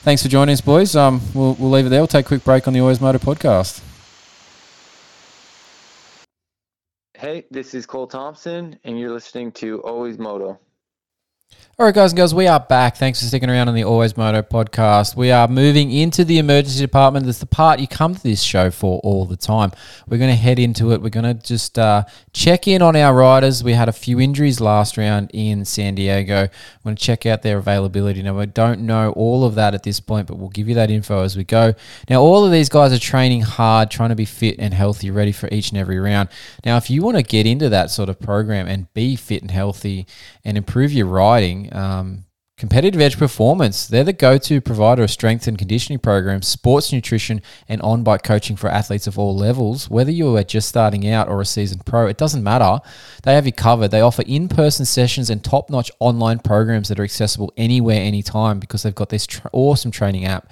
[0.00, 0.94] Thanks for joining us, boys.
[0.94, 2.00] Um, we'll, we'll leave it there.
[2.00, 3.82] We'll take a quick break on the Always Moto podcast.
[7.14, 10.60] Hey, this is Cole Thompson, and you're listening to Always Moto.
[11.80, 12.96] All right, guys and girls, we are back.
[12.96, 15.14] Thanks for sticking around on the Always Moto podcast.
[15.14, 17.24] We are moving into the emergency department.
[17.24, 19.70] That's the part you come to this show for all the time.
[20.08, 21.00] We're going to head into it.
[21.00, 22.02] We're going to just uh,
[22.32, 23.62] check in on our riders.
[23.62, 26.48] We had a few injuries last round in San Diego.
[26.48, 28.22] We're going to check out their availability.
[28.22, 30.90] Now, we don't know all of that at this point, but we'll give you that
[30.90, 31.74] info as we go.
[32.10, 35.30] Now, all of these guys are training hard, trying to be fit and healthy, ready
[35.30, 36.28] for each and every round.
[36.64, 39.50] Now, if you want to get into that sort of program and be fit and
[39.52, 40.08] healthy
[40.44, 42.24] and improve your riding, um,
[42.58, 47.40] Competitive Edge Performance, they're the go to provider of strength and conditioning programs, sports nutrition,
[47.68, 49.88] and on bike coaching for athletes of all levels.
[49.88, 52.80] Whether you are just starting out or a seasoned pro, it doesn't matter.
[53.22, 53.92] They have you covered.
[53.92, 58.58] They offer in person sessions and top notch online programs that are accessible anywhere, anytime
[58.58, 60.50] because they've got this tr- awesome training app.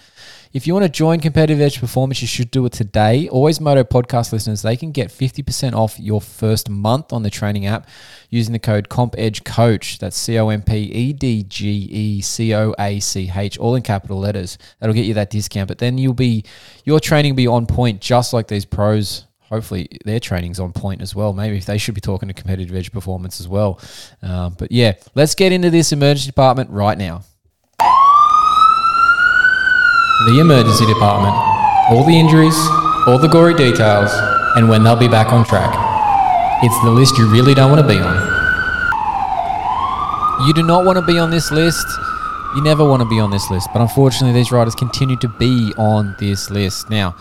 [0.53, 3.28] If you want to join Competitive Edge Performance, you should do it today.
[3.28, 7.66] Always Moto podcast listeners, they can get 50% off your first month on the training
[7.66, 7.88] app
[8.30, 9.99] using the code CompEdgeCoach.
[9.99, 13.74] That's C O M P E D G E C O A C H, all
[13.74, 14.57] in capital letters.
[14.78, 15.68] That'll get you that discount.
[15.68, 16.44] But then you'll be
[16.84, 19.24] your training will be on point, just like these pros.
[19.49, 21.32] Hopefully, their training's on point as well.
[21.32, 23.80] Maybe if they should be talking to Competitive Edge Performance as well.
[24.22, 27.22] Um, but yeah, let's get into this emergency department right now.
[30.25, 31.35] The emergency department,
[31.91, 32.57] all the injuries,
[33.07, 34.11] all the gory details,
[34.57, 35.71] and when they'll be back on track.
[36.64, 38.17] It's the list you really don't want to be on.
[40.47, 41.87] You do not want to be on this list.
[42.55, 43.69] You never want to be on this list.
[43.75, 46.89] But unfortunately, these riders continue to be on this list.
[46.89, 47.14] Now,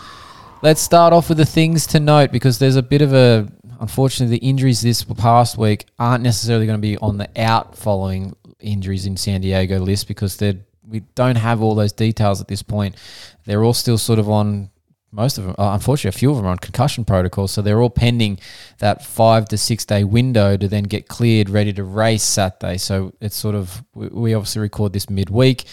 [0.62, 3.46] let's start off with the things to note because there's a bit of a.
[3.78, 8.34] Unfortunately, the injuries this past week aren't necessarily going to be on the out following
[8.58, 10.56] injuries in San Diego list because they're
[10.88, 12.96] we don't have all those details at this point.
[13.44, 14.70] They're all still sort of on
[15.12, 17.80] most of them, uh, unfortunately, a few of them are on concussion protocols, so they're
[17.80, 18.38] all pending
[18.78, 22.76] that five to six day window to then get cleared, ready to race Saturday.
[22.76, 25.64] So it's sort of we, we obviously record this midweek.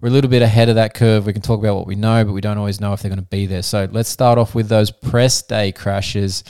[0.00, 1.26] We're a little bit ahead of that curve.
[1.26, 3.20] We can talk about what we know, but we don't always know if they're going
[3.20, 3.62] to be there.
[3.62, 6.42] So let's start off with those press day crashes.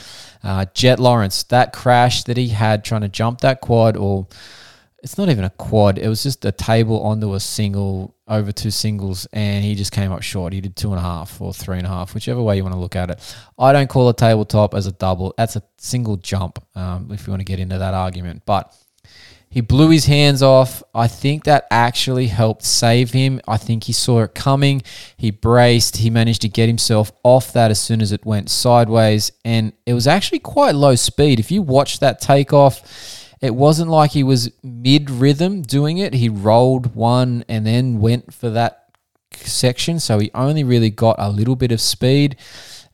[0.43, 4.27] Uh, Jett Lawrence, that crash that he had trying to jump that quad or
[5.03, 5.97] it's not even a quad.
[5.97, 10.11] It was just a table onto a single over two singles, and he just came
[10.11, 10.53] up short.
[10.53, 12.75] He did two and a half or three and a half, whichever way you want
[12.75, 13.35] to look at it.
[13.57, 15.33] I don't call a tabletop as a double.
[15.37, 18.43] That's a single jump, um, if you want to get into that argument.
[18.45, 18.73] But
[19.49, 20.81] he blew his hands off.
[20.95, 23.41] I think that actually helped save him.
[23.47, 24.81] I think he saw it coming.
[25.17, 25.97] He braced.
[25.97, 29.93] He managed to get himself off that as soon as it went sideways, and it
[29.93, 31.39] was actually quite low speed.
[31.39, 36.13] If you watch that takeoff it wasn't like he was mid rhythm doing it.
[36.13, 38.89] He rolled one and then went for that
[39.33, 39.99] section.
[39.99, 42.37] So he only really got a little bit of speed.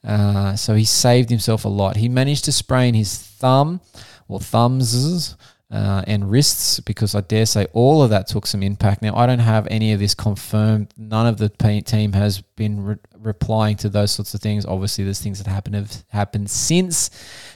[0.04, 1.98] Uh, so he saved himself a lot.
[1.98, 3.82] He managed to sprain his thumb
[4.30, 5.36] or thumbs
[5.70, 9.02] uh, and wrists because I dare say all of that took some impact.
[9.02, 10.94] Now, I don't have any of this confirmed.
[10.98, 14.66] None of the team has been re- replying to those sorts of things.
[14.66, 17.10] Obviously, there's things that happen have happened since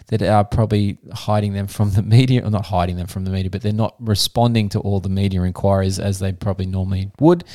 [0.08, 3.50] that are probably hiding them from the media, or not hiding them from the media,
[3.50, 7.46] but they're not responding to all the media inquiries as they probably normally would.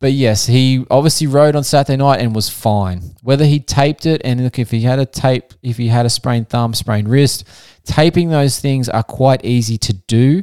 [0.00, 3.02] But yes, he obviously rode on Saturday night and was fine.
[3.22, 6.10] Whether he taped it and look, if he had a tape, if he had a
[6.10, 7.46] sprained thumb, sprained wrist,
[7.84, 10.42] taping those things are quite easy to do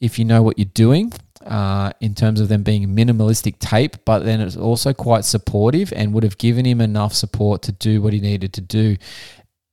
[0.00, 1.12] if you know what you're doing.
[1.46, 6.14] Uh, in terms of them being minimalistic tape, but then it's also quite supportive and
[6.14, 8.96] would have given him enough support to do what he needed to do.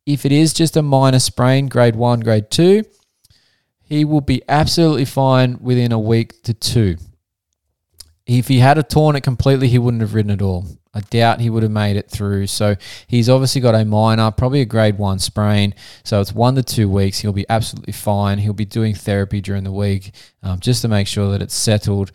[0.03, 2.85] If it is just a minor sprain, grade one, grade two,
[3.83, 6.97] he will be absolutely fine within a week to two.
[8.31, 10.67] If he had a torn it completely, he wouldn't have ridden at all.
[10.93, 12.45] I doubt he would have made it through.
[12.45, 12.75] So
[13.07, 15.73] he's obviously got a minor, probably a grade one sprain.
[16.03, 17.17] So it's one to two weeks.
[17.17, 18.37] He'll be absolutely fine.
[18.37, 20.13] He'll be doing therapy during the week
[20.43, 22.11] um, just to make sure that it's settled.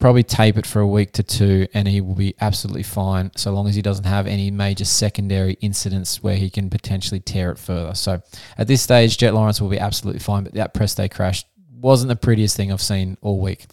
[0.00, 3.52] Probably tape it for a week to two, and he will be absolutely fine so
[3.52, 7.58] long as he doesn't have any major secondary incidents where he can potentially tear it
[7.58, 7.94] further.
[7.94, 8.20] So
[8.58, 12.08] at this stage, Jett Lawrence will be absolutely fine, but that press day crash wasn't
[12.08, 13.66] the prettiest thing I've seen all week.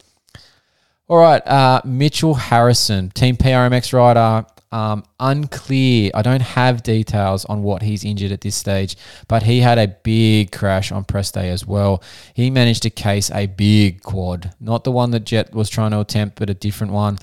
[1.09, 4.45] All right, uh, Mitchell Harrison, Team PRMX rider.
[4.71, 6.09] Um, unclear.
[6.15, 8.95] I don't have details on what he's injured at this stage,
[9.27, 12.01] but he had a big crash on press day as well.
[12.33, 15.99] He managed to case a big quad, not the one that Jett was trying to
[15.99, 17.19] attempt, but a different one.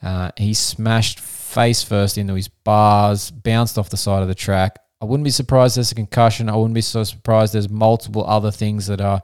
[0.00, 4.78] Uh, he smashed face first into his bars, bounced off the side of the track.
[5.00, 6.48] I wouldn't be surprised there's a concussion.
[6.48, 9.22] I wouldn't be so surprised there's multiple other things that are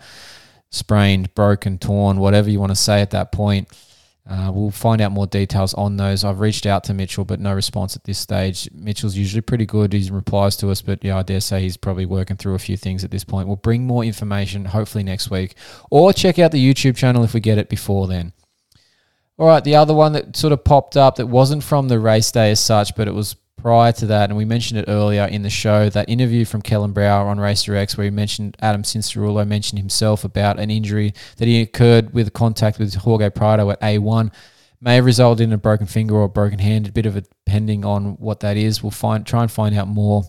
[0.73, 3.69] sprained, broken, torn, whatever you want to say at that point.
[4.29, 6.23] Uh, we'll find out more details on those.
[6.23, 8.69] I've reached out to Mitchell, but no response at this stage.
[8.75, 9.95] Mitchell's usually pretty good.
[9.95, 12.77] He replies to us, but yeah, I dare say he's probably working through a few
[12.77, 13.49] things at this point.
[13.49, 15.55] We'll bring more information hopefully next week,
[15.91, 18.35] or check out the YouTube channel if we get it before then.
[19.39, 22.31] All right, the other one that sort of popped up that wasn't from the race
[22.31, 25.43] day as such, but it was prior to that, and we mentioned it earlier in
[25.43, 29.47] the show, that interview from Kellen Brauer on Racer X, where he mentioned Adam Cianciarulo
[29.47, 34.33] mentioned himself about an injury that he occurred with contact with Jorge Prado at A1.
[34.81, 37.29] May have resulted in a broken finger or a broken hand, a bit of it
[37.45, 38.83] depending on what that is.
[38.83, 40.23] We'll find try and find out more.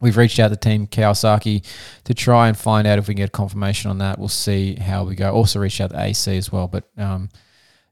[0.00, 1.64] We've reached out to Team Kawasaki
[2.04, 4.18] to try and find out if we can get confirmation on that.
[4.18, 5.32] We'll see how we go.
[5.32, 7.28] Also reached out to AC as well, but um,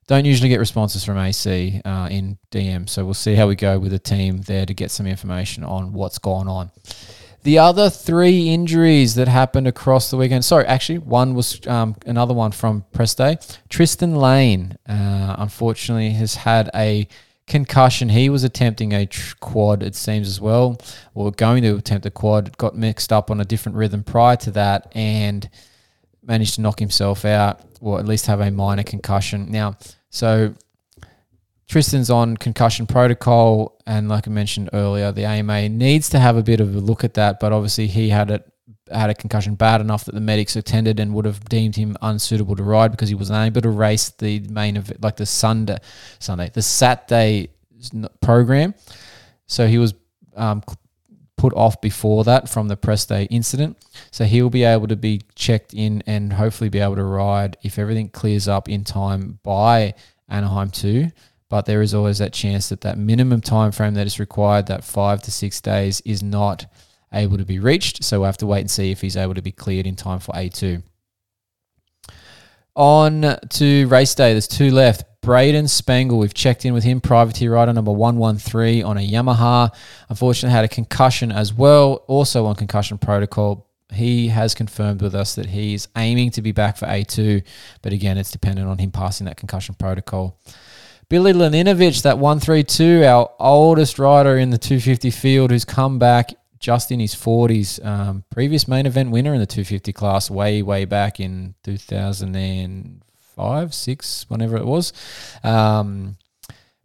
[0.07, 2.88] don't usually get responses from AC uh, in DM.
[2.88, 5.92] So we'll see how we go with the team there to get some information on
[5.92, 6.70] what's gone on.
[7.44, 10.44] The other three injuries that happened across the weekend.
[10.44, 13.38] Sorry, actually, one was um, another one from press day.
[13.68, 17.09] Tristan Lane, uh, unfortunately, has had a
[17.48, 18.11] concussion.
[18.11, 20.80] He was attempting a tr- quad, it seems as well,
[21.14, 22.57] or going to attempt a quad.
[22.59, 25.50] Got mixed up on a different rhythm prior to that, and
[26.25, 29.51] managed to knock himself out, or at least have a minor concussion.
[29.51, 29.77] Now,
[30.11, 30.55] so
[31.68, 36.43] Tristan's on concussion protocol, and like I mentioned earlier, the AMA needs to have a
[36.43, 37.41] bit of a look at that.
[37.41, 38.47] But obviously, he had it
[38.91, 42.55] had a concussion bad enough that the medics attended and would have deemed him unsuitable
[42.57, 45.79] to ride because he was unable to race the main event, like the Sunday,
[46.18, 47.49] Sunday, the Saturday
[48.20, 48.75] program.
[49.47, 49.95] So he was
[50.37, 50.62] um,
[51.43, 53.76] put off before that from the press day incident.
[54.12, 57.80] So he'll be able to be checked in and hopefully be able to ride if
[57.80, 59.95] everything clears up in time by
[60.28, 61.11] Anaheim 2.
[61.49, 64.84] But there is always that chance that that minimum time frame that is required, that
[64.84, 66.66] five to six days, is not
[67.12, 68.05] able to be reached.
[68.05, 70.20] So we'll have to wait and see if he's able to be cleared in time
[70.20, 70.80] for A2.
[72.76, 75.03] On to race day, there's two left.
[75.23, 79.73] Braden Spangle, we've checked in with him, privateer rider number 113 on a Yamaha.
[80.09, 83.68] Unfortunately, had a concussion as well, also on concussion protocol.
[83.93, 87.45] He has confirmed with us that he's aiming to be back for A2,
[87.83, 90.41] but again, it's dependent on him passing that concussion protocol.
[91.09, 96.91] Billy Laninovich, that 132, our oldest rider in the 250 field, who's come back just
[96.91, 97.85] in his 40s.
[97.85, 101.55] Um, previous main event winner in the 250 class, way, way back in
[103.37, 104.93] 2005, 6, whenever it was.
[105.43, 106.16] Um,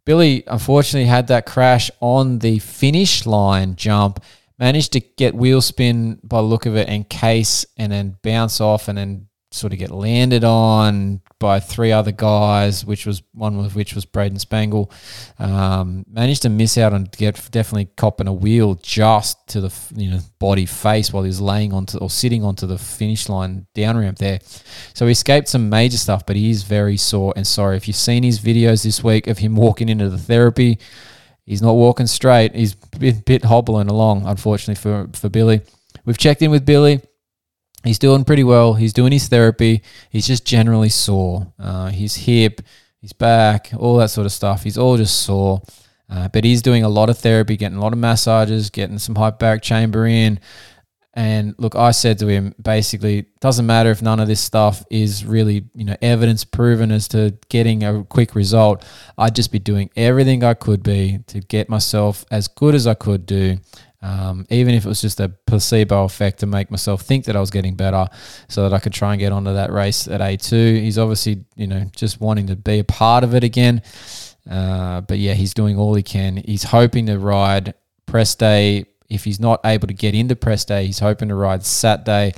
[0.05, 4.23] Billy unfortunately had that crash on the finish line jump.
[4.57, 8.61] Managed to get wheel spin by the look of it and case and then bounce
[8.61, 9.27] off and then
[9.57, 14.05] sort of get landed on by three other guys, which was one of which was
[14.05, 14.91] Braden Spangle.
[15.39, 20.09] Um, managed to miss out on get definitely copping a wheel just to the you
[20.09, 23.97] know body face while he was laying onto or sitting onto the finish line down
[23.97, 24.39] ramp there.
[24.93, 27.77] So he escaped some major stuff, but he is very sore and sorry.
[27.77, 30.79] If you've seen his videos this week of him walking into the therapy,
[31.45, 32.55] he's not walking straight.
[32.55, 35.61] He's a bit, bit hobbling along, unfortunately for for Billy.
[36.05, 37.01] We've checked in with Billy.
[37.83, 38.73] He's doing pretty well.
[38.73, 39.81] He's doing his therapy.
[40.09, 41.53] He's just generally sore.
[41.59, 42.61] Uh, his hip,
[43.01, 44.63] his back, all that sort of stuff.
[44.63, 45.61] He's all just sore.
[46.09, 49.15] Uh, but he's doing a lot of therapy, getting a lot of massages, getting some
[49.15, 50.39] hyperbaric chamber in.
[51.13, 55.25] And look, I said to him, basically, doesn't matter if none of this stuff is
[55.25, 58.85] really, you know, evidence proven as to getting a quick result.
[59.17, 62.93] I'd just be doing everything I could be to get myself as good as I
[62.93, 63.57] could do
[64.07, 67.41] um, even if it was just a placebo effect to make myself think that I
[67.41, 68.07] was getting better
[68.47, 70.81] so that I could try and get onto that race at A2.
[70.81, 73.81] He's obviously, you know, just wanting to be a part of it again.
[74.49, 76.37] Uh, but yeah, he's doing all he can.
[76.37, 77.73] He's hoping to ride
[78.05, 78.85] press day.
[79.09, 82.33] If he's not able to get into press day, he's hoping to ride Saturday.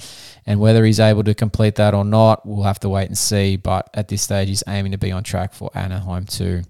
[0.47, 3.57] And whether he's able to complete that or not, we'll have to wait and see.
[3.57, 6.63] But at this stage, he's aiming to be on track for Anaheim too.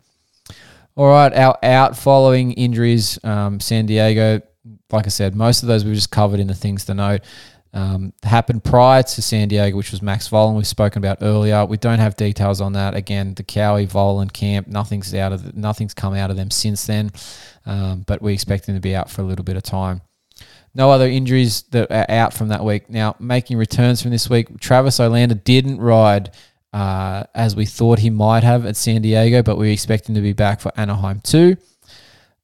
[0.98, 4.42] All right, our out following injuries, um, San Diego,
[4.92, 7.22] like I said, most of those we've just covered in the things to note.
[7.72, 11.66] Um, happened prior to San Diego, which was Max Vohland we've spoken about earlier.
[11.66, 12.96] We don't have details on that.
[12.96, 17.12] Again, the Cowie Vohland camp, nothing's out of nothing's come out of them since then,
[17.68, 20.02] um, but we expect them to be out for a little bit of time.
[20.74, 22.90] No other injuries that are out from that week.
[22.90, 26.32] Now, making returns from this week, Travis Olander didn't ride
[26.74, 30.22] uh, as we thought he might have at San Diego, but we expect him to
[30.22, 31.58] be back for Anaheim too.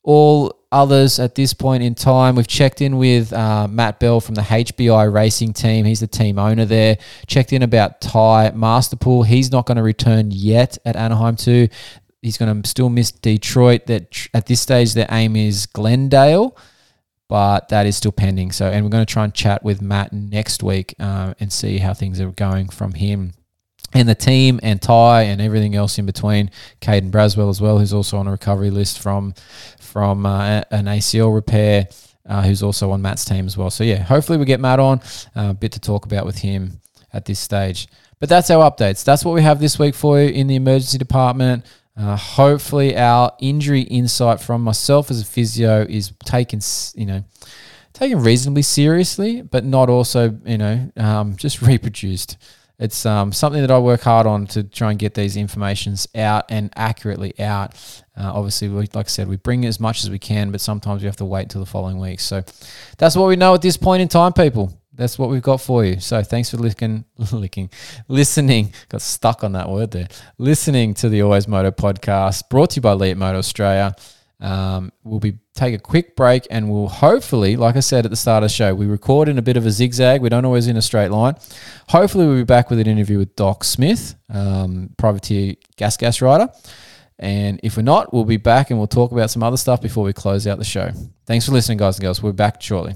[0.04, 4.36] All others at this point in time, we've checked in with uh, Matt Bell from
[4.36, 5.86] the HBI racing team.
[5.86, 6.98] He's the team owner there.
[7.28, 9.26] Checked in about Ty Masterpool.
[9.26, 11.70] He's not going to return yet at Anaheim 2.
[12.22, 13.86] He's going to still miss Detroit.
[13.86, 16.58] That at this stage, their aim is Glendale,
[17.30, 18.52] but that is still pending.
[18.52, 21.78] So, and we're going to try and chat with Matt next week uh, and see
[21.78, 23.34] how things are going from him
[23.96, 26.52] and the team and Ty and everything else in between.
[26.82, 29.34] Caden Braswell as well, who's also on a recovery list from
[29.80, 31.88] from uh, an ACL repair,
[32.28, 33.70] uh, who's also on Matt's team as well.
[33.70, 35.00] So yeah, hopefully we get Matt on.
[35.36, 36.82] Uh, a bit to talk about with him
[37.14, 37.88] at this stage.
[38.20, 39.04] But that's our updates.
[39.04, 41.66] That's what we have this week for you in the emergency department.
[41.98, 46.60] Uh, hopefully, our injury insight from myself as a physio is taken,
[46.96, 47.24] you know,
[47.94, 52.38] taken reasonably seriously, but not also, you know, um, just reproduced.
[52.78, 56.46] It's um, something that I work hard on to try and get these informations out
[56.50, 57.74] and accurately out.
[58.18, 61.02] Uh, obviously, we, like I said, we bring as much as we can, but sometimes
[61.02, 62.20] we have to wait until the following week.
[62.20, 62.44] So
[62.98, 64.74] that's what we know at this point in time, people.
[64.94, 66.00] That's what we've got for you.
[66.00, 67.70] So thanks for licking, licking,
[68.08, 68.74] listening.
[68.90, 70.08] Got stuck on that word there.
[70.38, 73.94] Listening to the Always Moto podcast, brought to you by Leatt Moto Australia.
[74.46, 78.16] Um, we'll be take a quick break and we'll hopefully, like I said at the
[78.16, 80.22] start of the show, we record in a bit of a zigzag.
[80.22, 81.36] We don't always in a straight line.
[81.90, 86.48] Hopefully, we'll be back with an interview with Doc Smith, um, privateer gas gas rider.
[87.18, 90.04] And if we're not, we'll be back and we'll talk about some other stuff before
[90.04, 90.92] we close out the show.
[91.26, 92.22] Thanks for listening, guys and girls.
[92.22, 92.94] We'll be back shortly.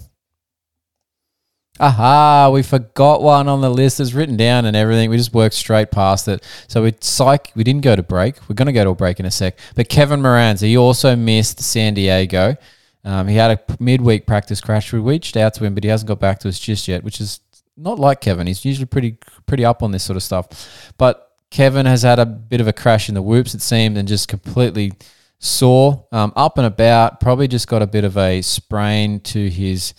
[1.79, 3.99] Aha, we forgot one on the list.
[4.01, 5.09] It's written down and everything.
[5.09, 6.45] We just worked straight past it.
[6.67, 8.35] So we psych we didn't go to break.
[8.49, 9.57] We're gonna go to a break in a sec.
[9.75, 12.57] But Kevin Moranz, he also missed San Diego.
[13.05, 14.91] Um, he had a midweek practice crash.
[14.91, 17.21] We reached out to him, but he hasn't got back to us just yet, which
[17.21, 17.39] is
[17.77, 18.45] not like Kevin.
[18.45, 20.93] He's usually pretty pretty up on this sort of stuff.
[20.97, 24.07] But Kevin has had a bit of a crash in the whoops, it seemed, and
[24.07, 24.91] just completely
[25.39, 27.21] sore, um, up and about.
[27.21, 29.93] Probably just got a bit of a sprain to his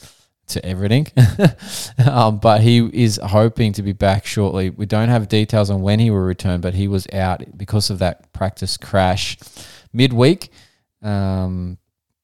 [0.51, 1.07] to everything.
[2.11, 4.71] um, but he is hoping to be back shortly.
[4.71, 7.99] We don't have details on when he will return, but he was out because of
[8.01, 9.39] that practice crash
[9.93, 10.51] midweek.
[11.03, 11.79] Um,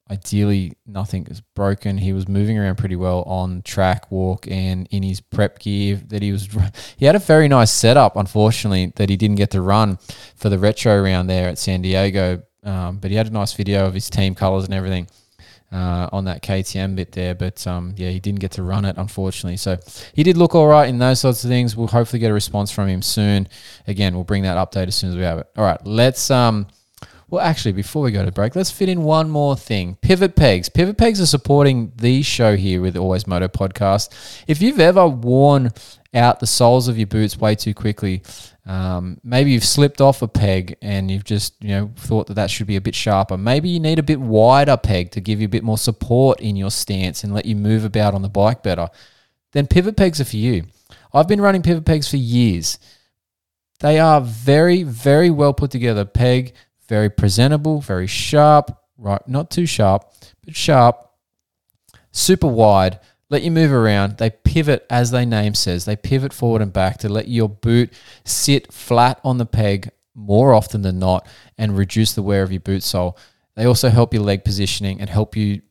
[0.09, 1.97] ideally, nothing is broken.
[1.97, 6.01] He was moving around pretty well on track, walk, and in his prep gear.
[6.07, 6.47] That he was,
[6.97, 8.15] he had a very nice setup.
[8.15, 9.97] Unfortunately, that he didn't get to run
[10.35, 12.43] for the retro round there at San Diego.
[12.63, 15.07] Um, but he had a nice video of his team colors and everything
[15.71, 17.35] uh, on that KTM bit there.
[17.35, 19.57] But um, yeah, he didn't get to run it, unfortunately.
[19.57, 19.77] So
[20.13, 21.75] he did look all right in those sorts of things.
[21.75, 23.47] We'll hopefully get a response from him soon.
[23.87, 25.47] Again, we'll bring that update as soon as we have it.
[25.57, 26.31] All right, let's.
[26.31, 26.67] Um,
[27.29, 29.97] well, actually, before we go to break, let's fit in one more thing.
[30.01, 30.69] Pivot pegs.
[30.69, 34.43] Pivot pegs are supporting the show here with Always Moto podcast.
[34.47, 35.71] If you've ever worn
[36.13, 38.23] out the soles of your boots way too quickly,
[38.67, 42.51] um, maybe you've slipped off a peg and you've just you know thought that that
[42.51, 43.37] should be a bit sharper.
[43.37, 46.57] Maybe you need a bit wider peg to give you a bit more support in
[46.57, 48.89] your stance and let you move about on the bike better.
[49.53, 50.65] Then pivot pegs are for you.
[51.13, 52.77] I've been running pivot pegs for years.
[53.79, 56.03] They are very, very well put together.
[56.03, 56.53] Peg,
[56.89, 59.25] very presentable, very sharp, right?
[59.29, 60.11] Not too sharp,
[60.43, 61.09] but sharp,
[62.11, 62.99] super wide.
[63.29, 64.17] Let you move around.
[64.17, 65.85] They pivot, as their name says.
[65.85, 67.91] They pivot forward and back to let your boot
[68.23, 72.61] sit flat on the peg more often than not and reduce the wear of your
[72.61, 73.17] boot sole.
[73.55, 75.61] They also help your leg positioning and help you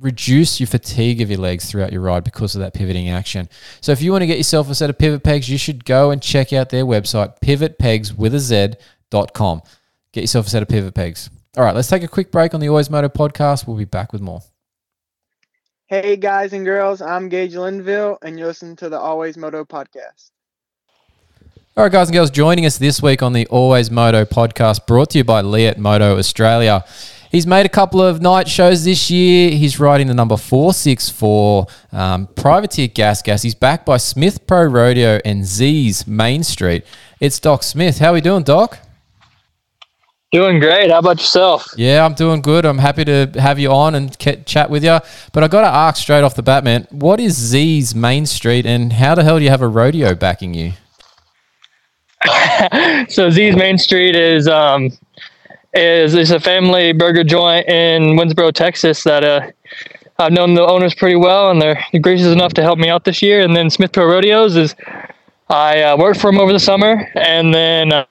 [0.00, 3.48] reduce your fatigue of your legs throughout your ride because of that pivoting action.
[3.80, 6.10] So if you want to get yourself a set of pivot pegs, you should go
[6.10, 9.62] and check out their website, pivotpegs with a Z.com.
[10.12, 11.30] Get yourself a set of pivot pegs.
[11.56, 13.66] All right, let's take a quick break on the Always Moto podcast.
[13.66, 14.42] We'll be back with more.
[15.92, 20.30] Hey guys and girls, I'm Gage Linville, and you're listening to the Always Moto podcast.
[21.76, 25.10] All right, guys and girls, joining us this week on the Always Moto podcast, brought
[25.10, 26.82] to you by Leatt Moto Australia.
[27.30, 29.50] He's made a couple of night shows this year.
[29.50, 33.42] He's riding the number 464 um, Privateer Gas Gas.
[33.42, 36.86] He's backed by Smith Pro Rodeo and Z's Main Street.
[37.20, 37.98] It's Doc Smith.
[37.98, 38.78] How are we doing, Doc?
[40.32, 40.90] Doing great.
[40.90, 41.68] How about yourself?
[41.76, 42.64] Yeah, I'm doing good.
[42.64, 44.98] I'm happy to have you on and ke- chat with you.
[45.34, 48.64] But I got to ask straight off the bat, man, what is Z's Main Street
[48.64, 50.72] and how the hell do you have a rodeo backing you?
[53.10, 54.90] so Z's Main Street is um,
[55.74, 59.50] is is a family burger joint in Winnsboro, Texas that uh,
[60.18, 63.20] I've known the owners pretty well, and they're gracious enough to help me out this
[63.20, 63.42] year.
[63.42, 64.74] And then Smith Pro Rodeos is
[65.50, 68.06] I uh, worked for them over the summer, and then uh,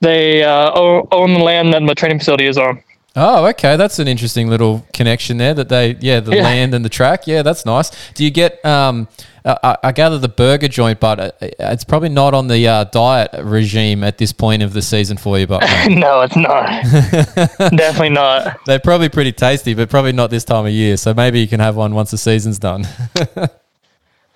[0.00, 0.70] they uh,
[1.12, 2.82] own the land that the training facility is on.
[3.18, 3.76] Oh, okay.
[3.76, 5.54] That's an interesting little connection there.
[5.54, 6.42] That they, yeah, the Yeah.
[6.42, 7.26] land and the track.
[7.26, 7.90] Yeah, that's nice.
[8.12, 8.62] Do you get?
[8.64, 9.08] Um,
[9.42, 13.30] I, I gather the burger joint, but uh, it's probably not on the uh, diet
[13.42, 15.46] regime at this point of the season for you.
[15.46, 16.66] But no, it's not.
[17.76, 18.58] Definitely not.
[18.66, 20.96] they're probably pretty tasty, but probably not this time of year.
[20.98, 22.86] So maybe you can have one once the season's done.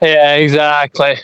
[0.03, 1.17] Yeah, exactly.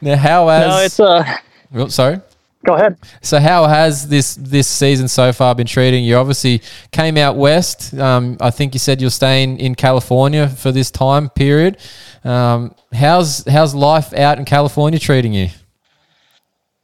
[0.00, 0.68] now, how has?
[0.68, 1.36] No, it's uh.
[1.74, 2.20] Oh, sorry.
[2.64, 2.98] Go ahead.
[3.22, 6.16] So how has this this season so far been treating you?
[6.16, 6.60] Obviously
[6.92, 7.94] came out west.
[7.94, 11.78] Um, I think you said you're staying in California for this time period.
[12.22, 15.48] Um, how's how's life out in California treating you?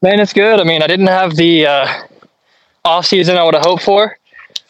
[0.01, 0.61] Man, it's good.
[0.61, 1.89] I mean, I didn't have the uh,
[2.85, 4.17] off season I would have hoped for,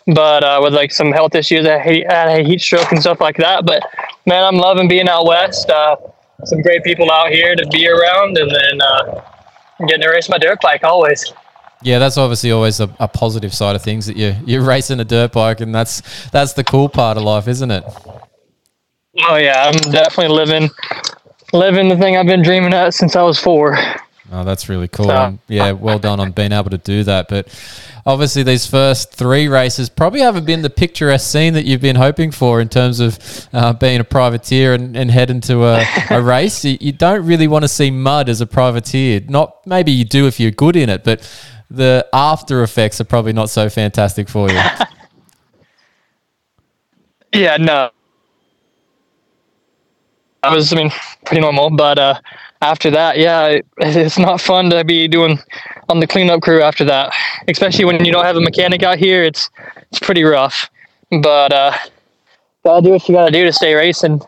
[0.07, 3.37] but uh, with like some health issues, I had, a heat stroke and stuff like
[3.37, 3.65] that.
[3.65, 3.83] But
[4.27, 5.71] man, I'm loving being out west.
[5.71, 5.97] Uh,
[6.45, 8.81] some great people out here to be around, and then
[9.81, 11.33] uh, getting to race my dirt bike always.
[11.83, 15.05] Yeah, that's obviously always a, a positive side of things that you you're racing a
[15.05, 17.85] dirt bike, and that's that's the cool part of life, isn't it?
[19.23, 20.71] Oh yeah, I'm definitely living
[21.53, 23.79] living the thing I've been dreaming of since I was four.
[24.33, 25.07] Oh, that's really cool.
[25.07, 27.29] So- yeah, well done on being able to do that.
[27.29, 27.47] But
[28.05, 32.33] obviously, these first three races probably haven't been the picturesque scene that you've been hoping
[32.33, 33.19] for in terms of
[33.53, 36.65] uh, being a privateer and, and heading to a, a race.
[36.65, 39.21] You, you don't really want to see mud as a privateer.
[39.29, 41.21] Not maybe you do if you're good in it, but
[41.71, 44.61] the after effects are probably not so fantastic for you.
[47.33, 47.91] Yeah, no.
[50.43, 50.91] I was, I mean,
[51.27, 52.21] pretty normal, but uh,
[52.63, 55.39] after that, yeah, it, it's not fun to be doing
[55.89, 57.13] on the cleanup crew after that,
[57.49, 59.23] especially when you don't have a mechanic out here.
[59.23, 59.51] It's
[59.91, 60.69] it's pretty rough,
[61.23, 61.73] but uh,
[62.65, 64.21] gotta do what you gotta do to stay racing.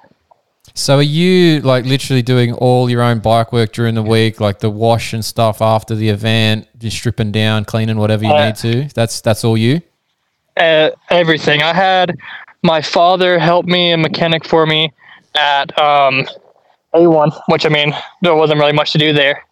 [0.75, 4.61] So are you like literally doing all your own bike work during the week, like
[4.61, 8.57] the wash and stuff after the event, just stripping down, cleaning whatever you Uh, need
[8.57, 8.89] to?
[8.95, 9.81] That's that's all you.
[10.57, 11.63] uh, everything.
[11.63, 12.17] I had
[12.63, 14.93] my father help me, a mechanic for me
[15.35, 16.27] at um,
[16.95, 19.45] A1, which I mean, there wasn't really much to do there.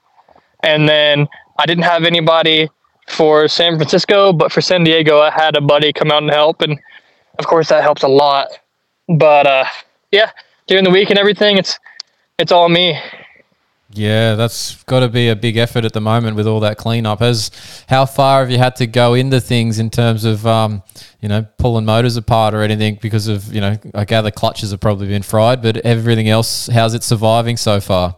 [0.62, 2.68] And then I didn't have anybody
[3.08, 6.60] for San Francisco, but for San Diego, I had a buddy come out and help,
[6.62, 6.78] and
[7.38, 8.48] of course that helps a lot.
[9.08, 9.64] But uh,
[10.10, 10.30] yeah,
[10.66, 11.78] during the week and everything, it's
[12.38, 12.98] it's all me.
[13.90, 17.22] Yeah, that's got to be a big effort at the moment with all that cleanup.
[17.22, 17.50] As
[17.88, 20.82] how far have you had to go into things in terms of um,
[21.20, 22.98] you know pulling motors apart or anything?
[23.00, 26.94] Because of you know, I gather clutches have probably been fried, but everything else, how's
[26.94, 28.16] it surviving so far?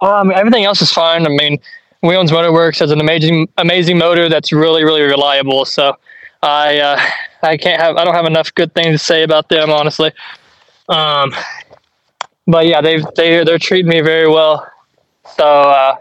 [0.00, 1.26] Um, everything else is fine.
[1.26, 1.60] I mean,
[2.02, 5.66] Wheelens Motorworks has an amazing amazing motor that's really really reliable.
[5.66, 5.98] So
[6.42, 7.00] I uh,
[7.42, 10.12] I can't have I don't have enough good things to say about them honestly.
[10.88, 11.32] Um,
[12.46, 14.66] but yeah, they've they they're treating me very well.
[15.36, 15.96] So uh,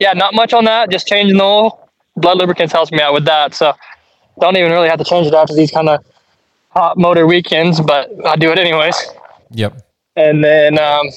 [0.00, 0.90] yeah, not much on that.
[0.90, 1.88] Just changing the oil.
[2.16, 3.54] Blud lubricants helps me out with that.
[3.54, 3.72] So
[4.40, 6.04] don't even really have to change it after these kind of
[6.70, 8.96] hot motor weekends, but I do it anyways.
[9.50, 9.80] Yep.
[10.16, 11.08] And then, um,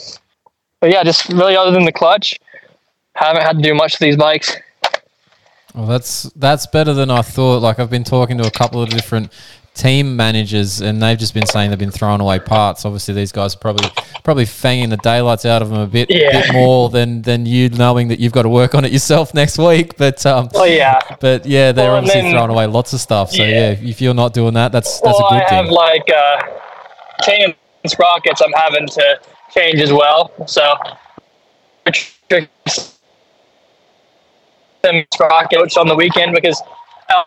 [0.80, 2.40] but yeah, just really other than the clutch,
[3.16, 4.56] haven't had to do much to these bikes.
[5.74, 7.62] Well, that's that's better than I thought.
[7.62, 9.32] Like I've been talking to a couple of different
[9.78, 12.84] team managers, and they've just been saying they've been throwing away parts.
[12.86, 13.90] Obviously, these guys are probably
[14.24, 16.42] probably fanging the daylights out of them a bit, Yeah.
[16.42, 19.58] bit more than than you knowing that you've got to work on it yourself next
[19.58, 19.96] week.
[19.98, 21.00] But um, Oh yeah.
[21.20, 23.32] but yeah, they're Well, obviously then- throwing away lots of stuff.
[23.32, 23.72] So Yeah.
[23.72, 25.74] yeah, if you're not doing that, that's that's well, a good I have thing.
[25.74, 26.42] like uh,
[27.24, 27.54] chain
[27.86, 28.42] sprockets.
[28.42, 29.20] I'm having to
[29.54, 30.32] change as well.
[30.48, 30.74] So
[34.82, 36.62] them sprockets on the weekend because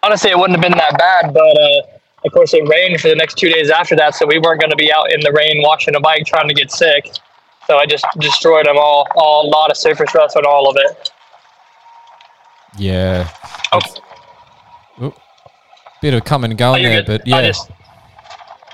[0.03, 1.33] honestly, it wouldn't have been that bad.
[1.33, 1.83] But uh,
[2.25, 4.71] of course, it rained for the next two days after that, so we weren't going
[4.71, 7.11] to be out in the rain washing a bike trying to get sick.
[7.67, 10.77] So I just destroyed them all, all a lot of surface rust on all of
[10.79, 11.11] it.
[12.77, 13.29] Yeah.
[13.73, 13.81] Oh.
[15.03, 15.15] Oop.
[16.03, 17.07] Bit of come and go you're there, good.
[17.07, 17.43] but yeah.
[17.43, 17.71] just-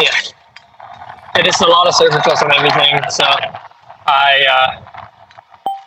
[0.00, 0.10] yeah,
[1.36, 3.00] it is a lot of surface rust on everything.
[3.10, 3.24] So
[4.06, 5.06] I uh,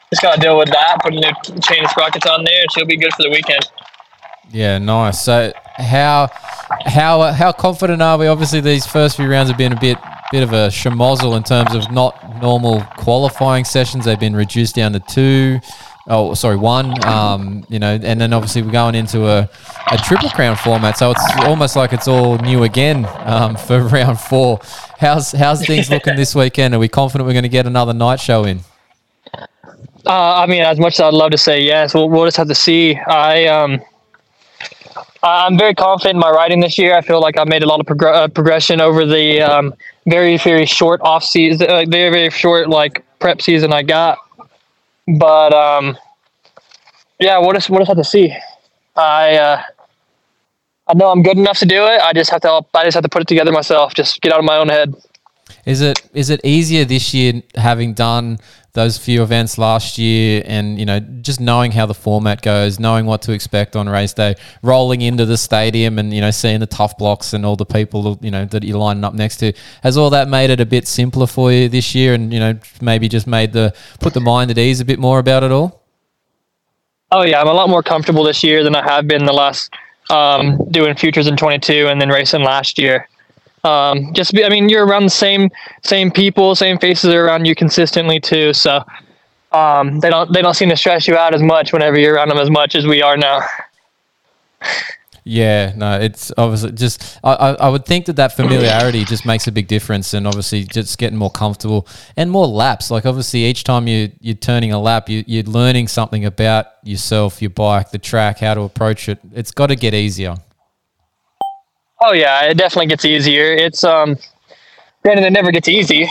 [0.09, 0.97] just got to deal with that.
[1.01, 3.69] Put a new chain of sprockets on there, and she'll be good for the weekend.
[4.51, 5.23] Yeah, nice.
[5.23, 6.29] So how
[6.85, 8.27] how how confident are we?
[8.27, 9.97] Obviously, these first few rounds have been a bit
[10.31, 14.05] bit of a schmozzle in terms of not normal qualifying sessions.
[14.05, 15.59] They've been reduced down to two.
[16.07, 17.05] Oh, sorry, one.
[17.05, 19.47] Um, you know, and then obviously we're going into a,
[19.91, 24.19] a triple crown format, so it's almost like it's all new again um, for round
[24.19, 24.59] four.
[24.97, 26.73] How's how's things looking this weekend?
[26.73, 28.61] Are we confident we're going to get another night show in?
[30.05, 32.47] Uh, I mean, as much as I'd love to say yes, we'll, we'll just have
[32.47, 32.95] to see.
[32.95, 33.79] I um,
[35.23, 36.95] I'm very confident in my riding this year.
[36.95, 39.73] I feel like I made a lot of uh, progression over the um,
[40.07, 44.17] very very short off season, uh, very very short like prep season I got.
[45.07, 45.97] But um,
[47.19, 48.35] yeah, we'll just we'll just have to see.
[48.95, 49.63] I uh,
[50.87, 52.01] I know I'm good enough to do it.
[52.01, 53.93] I just have to I just have to put it together myself.
[53.93, 54.95] Just get out of my own head.
[55.65, 58.39] Is it is it easier this year having done
[58.73, 63.05] those few events last year and you know just knowing how the format goes, knowing
[63.05, 66.67] what to expect on race day, rolling into the stadium and you know seeing the
[66.67, 69.97] tough blocks and all the people you know that you're lining up next to, has
[69.97, 73.07] all that made it a bit simpler for you this year and you know maybe
[73.07, 75.83] just made the put the mind at ease a bit more about it all?
[77.11, 79.73] Oh yeah, I'm a lot more comfortable this year than I have been the last
[80.09, 83.07] um, doing futures in 22 and then racing last year.
[83.63, 85.49] Um, just be, I mean, you're around the same
[85.83, 88.53] same people, same faces are around you consistently too.
[88.53, 88.83] So
[89.51, 92.29] um, they don't they don't seem to stress you out as much whenever you're around
[92.29, 93.41] them as much as we are now.
[95.25, 99.51] Yeah, no, it's obviously just I, I, would think that that familiarity just makes a
[99.51, 101.87] big difference, and obviously just getting more comfortable
[102.17, 102.89] and more laps.
[102.89, 107.41] Like obviously, each time you you're turning a lap, you you're learning something about yourself,
[107.41, 109.19] your bike, the track, how to approach it.
[109.33, 110.35] It's got to get easier.
[112.01, 113.53] Oh yeah, it definitely gets easier.
[113.53, 114.17] It's um,
[115.03, 116.09] granted it never gets easy,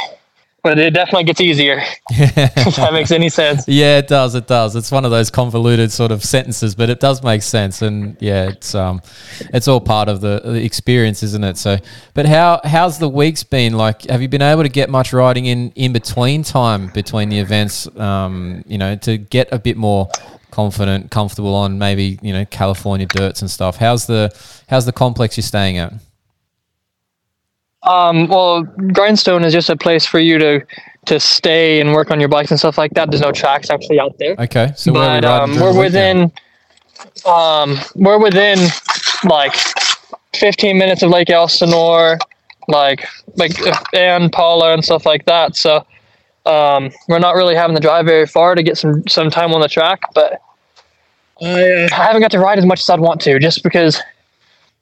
[0.69, 1.81] but it definitely gets easier.
[2.11, 3.65] if that makes any sense.
[3.79, 4.35] Yeah, it does.
[4.35, 4.77] It does.
[4.77, 7.81] It's one of those convoluted sort of sentences, but it does make sense.
[7.81, 9.01] And yeah, it's um,
[9.55, 11.57] it's all part of the, the experience, isn't it?
[11.57, 11.79] So,
[12.13, 13.75] but how how's the weeks been?
[13.75, 17.39] Like, have you been able to get much riding in in between time between the
[17.39, 17.87] events?
[17.97, 20.11] Um, you know, to get a bit more
[20.51, 23.77] confident, comfortable on maybe you know California dirts and stuff.
[23.77, 24.31] How's the
[24.69, 25.95] how's the complex you're staying at?
[27.89, 30.67] Um, well, Grindstone is just a place for you to
[31.07, 33.11] to stay and work on your bikes and stuff like that.
[33.11, 34.37] There's no tracks actually out there.
[34.39, 36.31] Okay, so where are we um, we're within
[37.25, 38.59] um, we're within
[39.25, 39.55] like
[40.35, 42.19] 15 minutes of Lake Elsinore,
[42.69, 43.53] like like
[43.95, 45.57] and Pala and stuff like that.
[45.57, 45.87] So
[46.45, 49.61] um, we're not really having to drive very far to get some some time on
[49.61, 50.41] the track, but
[51.41, 54.01] I, uh, I haven't got to ride as much as I'd want to, just because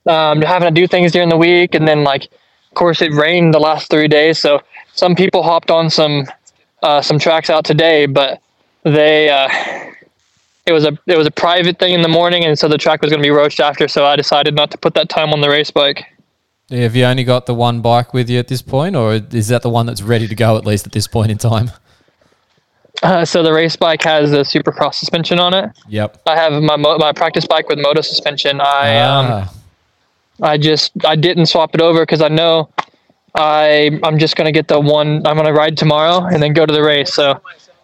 [0.06, 2.30] um, having to do things during the week, and then like, of
[2.76, 4.60] course, it rained the last three days, so
[4.94, 6.26] some people hopped on some
[6.82, 8.40] uh, some tracks out today, but
[8.84, 9.48] they uh,
[10.66, 13.02] it was a it was a private thing in the morning, and so the track
[13.02, 13.88] was going to be roached after.
[13.88, 16.04] So I decided not to put that time on the race bike.
[16.68, 19.48] Yeah, have you only got the one bike with you at this point, or is
[19.48, 21.70] that the one that's ready to go at least at this point in time?
[23.02, 25.70] Uh, so the race bike has a supercross suspension on it.
[25.88, 26.22] Yep.
[26.26, 28.60] I have my mo- my practice bike with moto suspension.
[28.60, 29.54] I um, Ah,
[30.42, 32.68] I just I didn't swap it over because I know
[33.34, 36.72] I I'm just gonna get the one I'm gonna ride tomorrow and then go to
[36.72, 37.14] the race.
[37.14, 37.40] So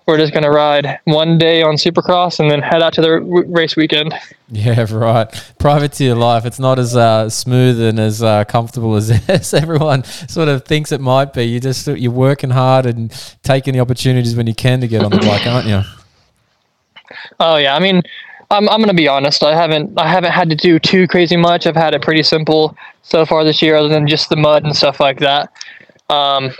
[0.06, 3.20] we're just gonna ride one day on Supercross and then head out to the r-
[3.20, 4.14] race weekend.
[4.48, 5.54] yeah, right.
[5.58, 6.44] Private to your life.
[6.44, 10.92] It's not as uh, smooth and as uh, comfortable as, as everyone sort of thinks
[10.92, 11.44] it might be.
[11.44, 13.10] You just you're working hard and
[13.42, 15.82] taking the opportunities when you can to get on the bike, aren't you?
[17.38, 18.02] Oh yeah, I mean,
[18.52, 19.42] I'm I'm gonna be honest.
[19.42, 21.66] I haven't I haven't had to do too crazy much.
[21.66, 24.76] I've had it pretty simple so far this year, other than just the mud and
[24.76, 25.50] stuff like that.
[26.10, 26.52] Um,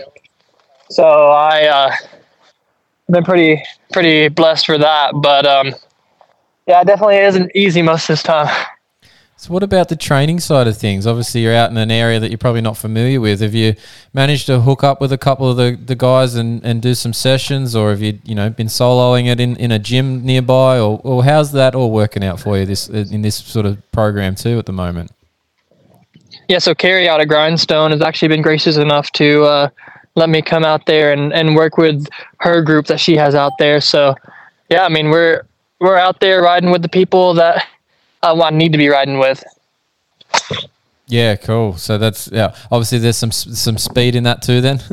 [0.89, 1.95] so I uh,
[3.11, 5.11] been pretty pretty blessed for that.
[5.21, 5.75] But um,
[6.65, 8.49] yeah, it definitely isn't easy most of this time.
[9.43, 11.05] So, what about the training side of things?
[11.05, 13.41] Obviously, you're out in an area that you're probably not familiar with.
[13.41, 13.75] Have you
[14.13, 17.11] managed to hook up with a couple of the, the guys and, and do some
[17.11, 21.01] sessions, or have you you know been soloing it in, in a gym nearby, or,
[21.03, 24.57] or how's that all working out for you this in this sort of program too
[24.59, 25.11] at the moment?
[26.47, 29.69] Yeah, so Carrie out of Grindstone has actually been gracious enough to uh,
[30.15, 32.07] let me come out there and, and work with
[32.39, 33.81] her group that she has out there.
[33.81, 34.15] So,
[34.69, 35.43] yeah, I mean we're
[35.81, 37.67] we're out there riding with the people that
[38.23, 39.43] uh, I need to be riding with.
[41.07, 41.77] Yeah, cool.
[41.77, 42.55] So that's yeah.
[42.71, 44.61] Obviously, there's some some speed in that too.
[44.61, 44.81] Then.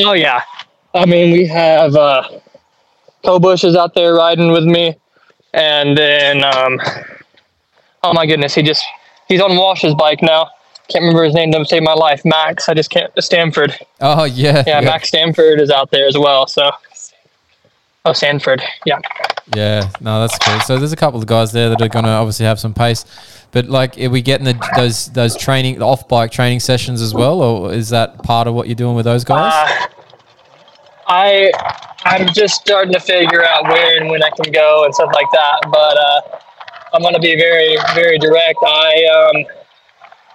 [0.00, 0.40] Oh yeah,
[0.94, 2.26] I mean we have uh,
[3.22, 4.96] Toe Bush is out there riding with me,
[5.52, 6.80] and then um,
[8.02, 8.82] oh my goodness, he just
[9.28, 10.48] he's on Wash's bike now.
[10.88, 11.50] Can't remember his name.
[11.50, 12.24] Don't save my life.
[12.24, 12.70] Max.
[12.70, 13.12] I just can't.
[13.22, 13.78] Stanford.
[14.00, 14.64] oh yeah.
[14.66, 16.46] Yeah, Max Stanford is out there as well.
[16.46, 16.70] So.
[18.04, 18.62] Oh, Sanford.
[18.84, 18.98] Yeah.
[19.54, 20.60] Yeah, no, that's cool.
[20.60, 23.04] So there's a couple of guys there that are going to obviously have some pace,
[23.50, 27.42] but like, are we getting the, those those training off bike training sessions as well,
[27.42, 29.52] or is that part of what you're doing with those guys?
[29.52, 29.86] Uh,
[31.08, 31.52] I
[32.04, 35.26] I'm just starting to figure out where and when I can go and stuff like
[35.32, 35.60] that.
[35.70, 36.20] But uh,
[36.94, 38.58] I'm gonna be very very direct.
[38.64, 39.44] I um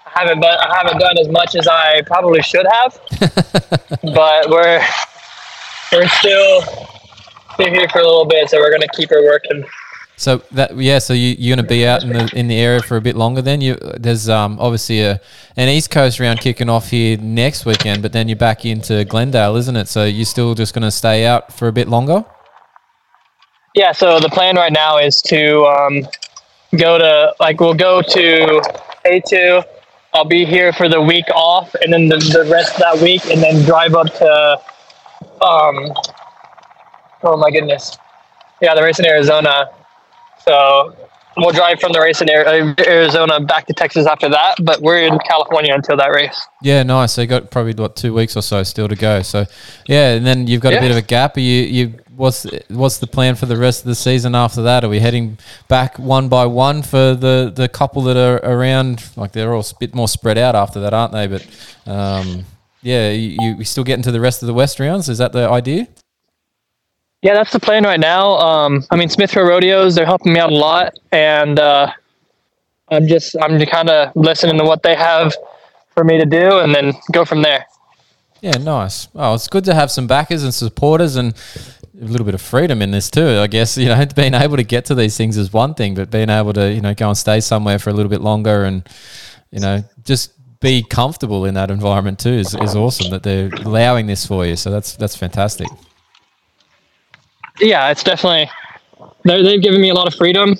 [0.04, 3.00] haven't but I haven't done as much as I probably should have.
[4.04, 4.86] but we're
[5.94, 6.62] we're still
[7.58, 9.66] still here for a little bit, so we're gonna keep her working.
[10.20, 12.82] So that yeah, so you you're going to be out in the in the area
[12.82, 13.40] for a bit longer.
[13.40, 15.22] Then you there's um obviously a
[15.56, 19.56] an East Coast round kicking off here next weekend, but then you're back into Glendale,
[19.58, 19.88] isn't it?
[19.88, 22.26] So you're still just going to stay out for a bit longer.
[23.76, 26.02] Yeah, so the plan right now is to um,
[26.76, 28.62] go to like we'll go to
[29.06, 29.62] A two.
[30.16, 33.24] I'll be here for the week off, and then the, the rest of that week,
[33.28, 34.60] and then drive up to
[35.46, 35.94] um.
[37.24, 37.98] Oh my goodness,
[38.62, 39.70] yeah, the race in Arizona.
[40.44, 40.96] So
[41.38, 45.18] we'll drive from the race in Arizona back to Texas after that, but we're in
[45.20, 46.40] California until that race.
[46.62, 47.14] Yeah, nice.
[47.14, 49.22] So you got probably what two weeks or so still to go.
[49.22, 49.46] So
[49.88, 51.38] yeah, and then you've got a bit of a gap.
[51.38, 54.84] Are you you what's what's the plan for the rest of the season after that?
[54.84, 55.38] Are we heading
[55.68, 59.04] back one by one for the the couple that are around?
[59.16, 61.28] Like they're all a bit more spread out after that, aren't they?
[61.28, 61.48] But
[61.86, 62.46] um,
[62.82, 65.10] yeah, you, you still getting to the rest of the West rounds?
[65.10, 65.88] Is that the idea?
[67.28, 68.38] Yeah, that's the plan right now.
[68.38, 71.92] Um, I mean, Smith Rodeos, they're helping me out a lot, and uh,
[72.88, 75.36] I'm just I'm kind of listening to what they have
[75.94, 77.66] for me to do, and then go from there.
[78.40, 79.10] Yeah, nice.
[79.14, 81.34] Oh, it's good to have some backers and supporters and
[82.02, 83.40] a little bit of freedom in this too.
[83.40, 86.10] I guess you know being able to get to these things is one thing, but
[86.10, 88.88] being able to you know go and stay somewhere for a little bit longer and
[89.52, 90.32] you know just
[90.62, 94.56] be comfortable in that environment too is, is awesome that they're allowing this for you.
[94.56, 95.68] So that's that's fantastic.
[97.60, 98.50] Yeah, it's definitely
[99.24, 100.56] they've given me a lot of freedom,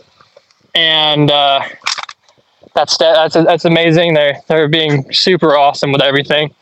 [0.76, 1.62] and uh,
[2.74, 4.14] that's that's that's amazing.
[4.14, 6.54] They're they're being super awesome with everything.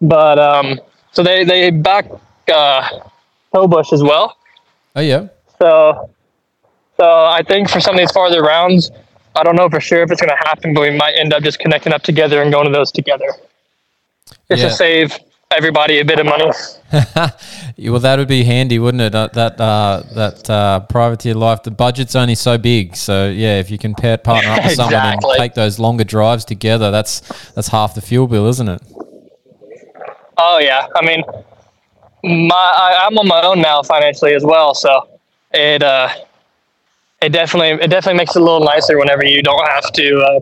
[0.00, 0.80] But um,
[1.12, 2.06] so they they back
[2.52, 2.88] uh,
[3.54, 4.36] Toe as well.
[4.96, 5.28] Oh yeah,
[5.58, 6.10] So,
[6.96, 8.90] so I think for some of these farther rounds,
[9.34, 11.42] I don't know for sure if it's going to happen, but we might end up
[11.42, 13.26] just connecting up together and going to those together,
[14.48, 14.68] just Yeah.
[14.68, 15.18] to save
[15.50, 16.50] everybody a bit of money.
[17.76, 19.14] Well, that would be handy, wouldn't it?
[19.16, 21.64] Uh, that uh, that uh, privateer life.
[21.64, 24.94] The budget's only so big, so yeah, if you can pair, partner up with someone
[24.94, 27.20] and take those longer drives together, that's
[27.54, 28.80] that's half the fuel bill, isn't it?
[30.38, 31.24] Oh yeah, I mean,
[32.22, 35.08] my I, I'm on my own now financially as well, so
[35.52, 36.10] it uh,
[37.20, 40.40] it definitely it definitely makes it a little nicer whenever you don't have to uh,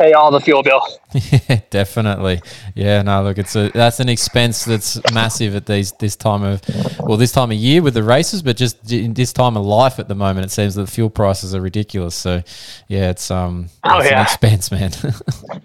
[0.00, 0.80] pay all the fuel bill.
[1.48, 2.40] Yeah, definitely.
[2.74, 6.60] Yeah, no, look, it's a that's an expense that's massive at these this time of
[7.00, 9.98] well, this time of year with the races, but just in this time of life
[9.98, 12.14] at the moment, it seems that the fuel prices are ridiculous.
[12.14, 12.42] So,
[12.88, 14.92] yeah, it's um, Oh, it's an expense, man.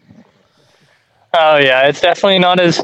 [1.37, 2.81] Oh yeah, it's definitely not as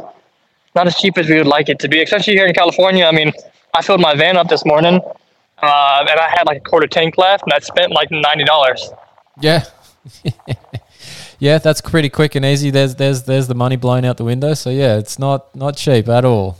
[0.75, 3.05] not as cheap as we would like it to be, especially here in California.
[3.05, 3.31] I mean,
[3.73, 4.99] I filled my van up this morning,
[5.61, 8.91] uh, and I had like a quarter tank left, and I spent like ninety dollars.
[9.39, 9.63] yeah.
[11.41, 12.69] yeah, that's pretty quick and easy.
[12.69, 14.53] There's there's there's the money blown out the window.
[14.53, 16.59] So yeah, it's not not cheap at all.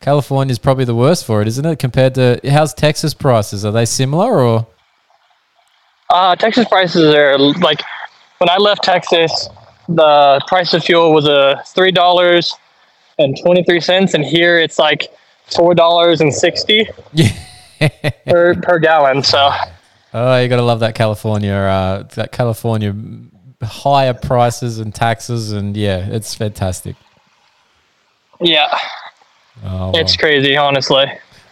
[0.00, 1.80] California is probably the worst for it, isn't it?
[1.80, 3.64] Compared to how's Texas prices?
[3.64, 4.68] Are they similar or
[6.08, 7.82] Uh, Texas prices are like
[8.38, 9.48] when I left Texas,
[9.88, 12.54] the price of fuel was a three dollars
[13.18, 15.08] and twenty three cents, and here it's like
[15.56, 16.88] four dollars and sixty
[18.26, 19.24] per per gallon.
[19.24, 19.50] So
[20.14, 22.94] Oh, you gotta love that California, uh, that California
[23.62, 26.96] higher prices and taxes, and yeah, it's fantastic.
[28.40, 28.68] yeah,
[29.64, 31.04] Oh, it's crazy, honestly.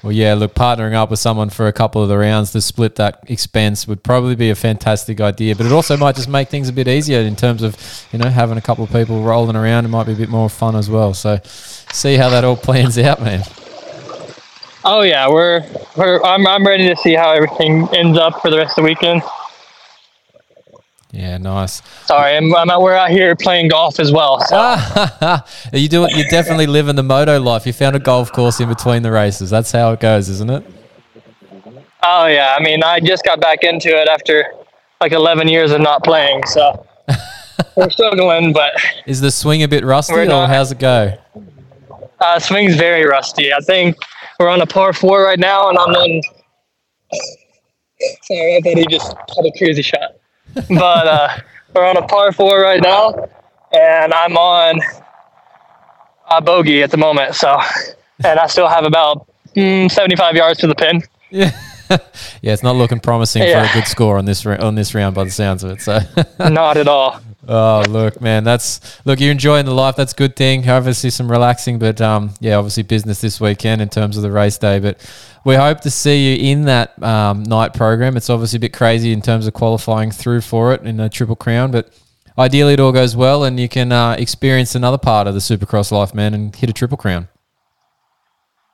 [0.03, 0.33] well, yeah.
[0.35, 3.87] Look, partnering up with someone for a couple of the rounds to split that expense
[3.87, 5.55] would probably be a fantastic idea.
[5.55, 7.77] But it also might just make things a bit easier in terms of
[8.13, 9.85] you know having a couple of people rolling around.
[9.85, 11.13] It might be a bit more fun as well.
[11.13, 13.43] So, see how that all plans out, man.
[14.85, 15.67] Oh yeah, we're
[15.97, 18.89] we're I'm I'm ready to see how everything ends up for the rest of the
[18.89, 19.21] weekend.
[21.11, 21.81] Yeah, nice.
[22.05, 24.41] Sorry, I'm, I'm out, we're out here playing golf as well.
[24.47, 25.37] So.
[25.73, 26.11] You doing?
[26.15, 27.67] You're definitely living the moto life.
[27.67, 29.49] You found a golf course in between the races.
[29.51, 30.65] That's how it goes, isn't it?
[32.03, 34.53] Oh yeah, I mean I just got back into it after
[35.01, 36.87] like 11 years of not playing, so
[37.77, 38.73] we're struggling, but
[39.07, 41.17] Is the swing a bit rusty, or not- how's it go?
[42.21, 43.53] uh, swing's very rusty.
[43.53, 43.97] I think
[44.39, 46.21] we're on a par four right now, and I'm on.
[48.25, 50.13] Sorry, I thought he just had a crazy shot,
[50.55, 51.37] but uh,
[51.75, 53.29] we're on a par four right now,
[53.73, 54.81] and I'm on
[56.31, 57.35] a bogey at the moment.
[57.35, 57.59] So,
[58.25, 61.03] and I still have about mm, 75 yards to the pin.
[61.31, 61.51] Yeah.
[61.91, 65.25] yeah, it's not looking promising for a good score on this on this round by
[65.25, 65.81] the sounds of it.
[65.81, 66.01] So,
[66.39, 67.21] Not at all.
[67.47, 69.21] Oh look, man, that's look.
[69.21, 69.97] You're enjoying the life.
[69.97, 70.69] That's a good thing.
[70.69, 74.59] Obviously, some relaxing, but um, yeah, obviously business this weekend in terms of the race
[74.59, 74.79] day.
[74.79, 74.99] But
[75.45, 78.17] we hope to see you in that um, night program.
[78.17, 81.37] It's obviously a bit crazy in terms of qualifying through for it in a triple
[81.37, 81.93] crown, but
[82.37, 85.91] ideally it all goes well and you can uh, experience another part of the Supercross
[85.91, 87.29] life, man, and hit a triple crown.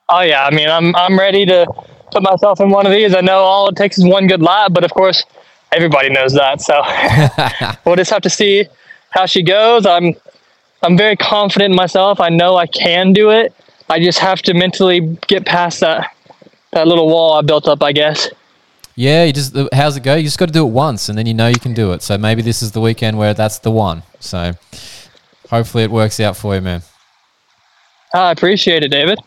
[0.09, 1.66] Oh yeah, I mean, I'm I'm ready to
[2.12, 3.15] put myself in one of these.
[3.15, 5.24] I know all it takes is one good lap, but of course,
[5.74, 6.60] everybody knows that.
[6.60, 6.80] So
[7.84, 8.66] we'll just have to see
[9.10, 9.86] how she goes.
[9.86, 10.14] I'm
[10.82, 12.20] I'm very confident in myself.
[12.20, 13.55] I know I can do it.
[13.88, 16.14] I just have to mentally get past that
[16.72, 18.28] that little wall I built up, I guess.
[18.96, 20.14] Yeah, you just how's it go?
[20.14, 22.02] You just got to do it once, and then you know you can do it.
[22.02, 24.02] So maybe this is the weekend where that's the one.
[24.20, 24.52] So
[25.51, 26.82] hopefully it works out for you, man.
[28.14, 29.18] I appreciate it, David.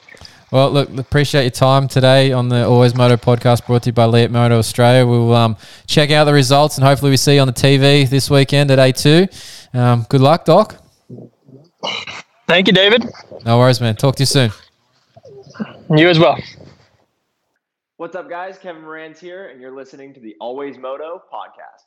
[0.50, 4.06] Well, look, appreciate your time today on the Always Moto podcast brought to you by
[4.06, 5.06] Leatt Moto Australia.
[5.06, 5.58] We'll um,
[5.88, 8.80] check out the results and hopefully we see you on the TV this weekend at
[8.80, 9.76] A2.
[9.76, 10.82] Um, good luck, Doc.
[12.48, 13.06] Thank you, David.
[13.44, 13.98] No worries, man.
[13.98, 14.52] Talk to you soon.
[15.94, 16.38] You as well.
[17.98, 18.58] What's up, guys?
[18.58, 21.87] Kevin Moranz here, and you're listening to the Always Moto podcast.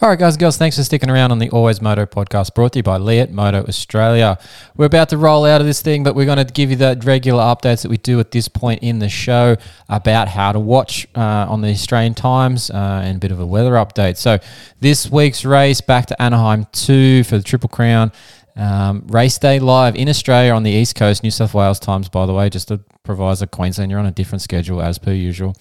[0.00, 2.74] All right, guys and girls, thanks for sticking around on the Always Moto podcast brought
[2.74, 4.38] to you by Leatt Moto Australia.
[4.76, 7.02] We're about to roll out of this thing, but we're going to give you the
[7.02, 9.56] regular updates that we do at this point in the show
[9.88, 13.46] about how to watch uh, on the Australian Times uh, and a bit of a
[13.46, 14.18] weather update.
[14.18, 14.38] So,
[14.78, 18.12] this week's race back to Anaheim 2 for the Triple Crown.
[18.58, 22.26] Um, race day live in Australia on the East Coast, New South Wales times, by
[22.26, 23.46] the way, just to provide a.
[23.46, 25.54] Queensland, you're on a different schedule as per usual.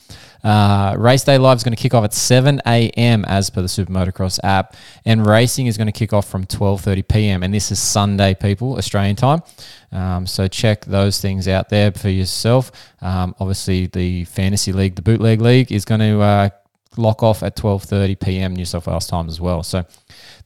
[0.43, 3.23] Uh, race day live is going to kick off at 7 a.m.
[3.25, 4.75] as per the Super Motocross app,
[5.05, 7.43] and racing is going to kick off from 12:30 p.m.
[7.43, 9.43] And this is Sunday, people, Australian time.
[9.91, 12.71] Um, so check those things out there for yourself.
[13.01, 16.49] Um, obviously, the fantasy league, the bootleg league, is going to uh,
[16.97, 18.55] lock off at 12:30 p.m.
[18.55, 19.61] New South Wales time as well.
[19.61, 19.85] So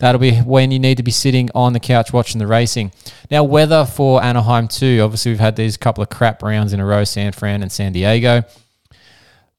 [0.01, 2.91] that'll be when you need to be sitting on the couch watching the racing.
[3.29, 4.99] Now, weather for Anaheim too.
[5.01, 7.93] Obviously, we've had these couple of crap rounds in a row: San Fran and San
[7.93, 8.43] Diego.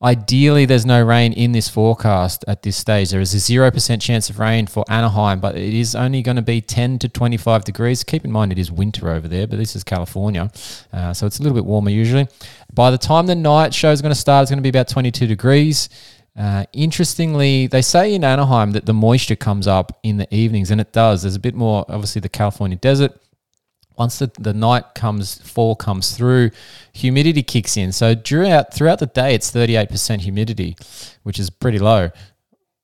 [0.02, 3.10] Ideally, there's no rain in this forecast at this stage.
[3.10, 6.43] There is a 0% chance of rain for Anaheim, but it is only going to
[6.43, 8.02] be 10 to 25 degrees.
[8.02, 10.51] Keep in mind it is winter over there, but this is California,
[10.93, 12.27] uh, so it's a little bit warmer usually.
[12.74, 14.89] By the time the night show is going to start, it's going to be about
[14.89, 15.89] 22 degrees.
[16.36, 20.80] Uh, interestingly, they say in Anaheim that the moisture comes up in the evenings, and
[20.80, 21.22] it does.
[21.22, 23.12] There's a bit more, obviously, the California desert
[23.98, 26.50] once the, the night comes fall comes through
[26.94, 30.74] humidity kicks in so throughout throughout the day it's 38% humidity
[31.24, 32.10] which is pretty low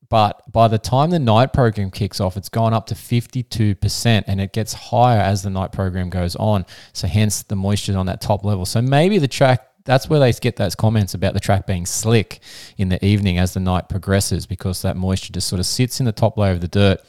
[0.08, 4.40] But by the time the night program kicks off, it's gone up to 52% and
[4.40, 6.64] it gets higher as the night program goes on.
[6.94, 8.64] So, hence the moisture on that top level.
[8.64, 12.40] So, maybe the track that's where they get those comments about the track being slick
[12.76, 16.04] in the evening as the night progresses because that moisture just sort of sits in
[16.04, 17.00] the top layer of the dirt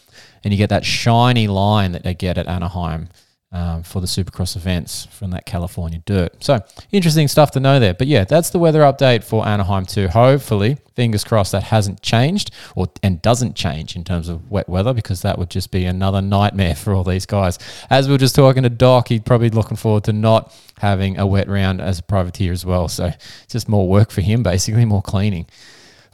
[0.45, 3.09] and you get that shiny line that they get at Anaheim
[3.51, 6.43] um, for the Supercross events from that California dirt.
[6.43, 6.59] So
[6.91, 7.95] interesting stuff to know there.
[7.95, 10.07] But yeah, that's the weather update for Anaheim too.
[10.07, 14.93] Hopefully, fingers crossed that hasn't changed or and doesn't change in terms of wet weather
[14.93, 17.57] because that would just be another nightmare for all these guys.
[17.89, 21.25] As we were just talking to Doc, he'd probably looking forward to not having a
[21.25, 22.87] wet round as a privateer as well.
[22.87, 23.11] So
[23.47, 25.47] just more work for him, basically more cleaning.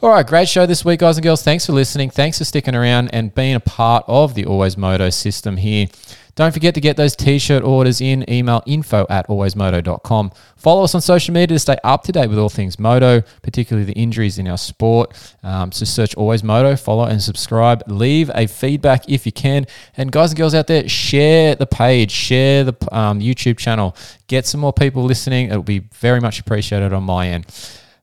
[0.02, 1.42] All right, great show this week, guys and girls.
[1.42, 2.10] Thanks for listening.
[2.10, 5.88] Thanks for sticking around and being a part of the Always Moto system here.
[6.36, 8.30] Don't forget to get those t shirt orders in.
[8.30, 10.32] Email info at alwaysmoto.com.
[10.58, 13.86] Follow us on social media to stay up to date with all things moto, particularly
[13.86, 15.16] the injuries in our sport.
[15.44, 17.84] Um, so search Always Moto, follow and subscribe.
[17.88, 19.66] Leave a feedback if you can.
[19.96, 23.96] And guys and girls out there, share the page, share the um, YouTube channel.
[24.28, 25.48] Get some more people listening.
[25.48, 27.46] It'll be very much appreciated on my end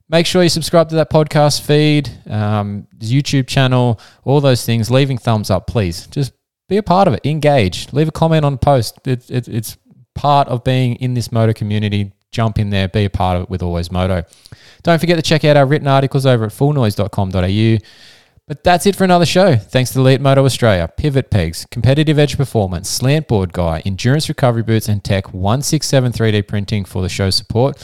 [0.08, 4.90] make sure you subscribe to that podcast feed, um, YouTube channel, all those things.
[4.90, 6.06] Leaving thumbs up, please.
[6.08, 6.34] Just
[6.68, 7.20] be a part of it.
[7.24, 7.92] Engage.
[7.92, 9.06] Leave a comment on post.
[9.06, 9.76] It, it, it's
[10.14, 12.12] part of being in this moto community.
[12.30, 12.88] Jump in there.
[12.88, 14.24] Be a part of it with Always Moto.
[14.82, 17.78] Don't forget to check out our written articles over at fullnoise.com.au.
[18.48, 19.54] But that's it for another show.
[19.56, 24.64] Thanks to Leatt Moto Australia, Pivot Pegs, Competitive Edge Performance, Slant Board Guy, Endurance Recovery
[24.64, 27.76] Boots, and Tech 167 3D Printing for the show support.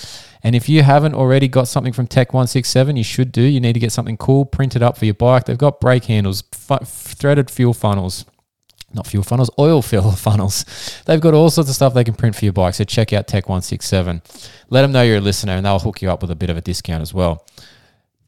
[0.42, 3.42] And if you haven't already got something from Tech 167, you should do.
[3.42, 5.44] You need to get something cool printed up for your bike.
[5.44, 8.24] They've got brake handles, threaded fuel funnels,
[8.92, 10.64] not fuel funnels, oil fill funnels.
[11.06, 12.74] They've got all sorts of stuff they can print for your bike.
[12.74, 14.22] So check out Tech 167.
[14.70, 16.56] Let them know you're a listener and they'll hook you up with a bit of
[16.56, 17.46] a discount as well.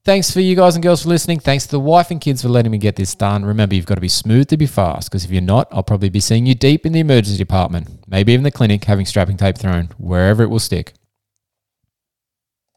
[0.02, 1.40] Thanks for you guys and girls for listening.
[1.40, 3.44] Thanks to the wife and kids for letting me get this done.
[3.44, 6.08] Remember, you've got to be smooth to be fast because if you're not, I'll probably
[6.08, 9.58] be seeing you deep in the emergency department, maybe even the clinic, having strapping tape
[9.58, 10.94] thrown wherever it will stick.